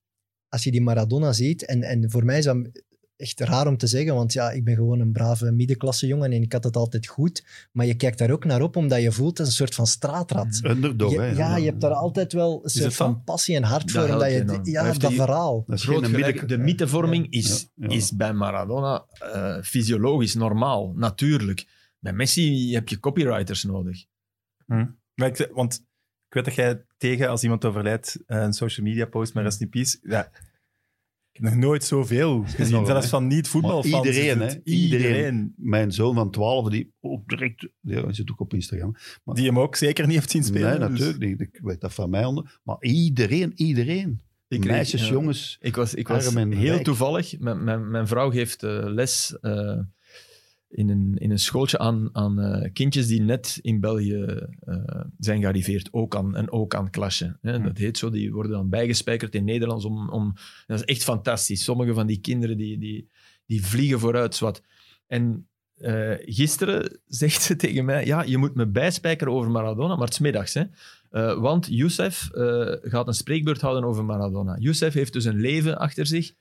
[0.49, 2.57] als je die Maradona ziet, en, en voor mij is dat
[3.21, 6.41] echt raar om te zeggen, want ja, ik ben gewoon een brave middenklasse jongen en
[6.41, 7.45] ik had het altijd goed.
[7.71, 10.59] Maar je kijkt daar ook naar op, omdat je voelt een soort van straatrat.
[10.63, 11.25] Underdog, Je- hè.
[11.31, 13.23] ja, je hebt daar altijd wel een soort van dat?
[13.23, 14.13] passie en hart Dat voor.
[14.13, 15.63] Omdat je, ja, dat die- verhaal.
[15.67, 16.39] Dat is Groot geen gelijk.
[16.39, 16.57] midden...
[16.57, 21.65] De mythevorming is, is bij Maradona eh, fysiologisch normaal, natuurlijk.
[21.99, 24.05] Bij Messi heb je copywriters nodig.
[25.15, 25.73] Ik, want
[26.27, 29.61] ik weet dat jij tegen, als iemand overlijdt, eh, een social media post met rest
[29.61, 29.97] in peace.
[30.03, 30.31] Ja,
[31.39, 32.85] nog nooit zoveel gezien.
[32.85, 34.05] Zelfs van niet-voetbalfans.
[34.05, 34.47] Iedereen, hè?
[34.63, 35.05] Iedereen.
[35.07, 35.53] Iedereen.
[35.57, 37.67] Mijn zoon van 12, die ook direct...
[37.81, 38.95] Ja, hij zit ook op Instagram.
[39.23, 40.79] Maar, Die hem ook zeker niet heeft zien spelen.
[40.79, 41.39] nee, dus- natuurlijk niet.
[41.41, 42.25] Ik weet dat van mij.
[42.25, 44.21] onder- Maar iedereen, iedereen.
[44.47, 45.57] Ik Meisjes, jongens.
[45.61, 46.83] Ik was, ik was heel rijk.
[46.83, 47.39] toevallig.
[47.39, 49.79] Mijn, mijn, mijn vrouw geeft eh, les eh,
[50.71, 55.41] in, een, in een schooltje aan, aan eh, kindjes die net in België eh, zijn
[55.41, 55.89] gearriveerd.
[55.91, 57.37] Ook aan, een ook aan klasje.
[57.41, 57.55] Hè.
[57.55, 57.63] Hm.
[57.63, 58.09] Dat heet zo.
[58.09, 59.85] Die worden dan bijgespijkerd in Nederlands.
[59.85, 60.33] Om, om,
[60.67, 61.63] dat is echt fantastisch.
[61.63, 63.09] Sommige van die kinderen die, die,
[63.45, 64.35] die vliegen vooruit.
[64.35, 64.63] Zwat.
[65.07, 70.05] En eh, gisteren zegt ze tegen mij: Ja, je moet me bijspijkeren over Maradona, maar
[70.05, 70.53] het is middags.
[70.53, 70.63] Hè.
[71.39, 72.29] Want Youssef
[72.81, 74.57] gaat een spreekbeurt houden over Maradona.
[74.57, 76.33] Youssef heeft dus een leven achter zich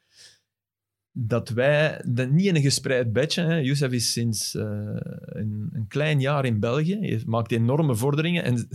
[1.12, 3.56] dat wij, dat niet in een gespreid bedje, hè.
[3.56, 4.64] Youssef is sinds eh,
[5.24, 8.56] een, een klein jaar in België, hij maakt enorme vorderingen en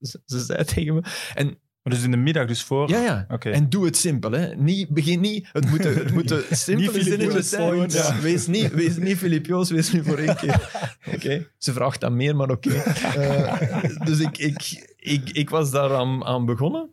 [0.00, 1.02] ze, ze zei tegen me,
[1.34, 2.88] en Maar dus in de middag, dus voor...
[2.88, 3.50] ja, ja, Oké.
[3.50, 4.30] en doe het simpel.
[4.30, 4.54] Hè.
[4.54, 8.14] Niet, begin niet, het moeten, het moeten simpele Filip zinnetjes Joos zijn.
[8.14, 10.70] Ja, Wees niet, wees niet Filip Joos, wees nu voor één keer.
[11.14, 12.70] Oké, Ze vraagt dan meer, maar oké.
[12.70, 16.90] Eh, dus ik, ik, ik, ik was daar aan, aan begonnen.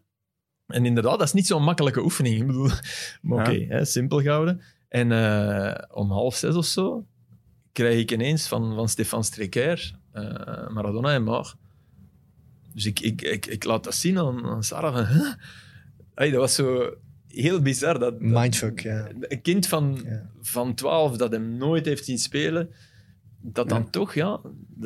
[0.67, 2.39] En inderdaad, dat is niet zo'n makkelijke oefening.
[2.39, 2.69] Ik bedoel,
[3.21, 4.61] maar oké, simpel gehouden.
[4.91, 7.05] En eh, om half zes of zo
[7.71, 11.55] krijg ik ineens van, van Stefan Strecker eh, Maradona en mort.
[12.73, 14.93] Dus ik, ik, ik, ik laat dat zien aan, aan Sarah.
[14.93, 15.33] Van, huh?
[16.15, 16.93] Hey, dat was zo
[17.27, 17.99] heel bizar.
[17.99, 19.07] Dat, dat- Mindfuck, ja.
[19.19, 20.29] Een kind van, Ja.
[20.41, 22.69] van 12 dat hem nooit heeft zien spelen,
[23.41, 23.89] dat dan Ja.
[23.89, 24.39] toch, ja.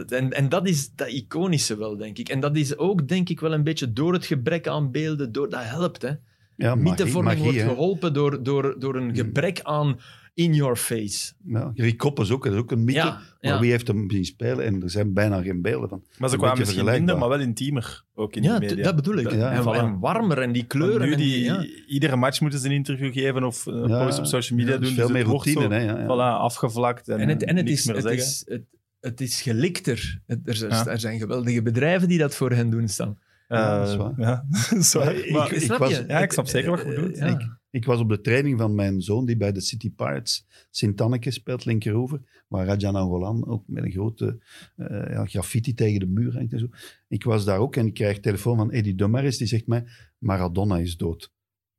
[0.07, 2.29] En, en dat is dat iconische wel, denk ik.
[2.29, 5.49] En dat is ook, denk ik, wel een beetje door het gebrek aan beelden, door,
[5.49, 6.01] dat helpt.
[6.01, 6.11] Hè.
[6.57, 9.99] Ja, magie, Mythevorming magie, wordt geholpen door, door, door een gebrek aan
[10.33, 11.33] in your face.
[11.45, 12.99] Ja, Rick Koppes ook, dat is ook een mythe.
[12.99, 14.65] Ja, Maar wie heeft hem zien spelen?
[14.65, 16.03] En er zijn bijna geen beelden van.
[16.17, 18.03] Maar ze kwamen misschien minder, maar wel intiemer.
[18.13, 18.83] Ook in Ja, de media.
[18.83, 19.31] dat bedoel ik.
[19.31, 19.77] Ja, en, voilà.
[19.77, 21.07] en warmer en die Want kleuren.
[21.07, 21.65] nu en die, die, ja.
[21.87, 24.79] Iedere match moeten ze een interview geven of een Ja, post op social media Ja,
[24.79, 24.97] dus doen.
[24.97, 25.79] veel dus meer routine, zo, hè.
[25.83, 26.05] Ja, ja.
[26.05, 28.23] Voilà, afgevlakt en, En het, en het, niks is, meer het, zeggen.
[28.23, 28.63] is, het,
[28.99, 30.21] het is gelikter.
[30.43, 30.87] Er, zijn- Ja.
[30.87, 33.17] er zijn geweldige bedrijven die dat voor hen doen staan.
[33.47, 34.13] Ja, dat is Eh, waar.
[34.19, 35.25] Ja, dat is waar.
[35.31, 36.03] Maar ik- Snap was- je?
[36.07, 37.17] ja, ik snap zeker wat je Eh, bedoelt.
[37.17, 37.25] ja.
[37.27, 41.31] Ik- Ik was op de training van mijn zoon, die bij de City Pirates Sint-Anneke
[41.31, 44.43] speelt, linkeroever, waar Rajan Angolan ook met een grote
[44.75, 46.67] eh, ja, graffiti tegen de muur hangt en zo.
[47.07, 49.85] Ik was daar ook en ik krijg telefoon van Eddie Domaris, die zegt mij,
[50.17, 51.33] Maradona is dood.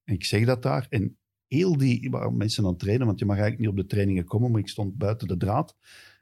[0.04, 1.16] En ik zeg dat daar en
[1.46, 4.50] heel die mensen aan het trainen, want je mag eigenlijk niet op de trainingen komen,
[4.50, 5.76] maar ik stond buiten de draad.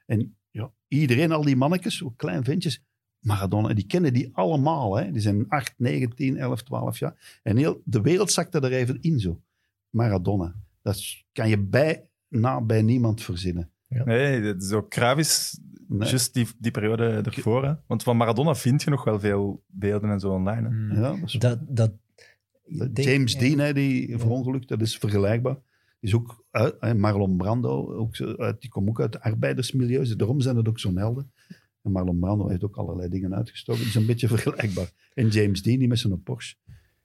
[0.06, 2.84] En ja, iedereen, al die mannetjes, zo klein ventjes,
[3.24, 4.96] Maradona, die kennen die allemaal.
[4.96, 5.10] Hè?
[5.12, 7.40] Die zijn 8, 9, 10, 11, 12 jaar.
[7.42, 9.40] En heel, de wereld zakte er even in zo.
[9.90, 10.54] Maradona.
[10.82, 11.02] Dat
[11.32, 13.70] kan je bijna bij niemand verzinnen.
[13.88, 16.08] Nee, dat is ook Kravis, Nee.
[16.08, 17.64] juist die, die periode ervoor.
[17.64, 17.74] Hè.
[17.86, 20.68] Want van Maradona vind je nog wel veel beelden en zo online.
[20.68, 20.74] Hè.
[20.74, 20.92] Mm.
[20.92, 23.38] Ja, dat is- Dat, dat, dat- ik denk- James ja.
[23.38, 24.18] Dean, hè, die Ja.
[24.18, 25.56] verongelukt, dat is vergelijkbaar.
[26.00, 30.16] Is ook uit, hè, Marlon Brando, ook, uit, die komt ook uit de arbeidersmilieus.
[30.16, 31.32] Daarom zijn het ook zo'n helden.
[31.84, 33.80] En Marlon Brando heeft ook allerlei dingen uitgestoken.
[33.80, 34.90] Dat is een beetje vergelijkbaar.
[35.14, 36.56] En James Dean, die met zijn Porsche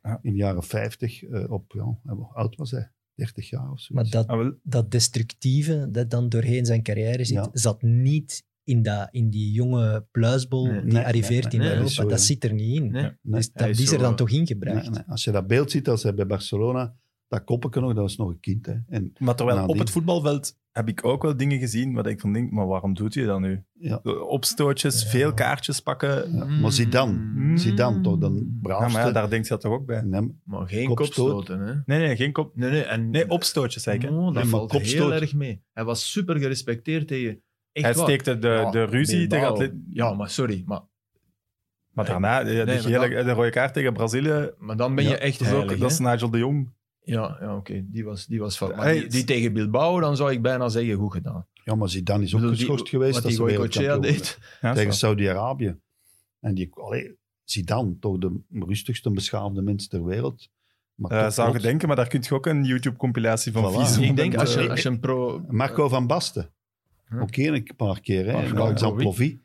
[0.03, 0.19] Ja.
[0.22, 2.91] in de jaren 50, eh, op, ja, hoe oud was hij?
[3.15, 3.93] 30 jaar of zo.
[3.93, 7.49] maar dat, Ah, dat destructieve dat dan doorheen zijn carrière zit, Ja.
[7.53, 11.68] zat niet in, dat, in die jonge pluisbol Nee, die nee, arriveert nee, in nee,
[11.68, 11.81] Europa.
[11.81, 12.26] dat is zo, dat ja.
[12.26, 12.91] zit er niet in.
[12.91, 13.01] Nee.
[13.03, 14.81] Nee, dus dat is is er zo- dan toch ingebracht.
[14.81, 15.03] Nee, nee.
[15.07, 16.95] Als je dat beeld ziet, als hij bij Barcelona
[17.30, 18.65] dat koppetje nog, dat was nog een kind.
[18.65, 18.73] Hè.
[18.88, 19.73] En, Maar terwijl Nadien.
[19.73, 22.93] op het voetbalveld heb ik ook wel dingen gezien waar ik van denk, maar waarom
[22.93, 23.64] doet je dat nu?
[23.73, 23.95] ja,
[24.27, 25.10] Opstootjes, Ja.
[25.10, 26.34] veel kaartjes pakken.
[26.35, 26.45] ja.
[26.45, 27.57] Maar Zidane, Mm.
[27.57, 28.97] Zidane toch, dan Ja, braafste.
[28.97, 30.01] maar ja, daar denkt je dat toch ook bij?
[30.01, 31.31] Nee, Maar geen Kopstoot.
[31.31, 31.73] kopstoten, hè?
[31.85, 32.56] Nee, nee, geen kop.
[32.56, 32.81] Nee, nee.
[32.84, 34.11] En, Nee, opstootjes zeker.
[34.11, 35.64] Oh, dat Nee, valt heel erg mee.
[35.73, 37.41] Hij was super gerespecteerd tegen...
[37.72, 38.03] Echt Hij waar.
[38.03, 39.85] steekte de, Ja, de ruzie tegen.
[39.89, 40.64] Ja, maar sorry.
[40.65, 40.81] Maar,
[41.93, 44.95] Maar daarna, de, de, Nee, maar gele, dan- de rode kaart tegen Brazilië, maar dan
[44.95, 45.99] ben je ja, echt dat is ook- heilig, Dat is?
[45.99, 46.69] Nigel de Jong.
[47.10, 47.84] Ja, ja oké.
[47.86, 48.76] Die was, die was fout.
[48.76, 51.48] Maar Hey, die, die tegen Bilbao, dan zou ik bijna zeggen, goed gedaan.
[51.64, 54.15] ja, maar Zidane is ook bedoel, die- geschorst geweest Wat als die ze Goicoechea wereldkampioen
[54.23, 54.40] deed.
[54.61, 54.94] Ja, tegen.
[54.94, 55.77] Saudi-Arabië.
[56.40, 60.49] En die, allee, Zidane, toch de rustigste beschaafde mens ter wereld.
[60.95, 63.77] Maar toch zou je denken, maar daar kun je ook een YouTube-compilatie van Voilà.
[63.77, 63.98] vies.
[63.98, 65.45] Ik denk, als je, eh, als je een pro...
[65.48, 66.53] Marco van Basten.
[67.10, 67.22] Huh?
[67.22, 68.26] Ook één een paar keer.
[68.26, 68.53] Hè.
[68.53, 68.94] Wie?
[68.95, 69.40] Plovy.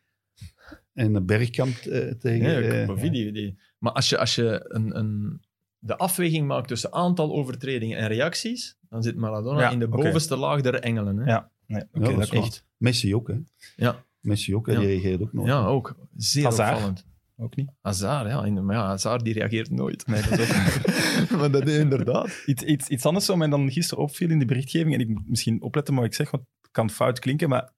[0.93, 2.62] En de Bergkamp eh, tegen...
[2.78, 5.41] Ja, Kovacic, die, die- Maar als je, als je een, een,
[5.86, 10.36] de afweging maakt tussen aantal overtredingen en reacties, dan zit Maradona Ja, in de bovenste
[10.36, 11.16] laag der engelen.
[11.16, 11.24] Hè?
[11.31, 11.51] Ja.
[11.66, 12.47] Nee, oké, Ja, dat is klopt.
[12.47, 12.65] Echt.
[12.77, 13.35] Messi ook, hè.
[13.77, 14.05] Ja.
[14.20, 14.78] Messi ook, hè.
[14.78, 15.47] Die reageert ook nog.
[15.47, 15.97] Ja, ook.
[16.16, 16.70] Zeer Hazard.
[16.73, 17.06] opvallend.
[17.36, 17.70] Ook niet.
[17.81, 18.44] Hazard, ja.
[18.44, 20.06] In- Maar ja, Hazard die reageert nooit.
[20.06, 22.43] Nee, dat is ook maar dat is inderdaad.
[22.47, 25.28] iets, iets, iets anders wat mij dan gisteren opviel in de berichtgeving, en ik moet
[25.28, 27.73] misschien opletten wat ik zeg, want het kan fout klinken, maar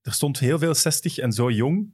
[0.00, 1.92] er stond heel veel 60 en zo jong.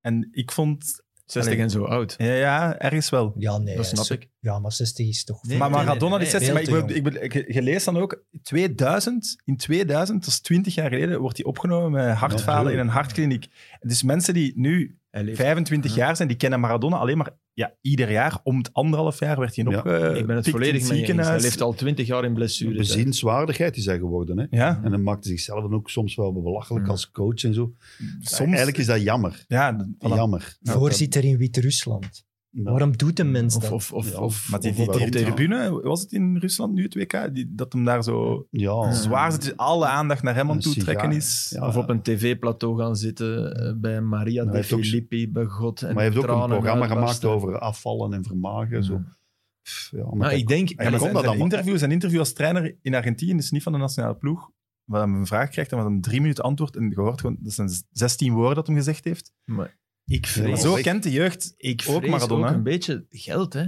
[0.00, 1.02] En ik vond...
[1.32, 1.64] 60 Allee.
[1.64, 2.14] en zo oud.
[2.18, 3.34] Ja, ja ergens wel.
[3.38, 3.76] Ja, nee.
[3.76, 4.28] Dat snap zo- ik.
[4.40, 5.42] Ja, maar 60 is toch...
[5.42, 8.24] Nee, maar nee, Maradona nee, is nee, 60, maar ik ik je, leest dan ook,
[8.42, 12.88] 2000, in 2000, dat is 20 jaar geleden, wordt hij opgenomen met hartfalen in een
[12.88, 13.46] hartkliniek.
[13.80, 15.40] Dus mensen die nu Hij leeft.
[15.40, 16.04] 25 Ja.
[16.04, 17.30] jaar zijn, die kennen Maradona alleen maar
[17.60, 18.40] ja, ieder jaar.
[18.42, 19.76] Om het anderhalf jaar werd hij Ja.
[19.78, 21.26] opgepikt Ik ben het in volledig mee eens.
[21.26, 22.76] Hij leeft al 20 jaar in blessure.
[22.76, 24.46] Bezienswaardigheid is hij geworden, hè.
[24.50, 26.90] Ja, En dan maakte zichzelf dan ook soms wel belachelijk Ja.
[26.90, 27.72] als coach en zo.
[28.20, 28.48] soms...
[28.48, 29.44] Eigenlijk is dat jammer.
[29.48, 30.14] Ja, voilà.
[30.14, 30.56] Jammer.
[30.62, 32.28] Voorzitter in Wit-Rusland.
[32.52, 32.62] Ja.
[32.70, 33.72] Waarom doet een mens Of, dat?
[33.72, 36.94] of, of, Ja, of, Maar die, die, die tribune, was het in Rusland nu, het
[36.94, 37.34] WK?
[37.34, 41.12] Die, dat hem daar zo Ja, zwaar zit, alle aandacht naar hem aan toe trekken
[41.12, 41.50] is.
[41.54, 41.66] Ja.
[41.66, 45.80] Of op een tv-plateau gaan zitten eh, bij Maria de ook- Filippi, bij God.
[45.82, 48.84] En maar hij heeft ook een programma gemaakt over afvallen en vermagen.
[48.84, 49.02] Zo.
[49.90, 50.14] Ja.
[50.14, 50.70] Maar kijk, ik denk...
[50.70, 53.78] En zijn, dat zijn interview, zijn interview als trainer in Argentinië is niet van de
[53.78, 54.50] nationale ploeg.
[54.84, 56.76] Waar hij een vraag krijgt en wat hem drie minuten antwoordt.
[56.76, 59.32] En je hoort gewoon, dat zijn 16 woorden dat hij gezegd heeft.
[59.44, 59.78] maar
[60.10, 62.48] ik vrees, Zo kent de jeugd ik ook Maradona.
[62.48, 63.64] ook een beetje geld, hè.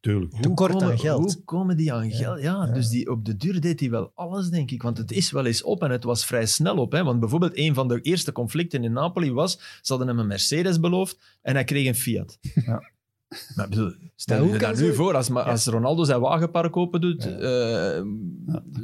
[0.00, 0.40] tuurlijk.
[0.40, 1.34] Tekort aan komen, geld.
[1.34, 2.16] Hoe komen die aan Ja.
[2.16, 2.40] geld?
[2.42, 2.72] Ja, Ja.
[2.72, 4.82] dus die, op de duur deed hij wel alles, denk ik.
[4.82, 6.92] Want het is wel eens op en het was vrij snel op.
[6.92, 7.04] Hè?
[7.04, 9.52] Want bijvoorbeeld een van de eerste conflicten in Napoli was,
[9.82, 12.38] ze hadden hem een Mercedes beloofd en hij kreeg een Fiat.
[12.66, 12.92] Ja.
[13.54, 17.30] Maar bedoel, stel je dat nu voor, als, als Ronaldo zijn wagenpark open doet, Ja.
[17.30, 18.02] eh,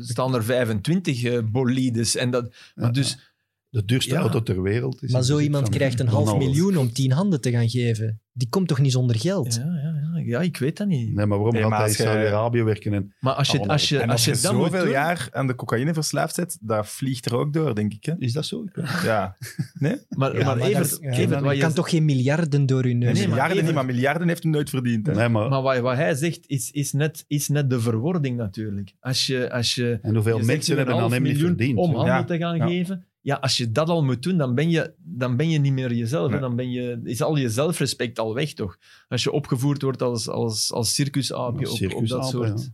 [0.00, 2.16] staan er 25 eh, bolides.
[2.16, 3.29] En dat, maar Ja, dus,
[3.70, 4.20] De duurste Ja.
[4.20, 5.02] auto ter wereld.
[5.02, 7.68] Is Maar zo bezit iemand van krijgt een half miljoen om tien handen te gaan
[7.68, 8.20] geven.
[8.32, 9.54] Die komt toch niet zonder geld?
[9.54, 11.14] ja, ja, ja, ja, ik weet dat niet.
[11.14, 12.94] Nee, maar waarom Nee, gaat maar hij in Saudi-Arabië werken?
[12.94, 13.72] En, Maar als je, Allemaal.
[13.76, 16.58] als je, En als als je, moet zoveel doen- jaar aan de cocaïne verslaafd zit,
[16.60, 18.04] dat vliegt er ook door, denk ik.
[18.04, 18.12] Hè?
[18.18, 18.64] is dat zo?
[19.04, 19.36] Ja.
[19.78, 19.96] Nee?
[20.08, 22.66] Maar, Ja, maar, maar Evert, dat- ja, Evert, maar wat je kan toch geen miljarden
[22.66, 25.06] door je neus Nee, maar miljarden even- niet, maar miljarden heeft hij nooit verdiend.
[25.06, 25.14] Hè?
[25.14, 28.92] Nee, maar, Maar wat, wat hij zegt is, is, net, is net de verwording natuurlijk.
[29.00, 31.78] Als je, als je, en hoeveel mensen hebben aan hem niet miljoen verdiend?
[31.78, 32.66] om handen te gaan ja.
[32.66, 35.72] geven, ja, als je dat al moet doen, dan ben je, dan ben je niet
[35.72, 36.30] meer jezelf.
[36.30, 36.40] Nee.
[36.40, 38.78] Dan ben je, is al je zelfrespect al weg, toch?
[39.08, 42.70] Als je opgevoerd wordt als, als, als circusaapje Als op, op dat soort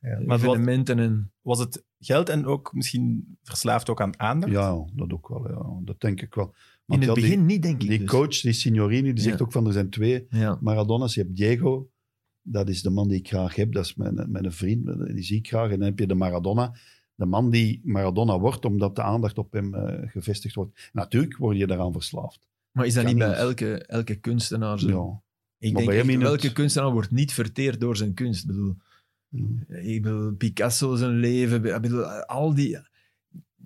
[0.00, 0.20] Ja.
[0.20, 0.98] Maar wat- evenementen.
[0.98, 4.52] En, Was het geld en ook misschien verslaafd ook aan aandacht?
[4.52, 5.48] Ja, dat ook wel.
[5.48, 5.84] Ja.
[5.84, 6.54] Dat denk ik wel.
[6.86, 7.88] in het ja, begin niet, denk ik.
[7.88, 8.08] die dus.
[8.08, 9.44] coach, die Signorini, die zegt Ja.
[9.44, 10.58] ook van er zijn twee Ja.
[10.60, 11.14] Maradona's.
[11.14, 11.90] Je hebt Diego,
[12.42, 13.72] dat is de man die ik graag heb.
[13.72, 15.70] Dat is mijn, mijn vriend, die zie ik graag.
[15.70, 16.74] En dan heb je de Maradona.
[17.18, 20.88] De man die Maradona wordt, omdat de aandacht op hem eh, gevestigd wordt.
[20.92, 22.46] Natuurlijk word je daaraan verslaafd.
[22.72, 24.88] Maar is dat Kan niet bij elke, elke kunstenaar zo?
[24.88, 25.22] Ja.
[25.58, 28.42] Ik Maar denk bij hem echt, het- welke kunstenaar wordt niet verteerd door zijn kunst?
[28.42, 28.76] Ik bedoel,
[29.68, 32.78] ik bedoel Picasso zijn leven, ik bedoel, al die...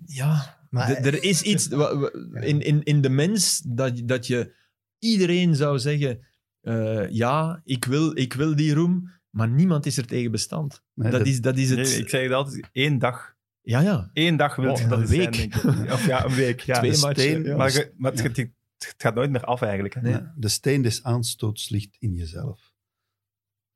[0.05, 1.67] Ja, Maar er is iets
[2.33, 4.53] in, in, in de mens dat, dat je
[4.99, 6.19] iedereen zou zeggen:
[6.61, 10.83] eh, ja, ik wil, ik wil die roem, maar niemand is er tegen bestand.
[10.93, 11.79] Nee, dat, dat- is, dat is het.
[11.79, 13.32] Nee, ik zeg het altijd, één dag.
[13.65, 14.09] Ja, ja.
[14.13, 15.51] Eén dag wil Oh, je dat een het zijn, week.
[15.51, 15.91] denk ik.
[15.91, 16.59] Of ja, een week.
[16.59, 16.73] Ja.
[16.79, 17.55] Twee De matchen, steen, ja.
[17.55, 17.73] Maar,
[18.13, 18.37] het, het-
[18.77, 19.93] het gaat nooit meer af eigenlijk.
[19.93, 20.01] Hè?
[20.01, 20.11] Nee.
[20.11, 22.71] Ja, De steen des aanstoots ligt in jezelf.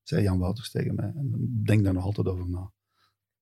[0.03, 1.11] Zei Jan Wouters tegen mij.
[1.15, 2.71] En ik denk daar nog altijd over na.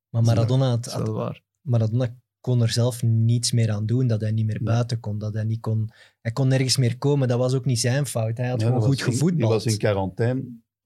[0.10, 1.42] Maar Maradona, had.
[1.62, 5.34] Maradona kon er zelf niets meer aan doen, dat hij niet meer buiten kon, dat
[5.34, 5.90] hij niet kon...
[6.22, 8.38] Hij kon nergens meer komen, dat was ook niet zijn fout.
[8.38, 9.38] Hij had Ja, gewoon goed gevoetbald.
[9.38, 10.44] Die was in quarantaine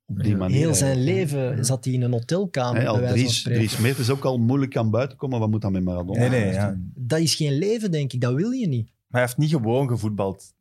[0.10, 0.57] op die manier.
[0.57, 3.61] Heel zijn leven zat hij in een hotelkamer, Hè, al bij wijze van Dries, spreken.
[3.68, 5.40] Dries Meert is ook al moeilijk aan buiten komen.
[5.40, 6.19] Wat moet dan met Maradona?
[6.19, 6.65] Nee, nee, ja.
[6.65, 8.22] Maar Dat is geen leven, denk ik.
[8.22, 8.91] Dat wil je niet.
[9.10, 10.53] hij heeft niet gewoon gevoetbald.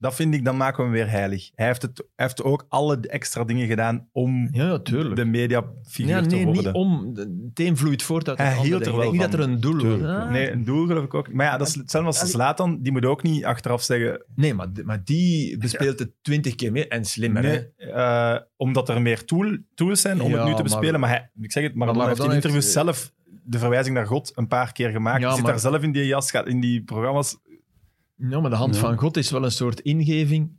[0.00, 1.50] Dat vind ik, dan maken we hem weer heilig.
[1.54, 6.20] Hij heeft, het, hij heeft ook alle extra dingen gedaan om Ja, de mediafiguur ja,
[6.22, 6.64] te nee, worden.
[6.64, 7.12] niet om.
[7.16, 9.60] Het een vloeit voort uit Hij hield er Ik wel denk niet dat er een
[9.60, 10.08] doel was.
[10.08, 11.32] Ah, Nee, een doel geloof ik ook.
[11.32, 12.82] Maar ja, dat is hetzelfde als Zlatan.
[12.82, 14.24] Die moet ook niet achteraf zeggen...
[14.34, 17.42] Nee, maar, maar die bespeelt het twintig keer meer en slimmer.
[17.42, 21.00] Nee, eh, omdat er meer tool, tools zijn om Ja, het nu te bespelen.
[21.00, 23.12] Maar, hij, ik zeg het, Maradona, heeft in heeft- interviews zelf
[23.44, 25.20] de verwijzing naar God een paar keer gemaakt.
[25.20, 27.38] Ja, Hij zit maar- daar zelf in die jas, gaat in die programma's.
[28.28, 28.80] Ja, maar de hand Ja.
[28.80, 30.50] van God is wel een soort ingeving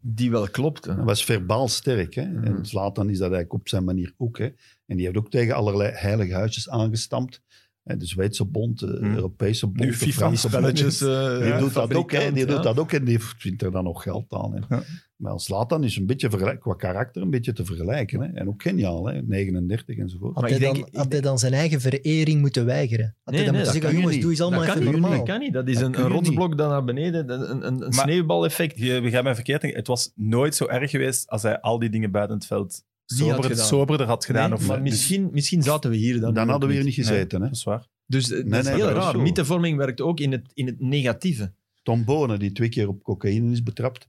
[0.00, 0.84] die wel klopt.
[0.84, 0.94] hè.
[0.94, 2.14] Hij was verbaal sterk.
[2.14, 2.24] Hè?
[2.26, 2.44] Mhm.
[2.44, 4.38] En Zlatan is dat eigenlijk op zijn manier ook.
[4.38, 4.44] Hè?
[4.86, 7.42] En die heeft ook tegen allerlei heilige huisjes aangestampt.
[7.82, 9.14] Hè, De Zweedse bond, de Mhm.
[9.14, 10.54] Europese bond, Nu de FIFA Franse bond.
[10.62, 11.00] Spelletjes.
[11.00, 12.32] eh, Die, ja, doet dat ook, hè?
[12.32, 14.52] die doet dat ook en die vindt er dan nog geld aan.
[14.68, 14.76] Hè?
[15.20, 18.20] Maar Zlatan is een beetje qua karakter een beetje te vergelijken.
[18.20, 18.26] Hè?
[18.32, 19.22] En ook geniaal, hè?
[19.22, 20.34] 39 enzovoort.
[20.34, 23.04] Had, Maar hij ik dan, denk- ik had hij dan zijn eigen verering moeten weigeren?
[23.04, 24.22] Had Nee, hij dan nee, moeten dat zeggen, kan je jongens, niet.
[24.22, 25.18] doe eens allemaal dat kan even niet, normaal.
[25.18, 25.52] dat kan niet.
[25.52, 28.78] Dat is Dat een, een rotsblok dat naar beneden, een, een, een Maar- sneeuwbaleffect.
[28.78, 29.62] Je begrijpt mij verkeerd.
[29.62, 33.18] Het was nooit zo erg geweest als hij al die dingen buiten het veld Niet
[33.20, 33.66] had sober, gedaan.
[33.66, 34.50] soberder had gedaan.
[34.50, 36.34] Nee, of, maar dus- misschien, misschien zaten we hier dan.
[36.34, 37.40] dan hadden we hier niet gezeten.
[37.40, 37.46] Hè?
[37.46, 37.86] Dat is waar.
[38.06, 39.18] Dus is heel raar.
[39.20, 41.52] Mythevorming werkt ook in het, in het negatieve.
[41.82, 44.06] Tom Bonen, die twee keer op cocaïne is betrapt.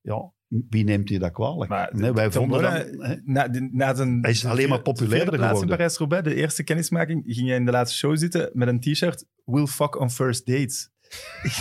[0.00, 0.32] Ja,
[0.70, 1.70] wie neemt hij dat kwalijk?
[1.70, 2.72] Maar nee, wij vonden dat...
[2.72, 5.62] hè, Na, de- na zijn, Hij is alleen maar de populairder geworden.
[5.62, 9.24] in Parijs-Roubaix, de eerste kennismaking, ging hij in de laatste show zitten met een t-shirt
[9.44, 10.90] Will fuck on first dates.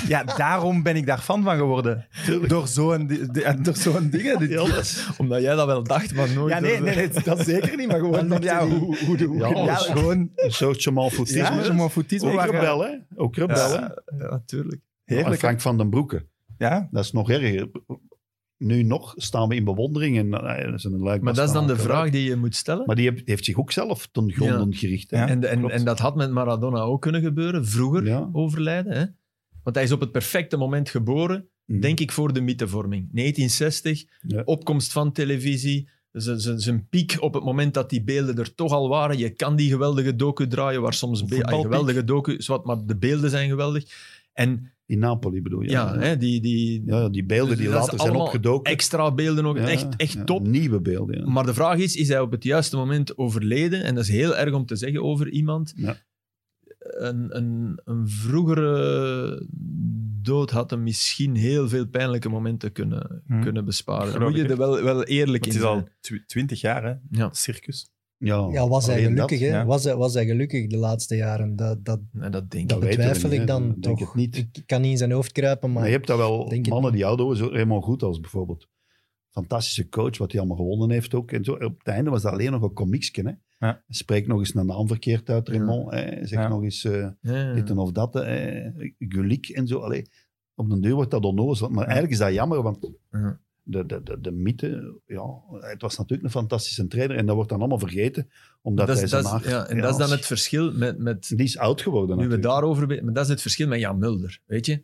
[0.07, 2.07] ja, daarom ben ik daar fan van geworden.
[2.47, 3.07] Door zo'n
[3.61, 4.39] door zo'n dingen.
[4.39, 4.65] Dit- Ja,
[5.17, 6.53] Omdat jij dat wel dacht, maar nooit.
[6.53, 9.37] Ja, nee, nee, nee, dat zeker niet, maar gewoon van, ja, hoe, hoe, de- hoe,
[9.37, 10.29] Ja, ja, gewoon...
[10.35, 11.63] een soort chamalfoutisme.
[11.83, 12.91] Je voetisme ook waar- rebel, hè?
[13.15, 13.79] Ook rebel, hè?
[13.79, 13.93] Ja,
[14.29, 14.81] natuurlijk.
[15.05, 15.39] En Heerlijk.
[15.39, 16.25] Frank van den Broeke.
[16.57, 17.69] Ja, Dat is nog erger.
[18.63, 20.17] Nu nog staan we in bewondering.
[20.17, 22.55] En, eh, dat is een luik Maar dat is dan de vraag die je moet
[22.55, 22.85] stellen.
[22.85, 25.11] Maar die heeft, heeft zich ook zelf ten gronden gericht.
[25.11, 25.25] Hè?
[25.25, 28.29] En, en, en dat had met Maradona ook kunnen gebeuren, vroeger Ja.
[28.31, 28.93] overlijden.
[28.97, 29.05] Hè?
[29.63, 31.79] Want hij is op het perfecte moment geboren, Mhm.
[31.79, 33.07] denk ik, voor de mythevorming.
[33.11, 34.41] 1960, Ja.
[34.45, 39.17] opkomst van televisie, zijn piek op het moment dat die beelden er toch al waren.
[39.17, 43.29] Je kan die geweldige docu draaien, waar soms be- geweldige docu, zwart, maar de beelden
[43.29, 43.83] zijn geweldig.
[44.33, 45.69] En In Napoli bedoel je?
[45.69, 48.71] ja, hè, die, die Ja, die beelden die is later zijn opgedoken.
[48.71, 50.47] extra beelden ook, Ja, echt, echt ja, top.
[50.47, 51.29] Nieuwe beelden, ja.
[51.29, 53.83] Maar de vraag is, is hij op het juiste moment overleden?
[53.83, 55.73] En dat is heel erg om te zeggen over iemand.
[55.75, 55.97] Ja.
[56.79, 59.47] Een, een, een vroegere
[60.21, 63.41] dood had hem misschien heel veel pijnlijke momenten kunnen, Hm.
[63.41, 64.03] kunnen besparen.
[64.05, 65.89] Dan Geloof moet je er wel, wel eerlijk het in is al zijn.
[65.99, 67.29] tw- twintig jaar, hè, Ja.
[67.33, 67.90] circus.
[68.23, 69.57] Ja, Ja, was hij gelukkig, dat, hè?
[69.57, 69.65] ja.
[69.65, 71.55] Was, hij, was hij gelukkig de laatste jaren?
[71.55, 73.99] Dat, dat En dat denk Dat betwijfel niet, ik dan denk toch.
[73.99, 74.37] het niet.
[74.37, 75.85] Ik kan niet in zijn hoofd kruipen, maar...
[75.85, 78.67] Je hebt dat wel mannen die oud worden, zo Raymond Goed als bijvoorbeeld.
[79.29, 81.31] Fantastische coach, wat hij allemaal gewonnen heeft ook.
[81.31, 83.21] En zo, op het einde was dat alleen nog een komiekje.
[83.23, 83.29] Hè?
[83.67, 83.73] Ja.
[83.85, 85.91] Hij spreekt nog eens een naam verkeerd uit, Raymond.
[85.91, 86.01] Hè?
[86.15, 86.47] Zegt Ja.
[86.47, 87.53] nog eens eh, Ja.
[87.53, 88.13] dit en of dat.
[88.13, 88.61] Hè?
[88.97, 89.79] Gulik en zo.
[89.79, 90.05] Allee,
[90.55, 91.69] op den deur wordt dat onnozel.
[91.69, 93.39] Maar eigenlijk is dat jammer, want Ja.
[93.63, 94.99] De, de, de, de mythe...
[95.05, 97.17] Ja, het was natuurlijk een fantastische trainer.
[97.17, 98.29] En dat wordt dan allemaal vergeten,
[98.61, 100.97] omdat Dat hij zijn dat is- ja, en ja, dat is dan het verschil met,
[100.97, 102.53] met Die is oud geworden nu we natuurlijk.
[102.53, 104.83] daarover weten, maar dat is het verschil met Jan Mulder, weet je?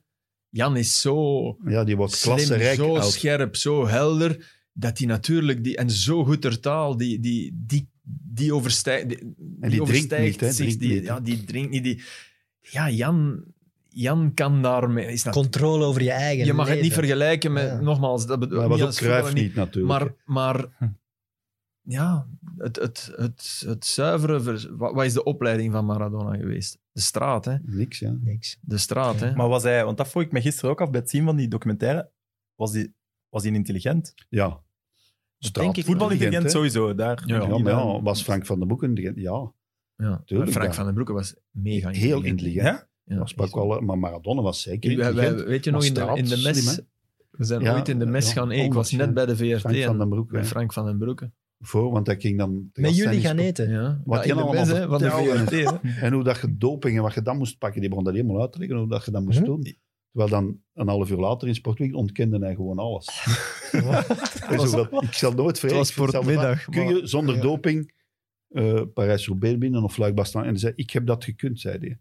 [0.50, 3.12] Jan is zo Ja, die wordt slim, zo oud.
[3.12, 7.90] scherp, zo helder, dat hij natuurlijk, die, en zo goed ter taal, die, die, die,
[8.32, 9.10] die overstijgt.
[9.10, 11.84] Die, die drinkt overstijgt niet, hè, zich, drinkt die, niet, ja, die drinkt niet.
[11.84, 12.02] Die,
[12.60, 13.44] ja, Jan,
[14.00, 15.06] Jan kan daarmee.
[15.08, 17.80] Is dat, Controle over je eigen je mag het niet vergelijken met, Ja.
[17.82, 20.00] nogmaals, dat bedoel Maar niet was ook Cruijff niet natuurlijk.
[20.00, 20.88] Maar, maar Hm.
[21.82, 24.42] ja, het, het, het, het zuivere.
[24.42, 26.80] vers- Wat, wat is de opleiding van Maradona geweest?
[26.92, 27.56] De straat, hè?
[27.64, 28.16] Niks, ja.
[28.22, 28.58] Niks.
[28.62, 29.36] De straat, hè?
[29.36, 31.36] Maar was hij, want dat vroeg ik me gisteren ook af bij het zien van
[31.36, 32.10] die documentaire,
[32.56, 32.92] was hij
[33.30, 34.14] was die intelligent?
[34.30, 34.62] Ja.
[35.40, 37.24] Dat denk ik Voetbalintelligent sowieso, daar.
[37.26, 38.94] Ja, Ja, maar ja, was Frank van den Boeken...
[38.94, 39.52] die- Ja,
[39.96, 40.74] Ja, Tuurlijk, Frank ja.
[40.74, 42.66] van den Broeke was mega heel intelligent.
[42.68, 42.88] Ja?
[43.10, 44.90] Ja, was ook wel, maar Maradona was zeker
[45.46, 46.64] weet je nog, in de, in de mes...
[46.72, 46.86] slim,
[47.32, 48.66] we zijn Ja, ooit in de mes gaan eten.
[48.66, 50.32] Ik was net bij de VRT Frank van en- den Broek.
[50.32, 50.44] hè.
[50.46, 51.32] Frank van den Broeke.
[51.60, 52.70] Voor, want hij ging dan...
[52.74, 53.70] Met jullie gaan eten.
[53.70, 55.10] Ja, Wat de allemaal mes van de.
[55.10, 55.80] VRT.
[56.04, 58.42] En hoe dat je doping en wat je dan moest pakken, die begon dat helemaal
[58.42, 59.46] uit te leggen, hoe dat je dat moest Hm?
[59.46, 59.76] doen.
[60.12, 63.06] Terwijl dan een half uur later in Sportweek ontkende hij gewoon alles.
[63.72, 65.84] En wel, ik zal nooit vergeten.
[65.84, 67.94] het sportmiddag, Kun je zonder doping
[68.50, 70.48] eh Parijs-Roubaix binnen of Luik-Bastogne?
[70.48, 72.00] En hij zei, ik heb dat gekund, zei hij.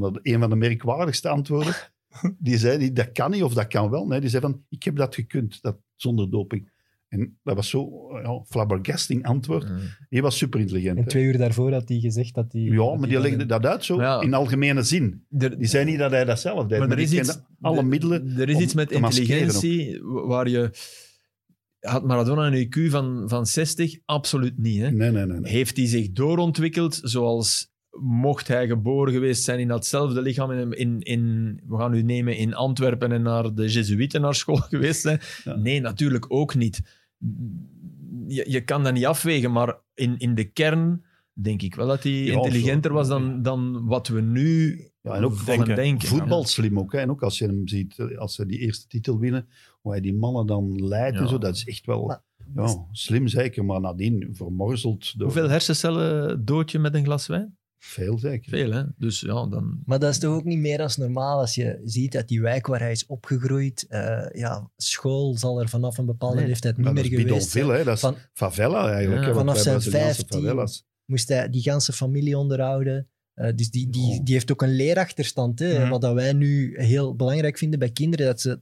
[0.00, 1.74] Dat een van de merkwaardigste antwoorden.
[2.38, 4.06] Die zei niet, dat kan niet of dat kan wel.
[4.06, 6.70] Nee, die zei van, ik heb dat gekund, dat, zonder doping.
[7.08, 9.62] En dat was zo ja, flabbergasting antwoord.
[9.62, 9.76] Ja.
[10.08, 10.98] Die was super intelligent.
[10.98, 12.60] En twee uur daarvoor had hij gezegd dat hij...
[12.60, 14.20] Ja, dat maar die hij legde dat uit zo, ja.
[14.20, 15.24] in algemene zin.
[15.38, 17.40] Er- Die zei niet dat hij dat zelf deed, maar maar, er is die iets,
[17.60, 18.38] alle middelen.
[18.38, 20.70] Er is iets met intelligentie waar je...
[21.80, 23.98] Had Maradona een IQ van, van 60?
[24.04, 24.80] Absoluut niet.
[24.80, 24.90] Hè?
[24.90, 25.40] Nee, nee, nee.
[25.40, 25.52] nee.
[25.52, 31.00] Heeft hij zich doorontwikkeld zoals mocht hij geboren geweest zijn in datzelfde lichaam, in, in,
[31.00, 35.20] in, we gaan u nemen in Antwerpen en naar de Jezuïeten naar school geweest zijn?
[35.44, 35.56] Ja.
[35.56, 36.80] Nee, natuurlijk ook niet.
[38.26, 42.02] Je, je kan dat niet afwegen, maar in, in de kern denk ik wel dat
[42.02, 42.96] hij Ja, intelligenter zo.
[42.96, 45.74] was dan, dan wat we nu Ja, en ook van denken.
[45.74, 46.08] denken.
[46.08, 46.92] Voetbal slim ook.
[46.92, 46.98] Hè.
[46.98, 49.48] En ook als je hem ziet, eh, als ze die eerste titel winnen,
[49.80, 52.22] hoe hij die mannen dan leidt en zo, dat is echt wel Maar-
[52.66, 53.64] ja, slim zeker.
[53.64, 57.56] Maar nadien vermorzeld door Hoeveel hersencellen dood je met een glas wijn?
[57.84, 58.50] Veel zeker.
[58.50, 58.82] Veel, hè?
[58.96, 59.82] Dus ja, dan...
[59.84, 62.66] Maar dat is toch ook niet meer dan normaal als je ziet dat die wijk
[62.66, 66.84] waar hij is opgegroeid, eh, ja, school zal er vanaf een bepaalde Nee, leeftijd niet
[66.84, 67.68] meer dat is geweest zijn.
[67.68, 67.84] hè.
[67.84, 69.22] dat is Van, favela eigenlijk.
[69.22, 69.28] Ja.
[69.28, 70.40] hè, Vanaf zijn Braziliaanse 15.
[70.42, 70.84] favelas.
[71.04, 73.06] moest hij die ganse familie onderhouden.
[73.34, 74.24] Eh, dus die, die, Oh.
[74.24, 75.58] die heeft ook een leerachterstand.
[75.58, 75.88] Hè, Mhm.
[75.88, 78.60] Wat dat wij nu heel belangrijk vinden bij kinderen, dat ze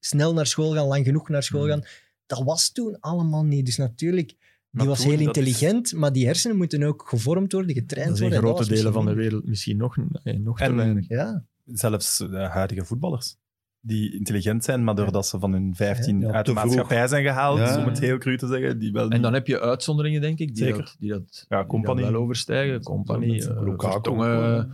[0.00, 1.70] snel naar school gaan, lang genoeg naar school Mhm.
[1.70, 1.84] gaan.
[2.26, 3.66] Dat was toen allemaal niet.
[3.66, 4.34] Dus natuurlijk,
[4.70, 8.16] die was toen, heel is- intelligent, maar die hersenen moeten ook gevormd worden, getraind Dat
[8.18, 8.48] in worden.
[8.48, 11.08] en grote delen van de wereld misschien nog, nee, nog te En- weinig.
[11.08, 13.36] Ja, Zelfs de huidige voetballers.
[13.82, 16.64] Die intelligent zijn, maar doordat ze van hun 15 Ja, uit de vroeg.
[16.64, 17.78] maatschappij zijn gehaald, Ja.
[17.78, 20.54] om het heel cru te zeggen, die wel En dan heb je uitzonderingen, denk ik,
[20.54, 20.78] die Zeker.
[20.78, 22.02] dat, die dat, Ja, Company.
[22.02, 22.82] wel overstijgen.
[22.82, 24.66] Compagnie, Zo, uh, Lukaku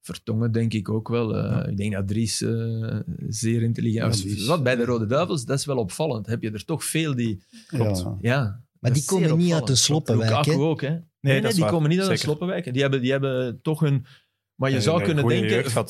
[0.00, 1.36] Vertongen, denk ik ook wel.
[1.36, 2.98] Eh, Ik denk dat Dries eh,
[3.28, 4.46] zeer intelligent Ja, is.
[4.46, 6.26] Wat bij de Rode Duivels, dat is wel opvallend.
[6.26, 7.42] Heb je er toch veel die...
[7.66, 8.06] Klopt.
[8.20, 8.64] Ja.
[8.80, 9.66] Ja, maar die komen niet uit opvallend.
[9.66, 10.30] de sloppenwijk.
[10.30, 10.56] Lukaku hè.
[10.56, 10.88] ook, hè?
[10.90, 11.72] Nee, nee, dat is die waar.
[11.72, 12.28] komen niet uit de Zeker.
[12.28, 12.72] sloppenwijken.
[12.72, 14.06] Die hebben, die hebben toch hun...
[14.54, 15.86] Maar je En zou een kunnen denken,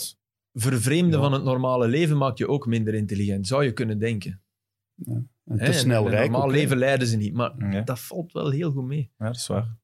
[0.52, 1.24] vervreemden Ja.
[1.24, 3.46] van het normale leven maakt je ook minder intelligent.
[3.46, 4.42] Zou je kunnen denken.
[5.04, 6.30] En Hè, te snel een rijk.
[6.30, 7.32] normaal ook, leven leiden ze niet.
[7.34, 7.80] Maar Ja.
[7.80, 9.10] dat valt wel heel goed mee.
[9.18, 9.76] Ja, dat is waar.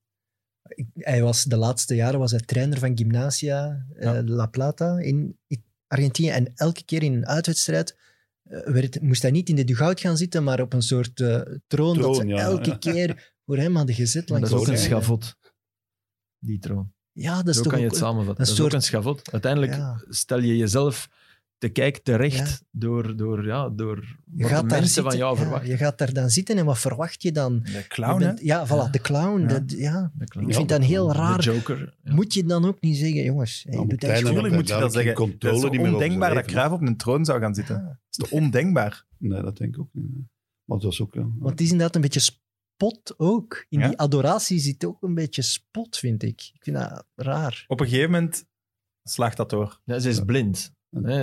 [0.95, 4.23] Hij was, de laatste jaren was hij trainer van Gimnasia eh, Ja.
[4.23, 5.39] La Plata in
[5.87, 6.29] Argentinië.
[6.31, 7.99] En elke keer in een uitwedstrijd
[8.43, 11.99] werd, moest hij niet in de dugout gaan zitten, maar op een soort eh, troon,
[11.99, 14.29] dat ze ja, elke keer voor hem hadden gezet.
[14.29, 15.37] Langs dat is ook een schavot.
[16.39, 16.93] Die troon.
[17.13, 18.31] Ja, dat is Zo toch kan je het samenvatten.
[18.31, 19.33] een Dat is soort- ook een schavot.
[19.33, 20.05] Uiteindelijk Ja.
[20.09, 21.09] stel je jezelf
[21.63, 25.43] te kijk terecht door, door, ja, door Je gaat de mensen zitten, van jou ja,
[25.43, 25.71] verwachten.
[25.71, 27.61] Je gaat daar dan zitten en wat verwacht je dan?
[27.63, 29.41] De Je clown, bent- ja, voilà, de clown.
[29.41, 29.47] Ja.
[29.47, 30.13] dat- ja.
[30.19, 31.41] Ik vind dat heel De raar.
[31.41, 31.97] Joker.
[32.05, 32.15] ja.
[32.15, 35.15] Moet je dan ook niet zeggen, jongens, Ja, dan- Natuurlijk moet je dat zeggen.
[35.15, 37.77] controle dat is ondenkbaar dat Cruijff op een troon zou gaan zitten.
[37.77, 37.83] Ja.
[37.83, 39.05] Dat is toch ondenkbaar?
[39.19, 40.07] Nee, dat denk ik ook niet.
[40.65, 41.15] Maar dat is ook...
[41.15, 41.21] ja.
[41.39, 43.67] Want het is inderdaad een beetje spot ook.
[43.69, 43.89] In Ja.
[43.89, 46.51] die adoratie zit ook een beetje spot, vind ik.
[46.55, 47.65] Ik vind dat raar.
[47.69, 48.45] Op een gegeven moment
[49.03, 49.81] slaagt dat door.
[49.85, 50.25] Ja, ze is Ja.
[50.25, 50.73] blind.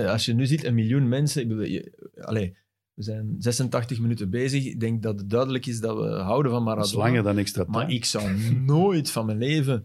[0.08, 1.42] Als je nu ziet, een miljoen mensen...
[1.42, 2.56] Ik bedoel, je- allee,
[2.94, 4.64] we zijn 86 minuten bezig.
[4.64, 7.04] Ik denk dat het duidelijk is dat we houden van Dat is Maradona.
[7.04, 7.96] langer dan extra Maar tijd.
[7.96, 8.30] ik zou
[8.64, 9.84] nooit van mijn leven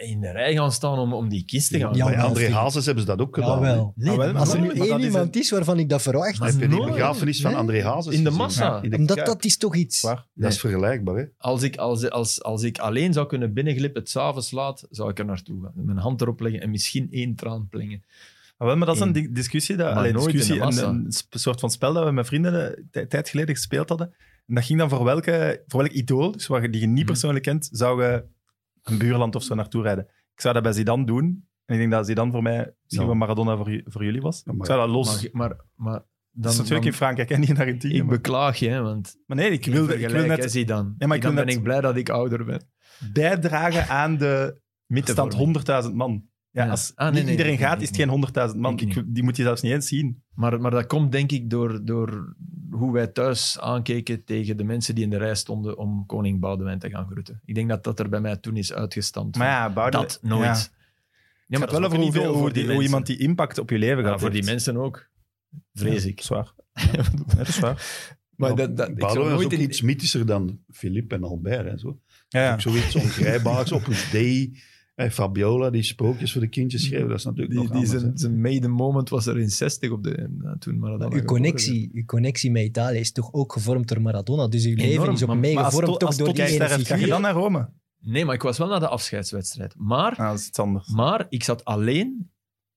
[0.00, 1.94] in de rij gaan staan om, om die kist te gaan.
[1.94, 2.50] Ja, Bij André.
[2.50, 3.50] Hazes hebben ze dat ook gedaan.
[3.60, 3.92] Jawel.
[3.96, 5.88] Nee, Ah, wel, maar Als er nu maar dat één is iemand is waarvan ik
[5.88, 7.60] dat verwacht, Maar Heb je die begrafenis van Nee.
[7.60, 8.82] André Hazes In de massa.
[8.82, 9.28] In de omdat Kuip.
[9.28, 10.00] dat is toch iets...
[10.00, 10.26] Waar?
[10.34, 11.24] Dat is vergelijkbaar, hè?
[11.38, 15.18] Als ik, als, als, als ik alleen zou kunnen binnenglippen, het s'avonds laat, zou ik
[15.18, 15.72] er naartoe gaan.
[15.74, 18.02] Mijn hand erop leggen en misschien één traan plingen.
[18.64, 20.74] Ah, wel, maar dat is een di- discussie, dat, allee, nooit in de discussie een,
[20.74, 20.88] massa.
[20.88, 24.14] een sp- soort van spel dat we met vrienden een tij- tijd geleden gespeeld hadden.
[24.46, 26.96] En dat ging dan voor, welke, voor welk idool, dus waar je die je niet
[26.96, 27.06] Mhm.
[27.06, 28.24] persoonlijk kent, zou je
[28.82, 30.04] een buurland of zo naartoe rijden.
[30.34, 31.24] Ik zou dat bij Zidane doen.
[31.64, 34.36] En ik denk dat Zidane voor mij misschien wat Maradona voor, j- voor jullie was.
[34.44, 35.30] Ja, maar- ik zou dat los...
[35.30, 36.06] Maar, maar, maar dat
[36.42, 37.94] dan, is natuurlijk in Frankrijk en niet in Argentinië.
[37.94, 40.94] ik maar, beklaag je, hè, want maar nee, ik wil, ik wil net dan.
[40.98, 42.68] Ja, maar ik dan ben net- ik blij dat ik ouder ben.
[43.12, 45.34] bijdragen aan de stand
[45.86, 46.24] 100.000 man.
[46.54, 46.70] Ja, Ja.
[46.70, 48.78] Als Ah, nee, niet nee, iedereen nee, gaat, nee, is het geen 100.000 man.
[48.78, 50.22] Ik die moet je zelfs niet eens zien.
[50.34, 52.36] Maar, maar dat komt denk ik door, door
[52.70, 56.78] hoe wij thuis aankeken tegen de mensen die in de rij stonden om koning Boudewijn
[56.78, 57.40] te gaan groeten.
[57.44, 59.36] Ik denk dat dat er bij mij toen is uitgestampt.
[59.36, 60.44] Maar ja, Boudewijn- dat nooit.
[60.44, 60.52] Ja.
[61.46, 64.02] Ja, maar maar wel over hoeveel, hoe, die- hoe iemand die impact op je leven
[64.02, 65.08] Ja, gaat voor die mensen ook.
[65.72, 66.20] Vrees Ja, ik.
[66.20, 66.52] Zwaar.
[66.92, 67.02] Ja,
[67.36, 68.08] dat is waar.
[68.36, 71.22] Maar dat, dat, ik zou Boudewijn is nooit ook in- iets mythischer dan Philippe en
[71.24, 72.00] Albert en zo.
[72.28, 72.58] Ja, ja.
[72.58, 74.58] Zoiets ongrijpbaars, Opus Dei.
[74.94, 78.18] Eh, Fabiola, die sprookjes voor de kindjes schreef, dat is natuurlijk Die, nog die zijn,
[78.18, 82.04] zijn made moment was er in 60 op de, en, toen Maradona uw, connectie, uw
[82.04, 84.48] connectie met Italië is toch ook gevormd door Maradona.
[84.48, 86.44] Dus uw leven Enorm, is ook maar- mee Maar als, gevormd tot, toch door die
[86.44, 87.70] ene topsterf ga je dan naar Rome?
[88.00, 89.74] Nee, maar ik was wel naar de afscheidswedstrijd.
[89.76, 90.88] Maar, Ah, dat is iets anders.
[90.88, 92.30] maar ik zat alleen,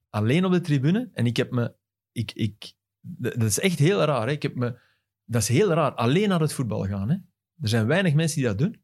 [0.10, 1.74] alleen op de tribune en ik heb me...
[2.12, 2.74] Ik, ik,
[3.18, 4.26] dat is echt heel raar.
[4.28, 4.32] Hè?
[4.34, 4.80] Ik heb me,
[5.26, 5.92] dat is heel raar.
[5.94, 7.10] Alleen naar het voetbal gaan.
[7.10, 7.16] Hè?
[7.62, 8.82] Er zijn weinig mensen die dat doen.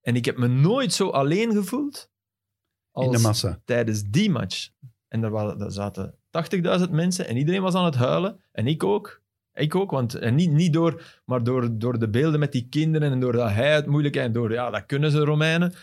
[0.00, 2.12] En ik heb me nooit zo alleen gevoeld
[2.94, 3.60] In de als massa.
[3.64, 4.68] tijdens die match.
[5.08, 6.14] En er, waren, er zaten
[6.84, 8.40] 80.000 mensen en iedereen was aan het huilen.
[8.52, 9.22] En ik ook.
[9.54, 13.12] Ik ook, want en niet, niet door, maar door, door de beelden met die kinderen
[13.12, 15.74] en door dat hij het moeilijk en door, ja, dat kunnen ze Romeinen.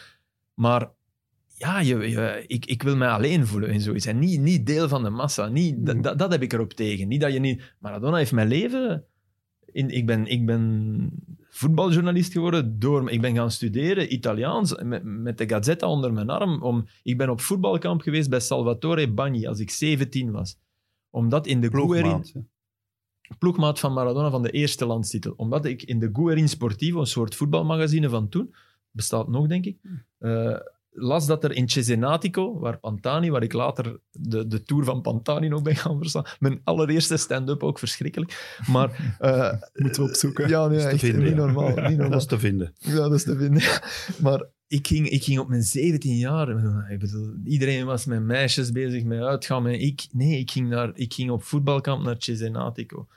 [0.53, 0.89] Maar
[1.57, 4.05] ja, je, je- ik, ik wil mij alleen voelen in zoiets.
[4.05, 5.47] En niet, niet deel van de massa.
[5.47, 7.07] Niet, dat, dat, dat heb ik erop tegen.
[7.07, 7.73] Niet dat je niet...
[7.79, 9.05] Maradona heeft mijn leven...
[9.65, 11.09] In, ik, ben, ik ben
[11.53, 13.11] voetbaljournalist geworden door...
[13.11, 16.61] Ik ben gaan studeren Italiaans met, met de Gazzetta onder mijn arm.
[16.61, 20.57] Om, ik ben op voetbalkamp geweest bij Salvatore Bagni als ik 17 was.
[21.09, 22.25] Omdat in de Guerin,
[23.39, 23.79] Ploegmaat.
[23.79, 25.33] van Maradona van de eerste landstitel.
[25.37, 28.55] Omdat ik in de Guerin Sportivo, een soort voetbalmagazine van toen,
[28.91, 29.77] bestaat nog denk ik,
[30.17, 30.57] eh,
[30.91, 35.47] las dat er in Cesenatico, waar Pantani, waar ik later de, de tour van Pantani
[35.47, 38.89] nog ben gaan verstaan, mijn allereerste stand-up ook verschrikkelijk, maar...
[39.19, 40.49] eh, Moeten we opzoeken.
[40.49, 41.35] Ja, nee, te echt vinden, niet ja.
[41.35, 41.67] normaal.
[41.67, 42.09] Niet normaal.
[42.09, 42.73] Dat is te vinden.
[42.77, 43.61] Ja, dat is te vinden.
[44.21, 46.49] Maar ik ging, ik ging op mijn 17 jaar.
[46.91, 49.63] Ik bedoel, iedereen was met meisjes bezig, met uitgaan.
[49.63, 53.07] Met ik, nee, ik ging, naar, ik ging op voetbalkamp naar Cesenatico.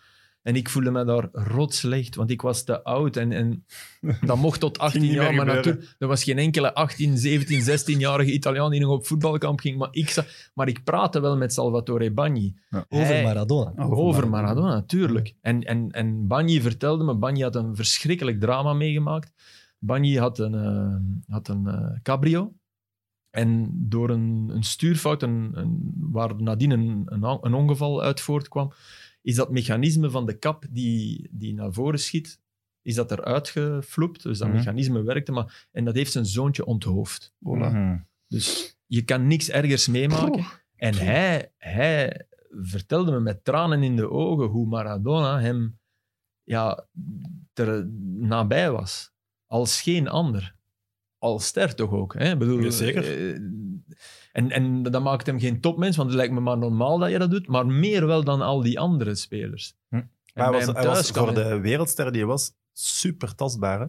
[0.45, 3.17] En ik voelde me daar rot slecht, want ik was te oud.
[3.17, 3.65] En, en
[4.27, 5.35] dat mocht tot 18 niet meer jaar.
[5.35, 9.79] Maar natuurlijk, er was geen enkele 18, 17, 16-jarige Italiaan die nog op voetbalkamp ging.
[9.79, 10.17] Maar ik,
[10.55, 12.55] maar ik praatte wel met Salvatore Bagni.
[12.89, 13.73] Over Hij- Maradona.
[13.85, 15.35] over, Maradona, natuurlijk.
[15.41, 19.33] En, en, en Bagni vertelde me, Bagni had een verschrikkelijk drama meegemaakt.
[19.79, 22.53] Bagni had een, eh, had een eh, cabrio.
[23.31, 27.07] En door een, een stuurfout, een, een, waar nadien een,
[27.41, 28.73] een ongeval uit voortkwam,
[29.25, 32.41] is dat mechanisme van de kap die, die naar voren schiet,
[32.83, 34.23] is dat eruit gefloept.
[34.23, 34.57] Dus dat Mhm.
[34.57, 37.33] mechanisme werkte, maar, en dat heeft zijn zoontje onthoofd.
[37.35, 37.71] Voilà.
[37.71, 37.99] Mhm.
[38.29, 40.45] Dus je kan niks ergers meemaken.
[40.77, 45.79] En hij, hij vertelde me met tranen in de ogen hoe Maradona hem
[46.43, 46.87] ja,
[47.53, 47.87] er
[48.19, 49.13] nabij was.
[49.47, 50.57] Als geen ander.
[51.19, 52.15] Als ster toch ook.
[52.15, 52.33] Hè?
[52.33, 53.33] Ik Bedoel, Ja, zeker.
[53.35, 53.41] eh,
[54.35, 57.19] En, en dat maakt hem geen topmens, want het lijkt me maar normaal dat je
[57.19, 57.49] dat doet.
[57.49, 59.75] Maar meer wel dan al die andere spelers.
[59.89, 59.95] Hm.
[60.35, 63.81] Maar hij was, hij voor hij- de wereldster die hij was super tastbaar.
[63.81, 63.87] Hè?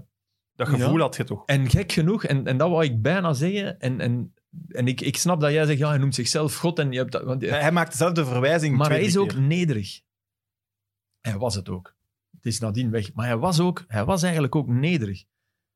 [0.56, 0.74] Dat Ja.
[0.78, 1.46] gevoel had je toch?
[1.46, 4.34] En gek genoeg, en, en dat wou ik bijna zeggen, en, en,
[4.70, 7.12] en ik, ik snap dat jij zegt, ja, hij noemt zichzelf God, en je hebt
[7.12, 8.78] dat, want, Hij, hij maakt dezelfde verwijzing.
[8.78, 10.02] Maar hij is ook nederig.
[11.22, 11.96] Hij was het ook.
[12.36, 13.14] Het is nadien weg.
[13.14, 15.24] Maar hij was, ook, hij was eigenlijk ook nederig.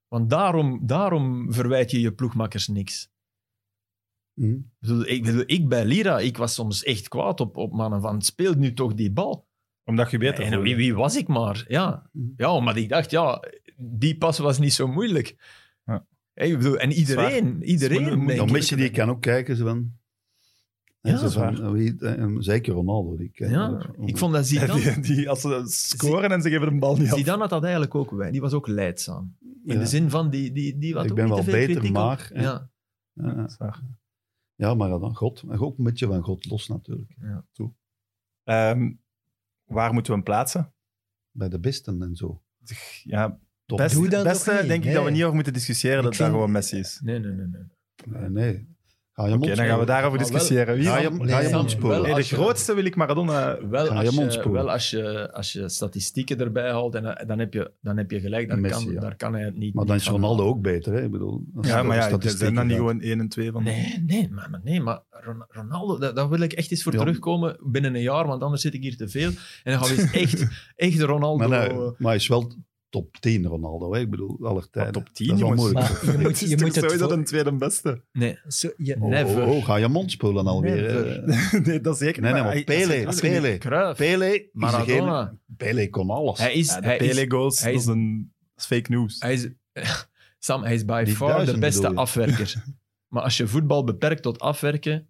[0.07, 3.09] Want daarom, daarom verwijt je je ploegmakkers niks.
[4.39, 4.57] Hm.
[5.03, 8.57] Ik bedoel, ik, bij Lira, ik was soms echt kwaad op, op mannen van, speelt
[8.57, 9.47] nu toch die bal?
[9.83, 11.65] Omdat je beter En wie, wie was ik maar?
[11.67, 12.09] Ja.
[12.13, 12.27] Mhm.
[12.37, 13.43] ja, omdat ik dacht, ja,
[13.77, 15.35] die pas was niet zo moeilijk.
[15.85, 16.05] Ja.
[16.33, 18.01] Hey, ik bedoel, en iedereen, iedereen.
[18.01, 18.53] moeilijk- denk Dan ik.
[18.53, 19.57] Messi die kan ook kijken.
[19.57, 19.91] Van,
[21.01, 23.17] Ja, van, zeker Ronaldo.
[23.17, 24.81] Die kijkt Ja, ik vond dat Zidane...
[24.81, 27.17] die, die, als ze scoren en ze geven de bal niet af.
[27.17, 28.31] Zidane had dat eigenlijk ook wij.
[28.31, 29.35] Die was ook leidzaam.
[29.41, 29.79] In Ja.
[29.79, 31.91] de zin van, die, die, die had Ik ook ben niet wel te veel beter,
[31.91, 32.31] maar.
[32.33, 32.69] Ja.
[33.13, 33.47] Ja.
[34.59, 35.41] Ja, maar dan God.
[35.49, 37.15] En ook een beetje van God los natuurlijk.
[38.43, 38.91] Ehm,
[39.63, 40.73] waar moeten we hem plaatsen?
[41.31, 42.43] Bij de besten en zo.
[43.03, 43.77] Ja, Top.
[43.77, 44.93] best, Doe dat beste denk ik nee.
[44.93, 46.99] dat we niet over moeten discussiëren Ik dat dat vind- gewoon Messi is.
[47.03, 47.47] Nee, nee, nee.
[47.47, 47.63] nee.
[48.21, 48.77] Nee, nee.
[49.19, 50.75] Ga je Oké, mond dan gaan we daarover discussiëren.
[50.75, 51.01] Wie Ga dan?
[51.01, 51.71] je, Nee, ga je nee, mond nee.
[51.75, 52.01] spoelen.
[52.01, 53.67] Wel, Nee, de grootste wil ik Maradona.
[53.69, 57.27] Wel, Ga je als je, wel als, je, als je statistieken erbij haalt, en, eh,
[57.27, 58.47] dan, heb je, dan heb je gelijk.
[58.47, 58.99] Daar, Messi, kan, ja.
[58.99, 60.93] daar kan hij het niet Maar dan niet is Ronaldo ook beter.
[60.93, 61.03] Hè?
[61.03, 63.63] Ik bedoel, Ja, maar ja, zijn dan niet gewoon 1 en 2 van.
[63.63, 66.93] Nee, nee, maar, maar nee, maar Ron- Ronaldo, daar, daar wil ik echt eens voor
[66.93, 66.99] Ja.
[66.99, 69.29] terugkomen binnen een jaar, want anders zit ik hier te veel.
[69.63, 71.47] En dan gaan we eens echt, echt Ronaldo...
[71.47, 72.51] Maar, nee, maar hij is wel
[72.89, 73.93] top 10 Ronaldo.
[73.93, 73.99] Hè?
[73.99, 74.93] Ik bedoel, aller tijden.
[74.93, 75.71] top 10, Dat is wel jongens.
[75.73, 76.03] moeilijk.
[76.03, 78.01] Maar je moet, is je toch moet het sowieso voor- een tweede beste.
[78.11, 78.37] nee,
[78.77, 79.41] je- Oh, Never.
[79.47, 80.81] oh, oh, ga je mond spoelen alweer.
[80.81, 81.23] Never.
[81.51, 81.59] hè?
[81.69, 82.21] nee, dat zeker.
[82.21, 83.93] Nee, nee, maar hij- Pele, Pele.
[83.95, 85.37] Pele is Maradona.
[85.57, 86.39] Pele kon alles.
[86.39, 89.19] Hij is, Ja, de hij is, hij dat is- is een dat is fake news.
[89.19, 89.47] hij is,
[90.39, 92.63] Sam, hij is by Die far de beste afwerker.
[93.07, 95.07] maar als je voetbal beperkt tot afwerken,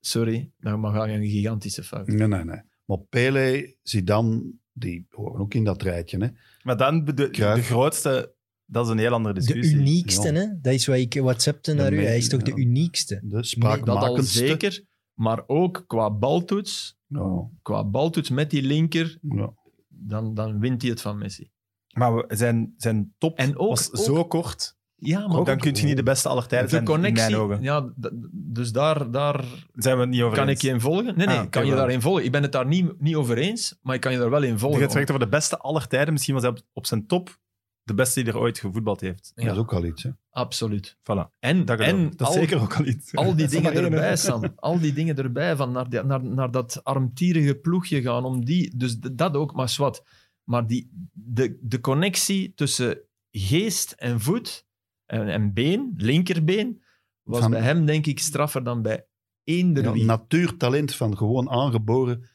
[0.00, 2.06] sorry, dan mag je een gigantische fout.
[2.06, 2.60] Nee, nee, nee.
[2.84, 4.42] Maar Pele, Zidane,
[4.72, 6.18] die horen ook in dat rijtje.
[6.18, 6.28] Hè?
[6.62, 8.34] Maar dan, de, de, grootste,
[8.64, 9.76] dat is een heel andere de discussie.
[9.76, 10.34] uniekste, Ja.
[10.40, 10.46] hè?
[10.60, 12.04] Dat is wat ik whatsappte naar De u.
[12.04, 13.14] Hij is toch de uniekste?
[13.14, 14.38] De Dat al spraakmakendste.
[14.46, 14.84] zeker,
[15.14, 19.52] maar ook qua baltoets, Ja, qua baltoets met die linker, ja.
[19.88, 21.50] dan, dan wint hij het van Messi.
[21.90, 24.76] Maar we- zijn, zijn top En ook- was ook- zo kort.
[25.02, 27.30] Ja, maar dan kun je niet de beste aller tijden de zijn, in connectie.
[27.30, 27.62] mijn ogen.
[27.62, 27.92] Ja,
[28.32, 29.44] dus daar, daar
[29.74, 30.58] Zijn we het niet over kan eens.
[30.58, 31.16] ik je in volgen.
[31.16, 31.78] Nee, nee, Ah, kan je wel.
[31.78, 32.24] daarin volgen.
[32.24, 34.52] Ik ben het daar niet, niet over eens, maar ik kan je daar wel in
[34.52, 34.80] Je volgen.
[34.80, 36.12] hebt gezegd over de beste aller tijden.
[36.12, 37.38] Misschien was hij op, op zijn top
[37.82, 39.32] de beste die er ooit gevoetbald heeft.
[39.34, 39.44] Ja.
[39.44, 40.02] Dat is ook al iets.
[40.02, 40.10] Hè?
[40.30, 40.96] Absoluut.
[40.98, 41.38] Voilà.
[41.38, 43.14] En, Dat, en dat is al, zeker ook al iets.
[43.14, 44.52] al die dingen erbij, Sam.
[44.56, 48.24] Al die dingen erbij, van naar, die- naar, naar dat armtierige ploegje gaan.
[48.24, 50.02] Om die, dus dat ook, maar zwart.
[50.44, 52.98] Maar die, de, de connectie tussen
[53.30, 54.66] geest en voet
[55.10, 56.82] en, en been, linkerbeen,
[57.22, 59.06] was Van- bij hem denk ik straffer dan bij
[59.44, 60.04] eender Ja, wie.
[60.04, 62.28] natuurtalent van gewoon aangeboren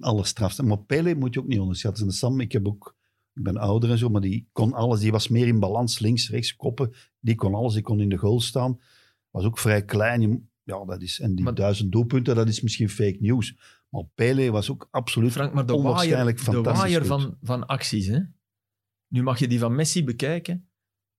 [0.00, 0.62] allerstrafste.
[0.62, 2.06] Maar Pele moet je ook niet onderschatten.
[2.06, 2.96] En Sam, ik heb ook...
[3.34, 5.00] Ik ben ouder en zo, maar die kon alles.
[5.00, 6.92] Die was meer in balans, links, rechts, koppen.
[7.20, 7.72] Die kon alles.
[7.74, 8.80] Die kon in de goal staan.
[9.30, 10.50] Was ook vrij klein.
[10.62, 11.20] Ja, dat is...
[11.20, 13.56] En die Maar- duizend doelpunten, dat is misschien fake news.
[13.88, 17.08] Maar Pele was ook absoluut Frank, maar de waaier, onwaarschijnlijk de fantastisch waaier goed.
[17.08, 18.18] van, van acties, hè?
[19.08, 20.68] Nu mag je die van Messi bekijken.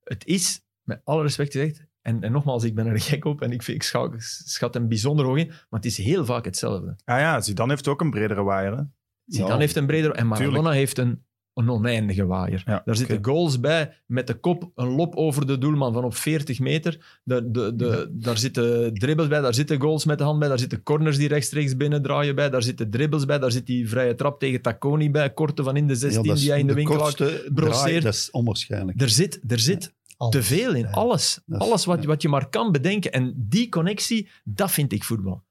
[0.03, 3.51] Het is, met alle respect gezegd, en, en nogmaals, ik ben er gek op en
[3.51, 4.13] ik, vind, ik schat,
[4.45, 6.95] schat hem bijzonder hoog in, maar het is heel vaak hetzelfde.
[7.05, 8.77] Ah ja, Zidane heeft ook een bredere waaier.
[8.77, 8.83] hè.
[9.25, 10.75] Zidane heeft een breder en Maradona tuurlijk.
[10.75, 11.23] heeft een,
[11.53, 12.63] een oneindige waaier.
[12.65, 16.15] Ja, Daar zitten goals bij met de kop, een lop over de doelman van op
[16.15, 17.19] 40 meter.
[17.23, 20.59] De, de, de, Daar zitten dribbles bij, daar zitten goals met de hand bij, daar
[20.59, 24.39] zitten corners die rechtstreeks binnendraaien bij, daar zitten dribbles bij, daar zit die vrije trap
[24.39, 26.97] tegen Tacconi bij, korte van in de 16 dat is die hij in de, winkel
[26.97, 27.55] brosseert.
[27.55, 29.01] draai, dat is onwaarschijnlijk.
[29.01, 29.93] Er zit, er zit
[30.29, 30.89] Te veel in, Ja.
[30.89, 31.39] alles.
[31.49, 32.07] Alles wat, ja.
[32.07, 33.11] wat je maar kan bedenken.
[33.11, 35.43] En die connectie, dat vind ik voetbal.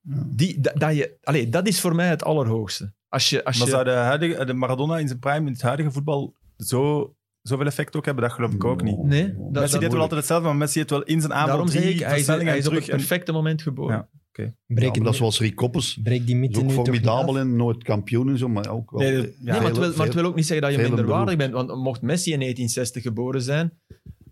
[0.00, 0.22] Ja.
[0.26, 2.92] Die, dat, dat, je, allee, dat is voor mij het allerhoogste.
[3.08, 5.62] Als je, als Maar je, zou de, huidige, de Maradona in zijn prime in het
[5.62, 8.24] huidige voetbal zo, zoveel effect ook hebben?
[8.24, 8.98] Dat geloof ik ook niet.
[9.02, 11.48] Nee, dat- dat- Messi deed wel altijd hetzelfde, maar Messi heeft wel in zijn aanval
[11.48, 12.88] daarom drie zeg ik, hij is, hij op het.
[12.88, 13.96] En- perfecte moment geboren.
[13.96, 14.08] Ja.
[14.32, 15.98] Breek, Ja, maar dat is zoals Rick Koppers.
[16.02, 19.00] breek die mythe ook formidabel en nooit kampioen en zo, maar ook wel.
[19.00, 20.94] Nee, ja, nee, maar het, wil, maar het wil ook niet zeggen dat je veel
[20.94, 21.54] minderwaardig beroerd.
[21.56, 21.68] bent.
[21.68, 23.72] Want mocht Messi in 1960 geboren zijn,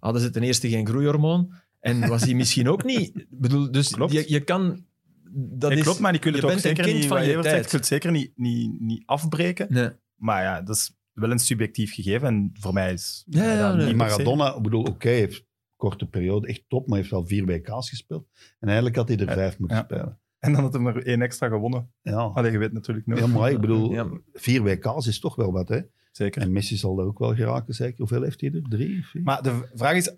[0.01, 1.53] hadden ze ten eerste geen groeihormoon.
[1.81, 3.17] En was hij misschien ook niet.
[3.17, 4.13] Ik bedoel, dus Klopt.
[4.13, 4.87] je, je kan...
[5.33, 7.45] Dat Nee, is, klopt, maar kunnen je het ook zeker kind niet, van je Evert
[7.45, 7.65] zegt, tijd.
[7.65, 9.67] je kunt het zeker niet, niet, niet afbreken.
[9.71, 9.89] Nee.
[10.17, 12.29] Maar ja, dat is wel een subjectief gegeven.
[12.29, 13.77] En voor mij is Ja, ja, dat nee.
[13.77, 13.97] niet Die.
[13.97, 15.45] Maradona, ik bedoel, oké, heeft
[15.79, 18.27] korte periode, echt top, maar heeft wel vier WK's gespeeld.
[18.59, 19.83] En eigenlijk had hij er Ja, vijf moeten ja.
[19.83, 20.19] spelen.
[20.39, 21.91] En dan had hij maar één extra gewonnen.
[22.03, 22.15] Ja.
[22.17, 23.21] Allee, je weet natuurlijk nooit.
[23.21, 24.09] ja, maar ik bedoel, Ja.
[24.33, 25.81] vier WK's is toch wel wat, hè?
[26.13, 26.43] Zeker.
[26.43, 27.99] En Messi zal er ook wel geraken, zeker.
[27.99, 28.63] Hoeveel heeft hij er?
[28.63, 29.07] Drie?
[29.07, 29.23] Vier?
[29.23, 30.17] Maar de vraag is,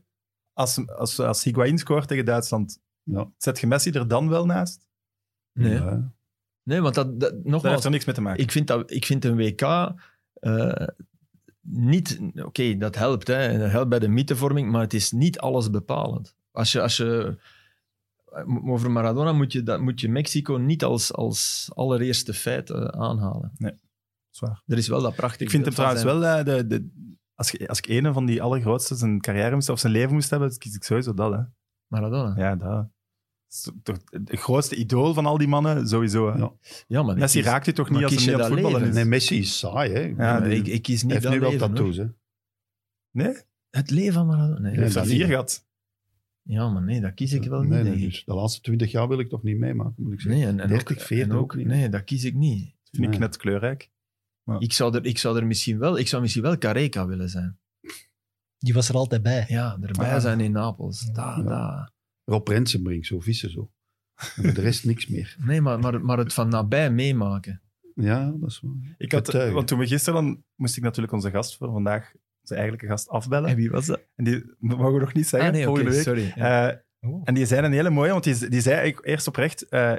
[0.52, 3.30] als, als, als Higuain scoort tegen Duitsland, Ja.
[3.36, 4.88] zet je Messi er dan wel naast?
[5.52, 5.72] Nee.
[5.74, 6.12] Ja.
[6.62, 8.42] nee, want dat, dat, Dat nogmaals, heeft er niks mee te maken.
[8.42, 10.86] ik vind, dat, ik vind een WK eh,
[11.60, 12.20] niet...
[12.34, 13.26] Oké, dat helpt.
[13.26, 16.34] Hè, dat helpt bij de mythevorming, maar het is niet alles bepalend.
[16.50, 16.82] Als je...
[16.82, 17.38] Als je
[18.66, 23.52] over Maradona moet je, dat, moet je Mexico niet als, als allereerste feit eh, aanhalen.
[24.30, 24.62] Zwaar.
[24.66, 26.88] Er is wel dat prachtige Ik vind hem trouwens zijn- wel, eh, de, de,
[27.34, 30.30] als, ik, als ik een van die allergrootste zijn carrière moest, of zijn leven moest
[30.30, 31.32] hebben, kies ik sowieso dat.
[31.32, 31.40] Hè.
[31.86, 32.34] Maradona.
[32.36, 32.86] Ja, dat.
[33.82, 36.32] Toch het grootste idool van al die mannen, sowieso.
[36.32, 36.46] Hè.
[36.86, 37.02] Ja.
[37.02, 38.94] maar Messi kies- raakt je toch niet als hij niet voetballen is?
[38.94, 40.00] Nee, Messi is saai, hè?
[40.00, 42.06] Ja, Ja, ik, ik kies hij niet heeft dat nu wel leven, tattoos, hè?
[43.10, 43.34] Nee?
[43.70, 44.58] Het leven van Maradona?
[44.60, 44.62] Nee.
[44.62, 45.26] Hij Ja, heeft dat vier niet.
[45.26, 45.68] gehad.
[46.42, 49.08] Ja, maar nee, dat kies ik wel nee, niet, nee, dus de laatste twintig jaar
[49.08, 50.40] wil ik toch niet meemaken, moet ik zeggen.
[50.40, 51.66] Nee, en, en 30, ook, 40 en ook niet.
[51.66, 52.64] Nee, dat kies ik niet.
[52.64, 53.90] Dat vind ik net kleurrijk.
[54.58, 57.58] Ik zou er, ik zou er misschien wel, ik zou misschien wel Careca willen zijn.
[58.58, 59.44] Die was er altijd bij.
[59.48, 60.20] Ja, erbij Ah.
[60.20, 61.10] zijn in Napels.
[61.12, 61.42] Da, Ja.
[61.42, 61.92] da.
[62.30, 63.70] Rob Rensenbrink, zo vissen zo.
[64.36, 65.36] En voor de rest niks meer.
[65.46, 67.62] Nee, maar, maar, maar het van nabij meemaken.
[67.94, 68.94] Ja, dat is waar.
[68.98, 72.54] Ik had, want toen we gisteren, dan moest ik natuurlijk onze gast voor vandaag, onze
[72.54, 73.50] eigenlijke gast, afbellen.
[73.50, 74.00] En wie was dat?
[74.16, 76.02] En die mogen we nog niet zeggen, ah, nee, volgende week.
[76.02, 76.32] sorry.
[76.34, 76.70] Ja.
[76.70, 76.76] Eh,
[77.24, 79.68] en die zei een hele mooie, want die, die zei eigenlijk eerst oprecht...
[79.68, 79.94] eh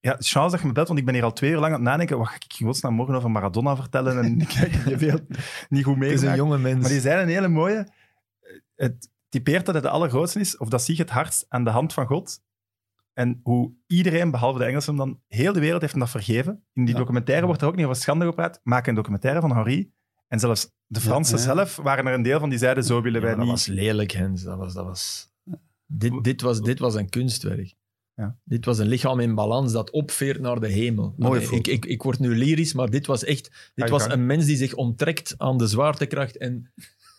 [0.00, 1.80] ja, chance dat je me belt, want ik ben hier al twee uur lang aan
[1.80, 2.18] het nadenken.
[2.18, 4.18] Wat ga ik in godsnaam morgen over Maradona vertellen?
[4.18, 5.18] En ik heb je veel
[5.68, 6.80] niet goed het is een jonge mens.
[6.80, 7.88] Maar die zei een hele mooie...
[8.74, 11.70] Het typeert dat het de allergrootste is, of dat zie je het hardst aan de
[11.70, 12.40] hand van God.
[13.12, 16.64] En hoe iedereen, behalve de Engelsen dan, heel de wereld heeft hem dat vergeven.
[16.72, 17.00] In die Ja.
[17.00, 18.60] documentaire wordt er ook niet over schande gepraat.
[18.62, 19.92] Maak een documentaire van Henri.
[20.28, 21.42] En zelfs de Fransen ja.
[21.42, 23.48] zelf waren er een deel van die zeiden, zo willen wij dat niet.
[23.48, 24.42] was lelijk, Hens.
[24.42, 25.30] Dat was, dat was...
[25.86, 27.74] Dit, dit, was, dit was een kunstwerk.
[28.14, 28.38] Ja.
[28.44, 31.14] Dit was een lichaam in balans dat opveert naar de hemel.
[31.18, 31.56] Foto.
[31.56, 33.70] ik, ik, ik word nu lyrisch, maar dit was echt...
[33.74, 34.14] Dit je was gang.
[34.14, 36.72] een mens die zich onttrekt aan de zwaartekracht en,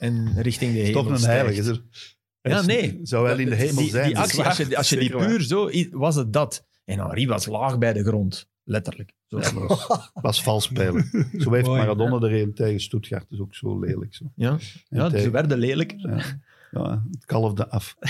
[0.03, 1.59] en richting de hemel Toch een heilige.
[1.59, 1.83] is er.
[2.41, 2.99] Ja, nee.
[3.03, 4.05] Zou wel in de hemel die, zijn.
[4.05, 5.69] Die actie, als je, als je die puur zo...
[5.91, 6.65] Was het dat.
[6.85, 8.49] En Henri was laag bij de grond.
[8.63, 9.13] Letterlijk.
[9.27, 9.39] Zo.
[9.39, 11.09] Ja, was, was vals spelen.
[11.39, 11.79] Zo heeft Mooi.
[11.79, 13.21] Maradona er een tegen Stuttgart.
[13.29, 14.15] Dat is ook zo lelijk.
[14.15, 14.25] Zo.
[14.35, 14.59] Ja, En
[14.89, 15.93] ja ze werden lelijk.
[15.97, 16.23] ja,
[16.71, 17.95] ja, het kalfde af.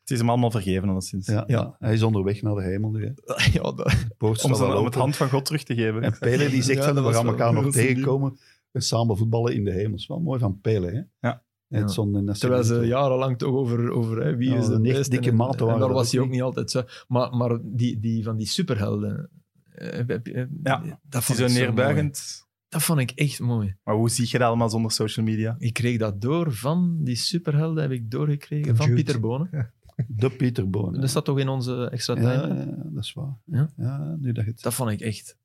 [0.00, 1.26] Het is hem allemaal vergeven, alleszins.
[1.26, 1.76] Ja, ja.
[1.78, 3.04] Hij is onderweg naar de hemel nu.
[3.04, 3.12] Hè.
[3.52, 6.02] Ja, dat, Om, ze, om het hand van God terug te geven.
[6.02, 8.38] En Pele die zegt Ja, van, dat we gaan elkaar nog tegenkomen.
[8.72, 9.90] En samen voetballen in de hemel.
[9.90, 10.90] Dat is wel mooi van Pele.
[10.90, 11.28] Hè?
[11.28, 11.42] Ja.
[11.68, 15.10] Edson en Terwijl ze jarenlang toch over, over hè, wie Ja, is de beste.
[15.10, 16.42] dikke en- maten En, waren daar dat was hij ook niet.
[16.42, 16.82] altijd zo.
[17.08, 19.30] Maar, maar die, die van die superhelden,
[19.70, 19.98] eh,
[20.62, 22.46] Ja, dat is vond zo neerbuigend.
[22.68, 23.76] Dat vond ik echt mooi.
[23.84, 25.54] Maar hoe zie je dat allemaal zonder social media?
[25.58, 28.94] Ik kreeg dat door van die superhelden, heb ik doorgekregen Van.
[28.94, 29.72] Pieter Bonen.
[30.08, 31.00] De Pieter Boon.
[31.00, 32.54] Dat staat toch in onze extra ja, time?
[32.54, 33.38] ja, dat is waar.
[33.44, 33.70] Ja?
[33.76, 35.36] Ja, nu dat je het Dat vond ik echt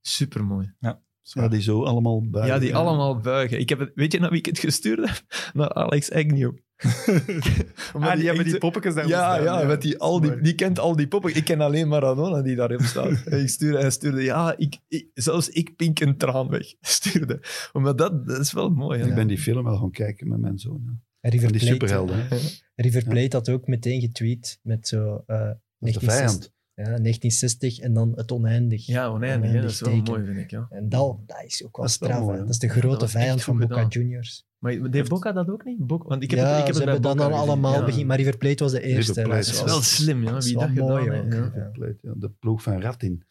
[0.00, 0.72] super mooi.
[0.78, 1.00] Ja,
[1.34, 2.46] die zo allemaal bij.
[2.46, 3.58] Ja, die allemaal buigen.
[3.60, 5.22] Ik heb het, weet je naar wie ik het gestuurd heb?
[5.54, 6.52] Naar Alex Agnew.
[7.94, 10.54] Omdat Ah, die hebben die poppetjes daar Ja, staan, ja, met die, al die, die
[10.54, 11.34] kent al die poppen.
[11.36, 13.22] Ik ken alleen Maradona die daarop staat.
[13.24, 16.74] En ik stuurde, hij stuurde, ja, ik, ik, zelfs ik pink een traan weg.
[16.80, 17.40] Stuurde.
[17.72, 19.00] Omdat dat, dat is wel mooi.
[19.00, 19.14] Ik Ja.
[19.14, 20.82] ben die film wel gaan kijken met mijn zoon.
[21.20, 21.28] Ja.
[21.30, 22.26] River die superhelden.
[22.28, 22.36] Hè.
[22.74, 25.22] River Plate had ook meteen getweet met zo...
[25.26, 25.50] eh
[25.80, 26.52] is de 1960 vijand.
[26.80, 28.86] Ja, 1960 en dan het oneindig.
[28.86, 29.50] Ja, oneindig.
[29.50, 30.12] hè, dat is wel teken.
[30.12, 30.50] mooi, vind ik.
[30.50, 30.66] Ja.
[30.70, 32.20] En dat, dat is ook wel Dat straf.
[32.20, 33.88] mooi, dat is de grote vijand van Boca gedaan.
[33.88, 34.46] Juniors.
[34.58, 35.86] Maar deed Boca dat ook niet?
[35.86, 37.84] Boca, want ik heb ja, het, ik heb ze het hebben dan al allemaal ja.
[37.84, 39.22] begin, maar River Plate was de eerste.
[39.22, 41.32] Dat is wel slim, ja, wie wel dat gedaan mooi heeft.
[41.34, 41.52] ja.
[41.54, 41.92] ja.
[42.02, 42.12] Ja.
[42.16, 43.24] De ploeg van Ratin.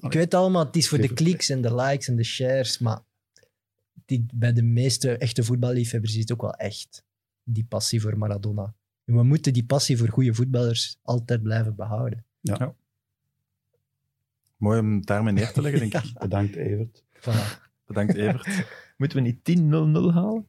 [0.00, 3.00] Ik weet allemaal, het is voor de kliks en de likes en de shares, maar
[4.04, 7.04] die, bij de meeste echte voetballiefhebbers is het ook wel echt
[7.42, 8.74] die passie voor Maradona.
[9.04, 12.24] En we moeten die passie voor goede voetballers altijd blijven behouden.
[14.62, 16.12] Mooi om daarmee neer te leggen, denk ik.
[16.20, 17.02] Bedankt, Evert.
[17.20, 17.60] Voilà.
[17.86, 18.40] Bedankt, Evert.
[18.46, 18.64] Oké,
[18.96, 20.46] Moeten we niet 10-0-0 halen?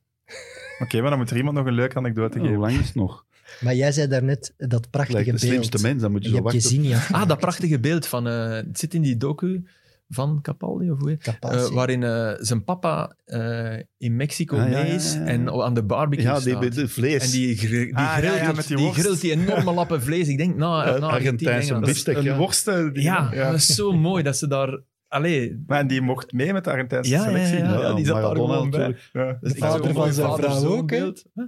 [0.80, 2.62] maar dan moet er iemand nog een leuke anekdote Hoe geven.
[2.62, 3.26] lang is het nog?
[3.62, 5.42] Maar jij zei daarnet dat Lijkt prachtige de beeld.
[5.42, 6.82] slimste mens, dan moet je je zo hebt je wachten.
[6.84, 8.28] zin niet Ah, dat prachtige beeld van...
[8.28, 9.64] eh, het zit in die docu
[10.08, 11.18] van Capaldi, of hoe.
[11.40, 15.26] Eh, waarin eh, zijn papa eh, in Mexico Ah, mee ja, is ja, ja.
[15.26, 17.26] en aan de barbecue Ja, die, de vlees.
[17.26, 19.74] En die, gr- die, Ah, ja, grilt, ja, het- met die die grilt die enorme
[19.80, 20.28] lappen vlees.
[20.28, 22.38] Ik denk, nou, na Argentijnse biefstuk, een ja.
[22.38, 22.94] worsten.
[22.94, 24.82] die- Ja, dat is zo mooi dat ze daar...
[25.08, 27.58] Allee, Maar en die mocht mee met de Argentijnse Ja, ja, selectie.
[27.58, 28.96] ja, ja, die zat daar gewoon bij.
[29.12, 30.90] De vader van zijn vrouw ook?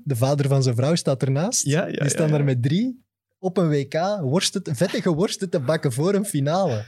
[0.03, 1.65] De vader van zijn vrouw staat ernaast.
[1.65, 3.03] Ja, ja, Die staan daar met drie
[3.39, 6.85] op een WK worsten, vettige worsten te bakken voor een finale.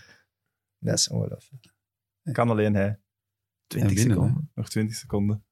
[0.80, 1.74] Dat is ongelooflijk.
[2.32, 3.00] Kan alleen hij.
[3.68, 4.52] 20 En winnen, seconden.
[4.54, 5.46] Nog 20 seconden.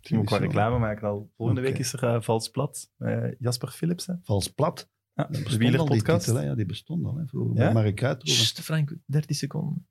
[0.00, 1.30] Ik moet ook wel reclame maken al.
[1.36, 2.90] Volgende week is er eh, Vals Plat.
[2.96, 4.20] met Jasper Philipsen.
[4.22, 4.90] Vals plat.
[5.12, 6.24] Ja, de die wielerpodcast.
[6.24, 6.46] titel, hè.
[6.46, 7.16] Ja, die bestond al.
[7.16, 7.64] Hè, voor Ja?
[7.64, 7.72] ja?
[7.72, 8.16] Mark.
[8.18, 9.88] Sst, Frank, 30 seconden.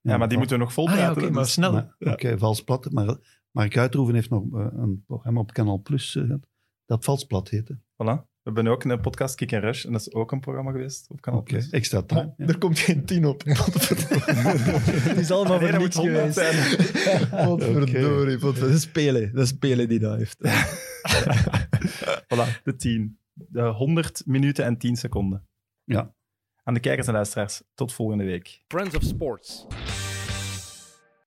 [0.00, 1.22] Ja, maar die moeten we nog vol Ah ja, praten.
[1.22, 1.90] oké, maar dus- snel.
[1.98, 2.92] Oké, vals plat.
[2.92, 3.16] Maar
[3.50, 6.46] Mark Uitroeven heeft nog eh, een programma op Canal Plus gehad,
[6.84, 7.78] dat vals plat heette.
[7.78, 8.35] Voilà.
[8.46, 9.84] We hebben ook een podcast Kick and Rush.
[9.84, 11.70] En dat is ook een programma geweest op Kanaal Plus.
[11.70, 12.34] extra time.
[12.36, 12.46] ja.
[12.46, 13.42] Er komt geen 10 op.
[13.46, 16.34] Het is allemaal voor niks moet 100 geweest.
[16.34, 17.28] zijn.
[17.46, 19.32] Potverdorie, dat is Spelen.
[19.34, 20.36] Dat is Spelen die dat heeft.
[22.34, 23.18] Voilà, de 10.
[23.32, 25.46] De 100 minuten en 10 seconden.
[25.84, 26.14] Ja.
[26.62, 28.62] Aan de kijkers en luisteraars, tot volgende week.
[28.68, 29.66] Friends of Sports.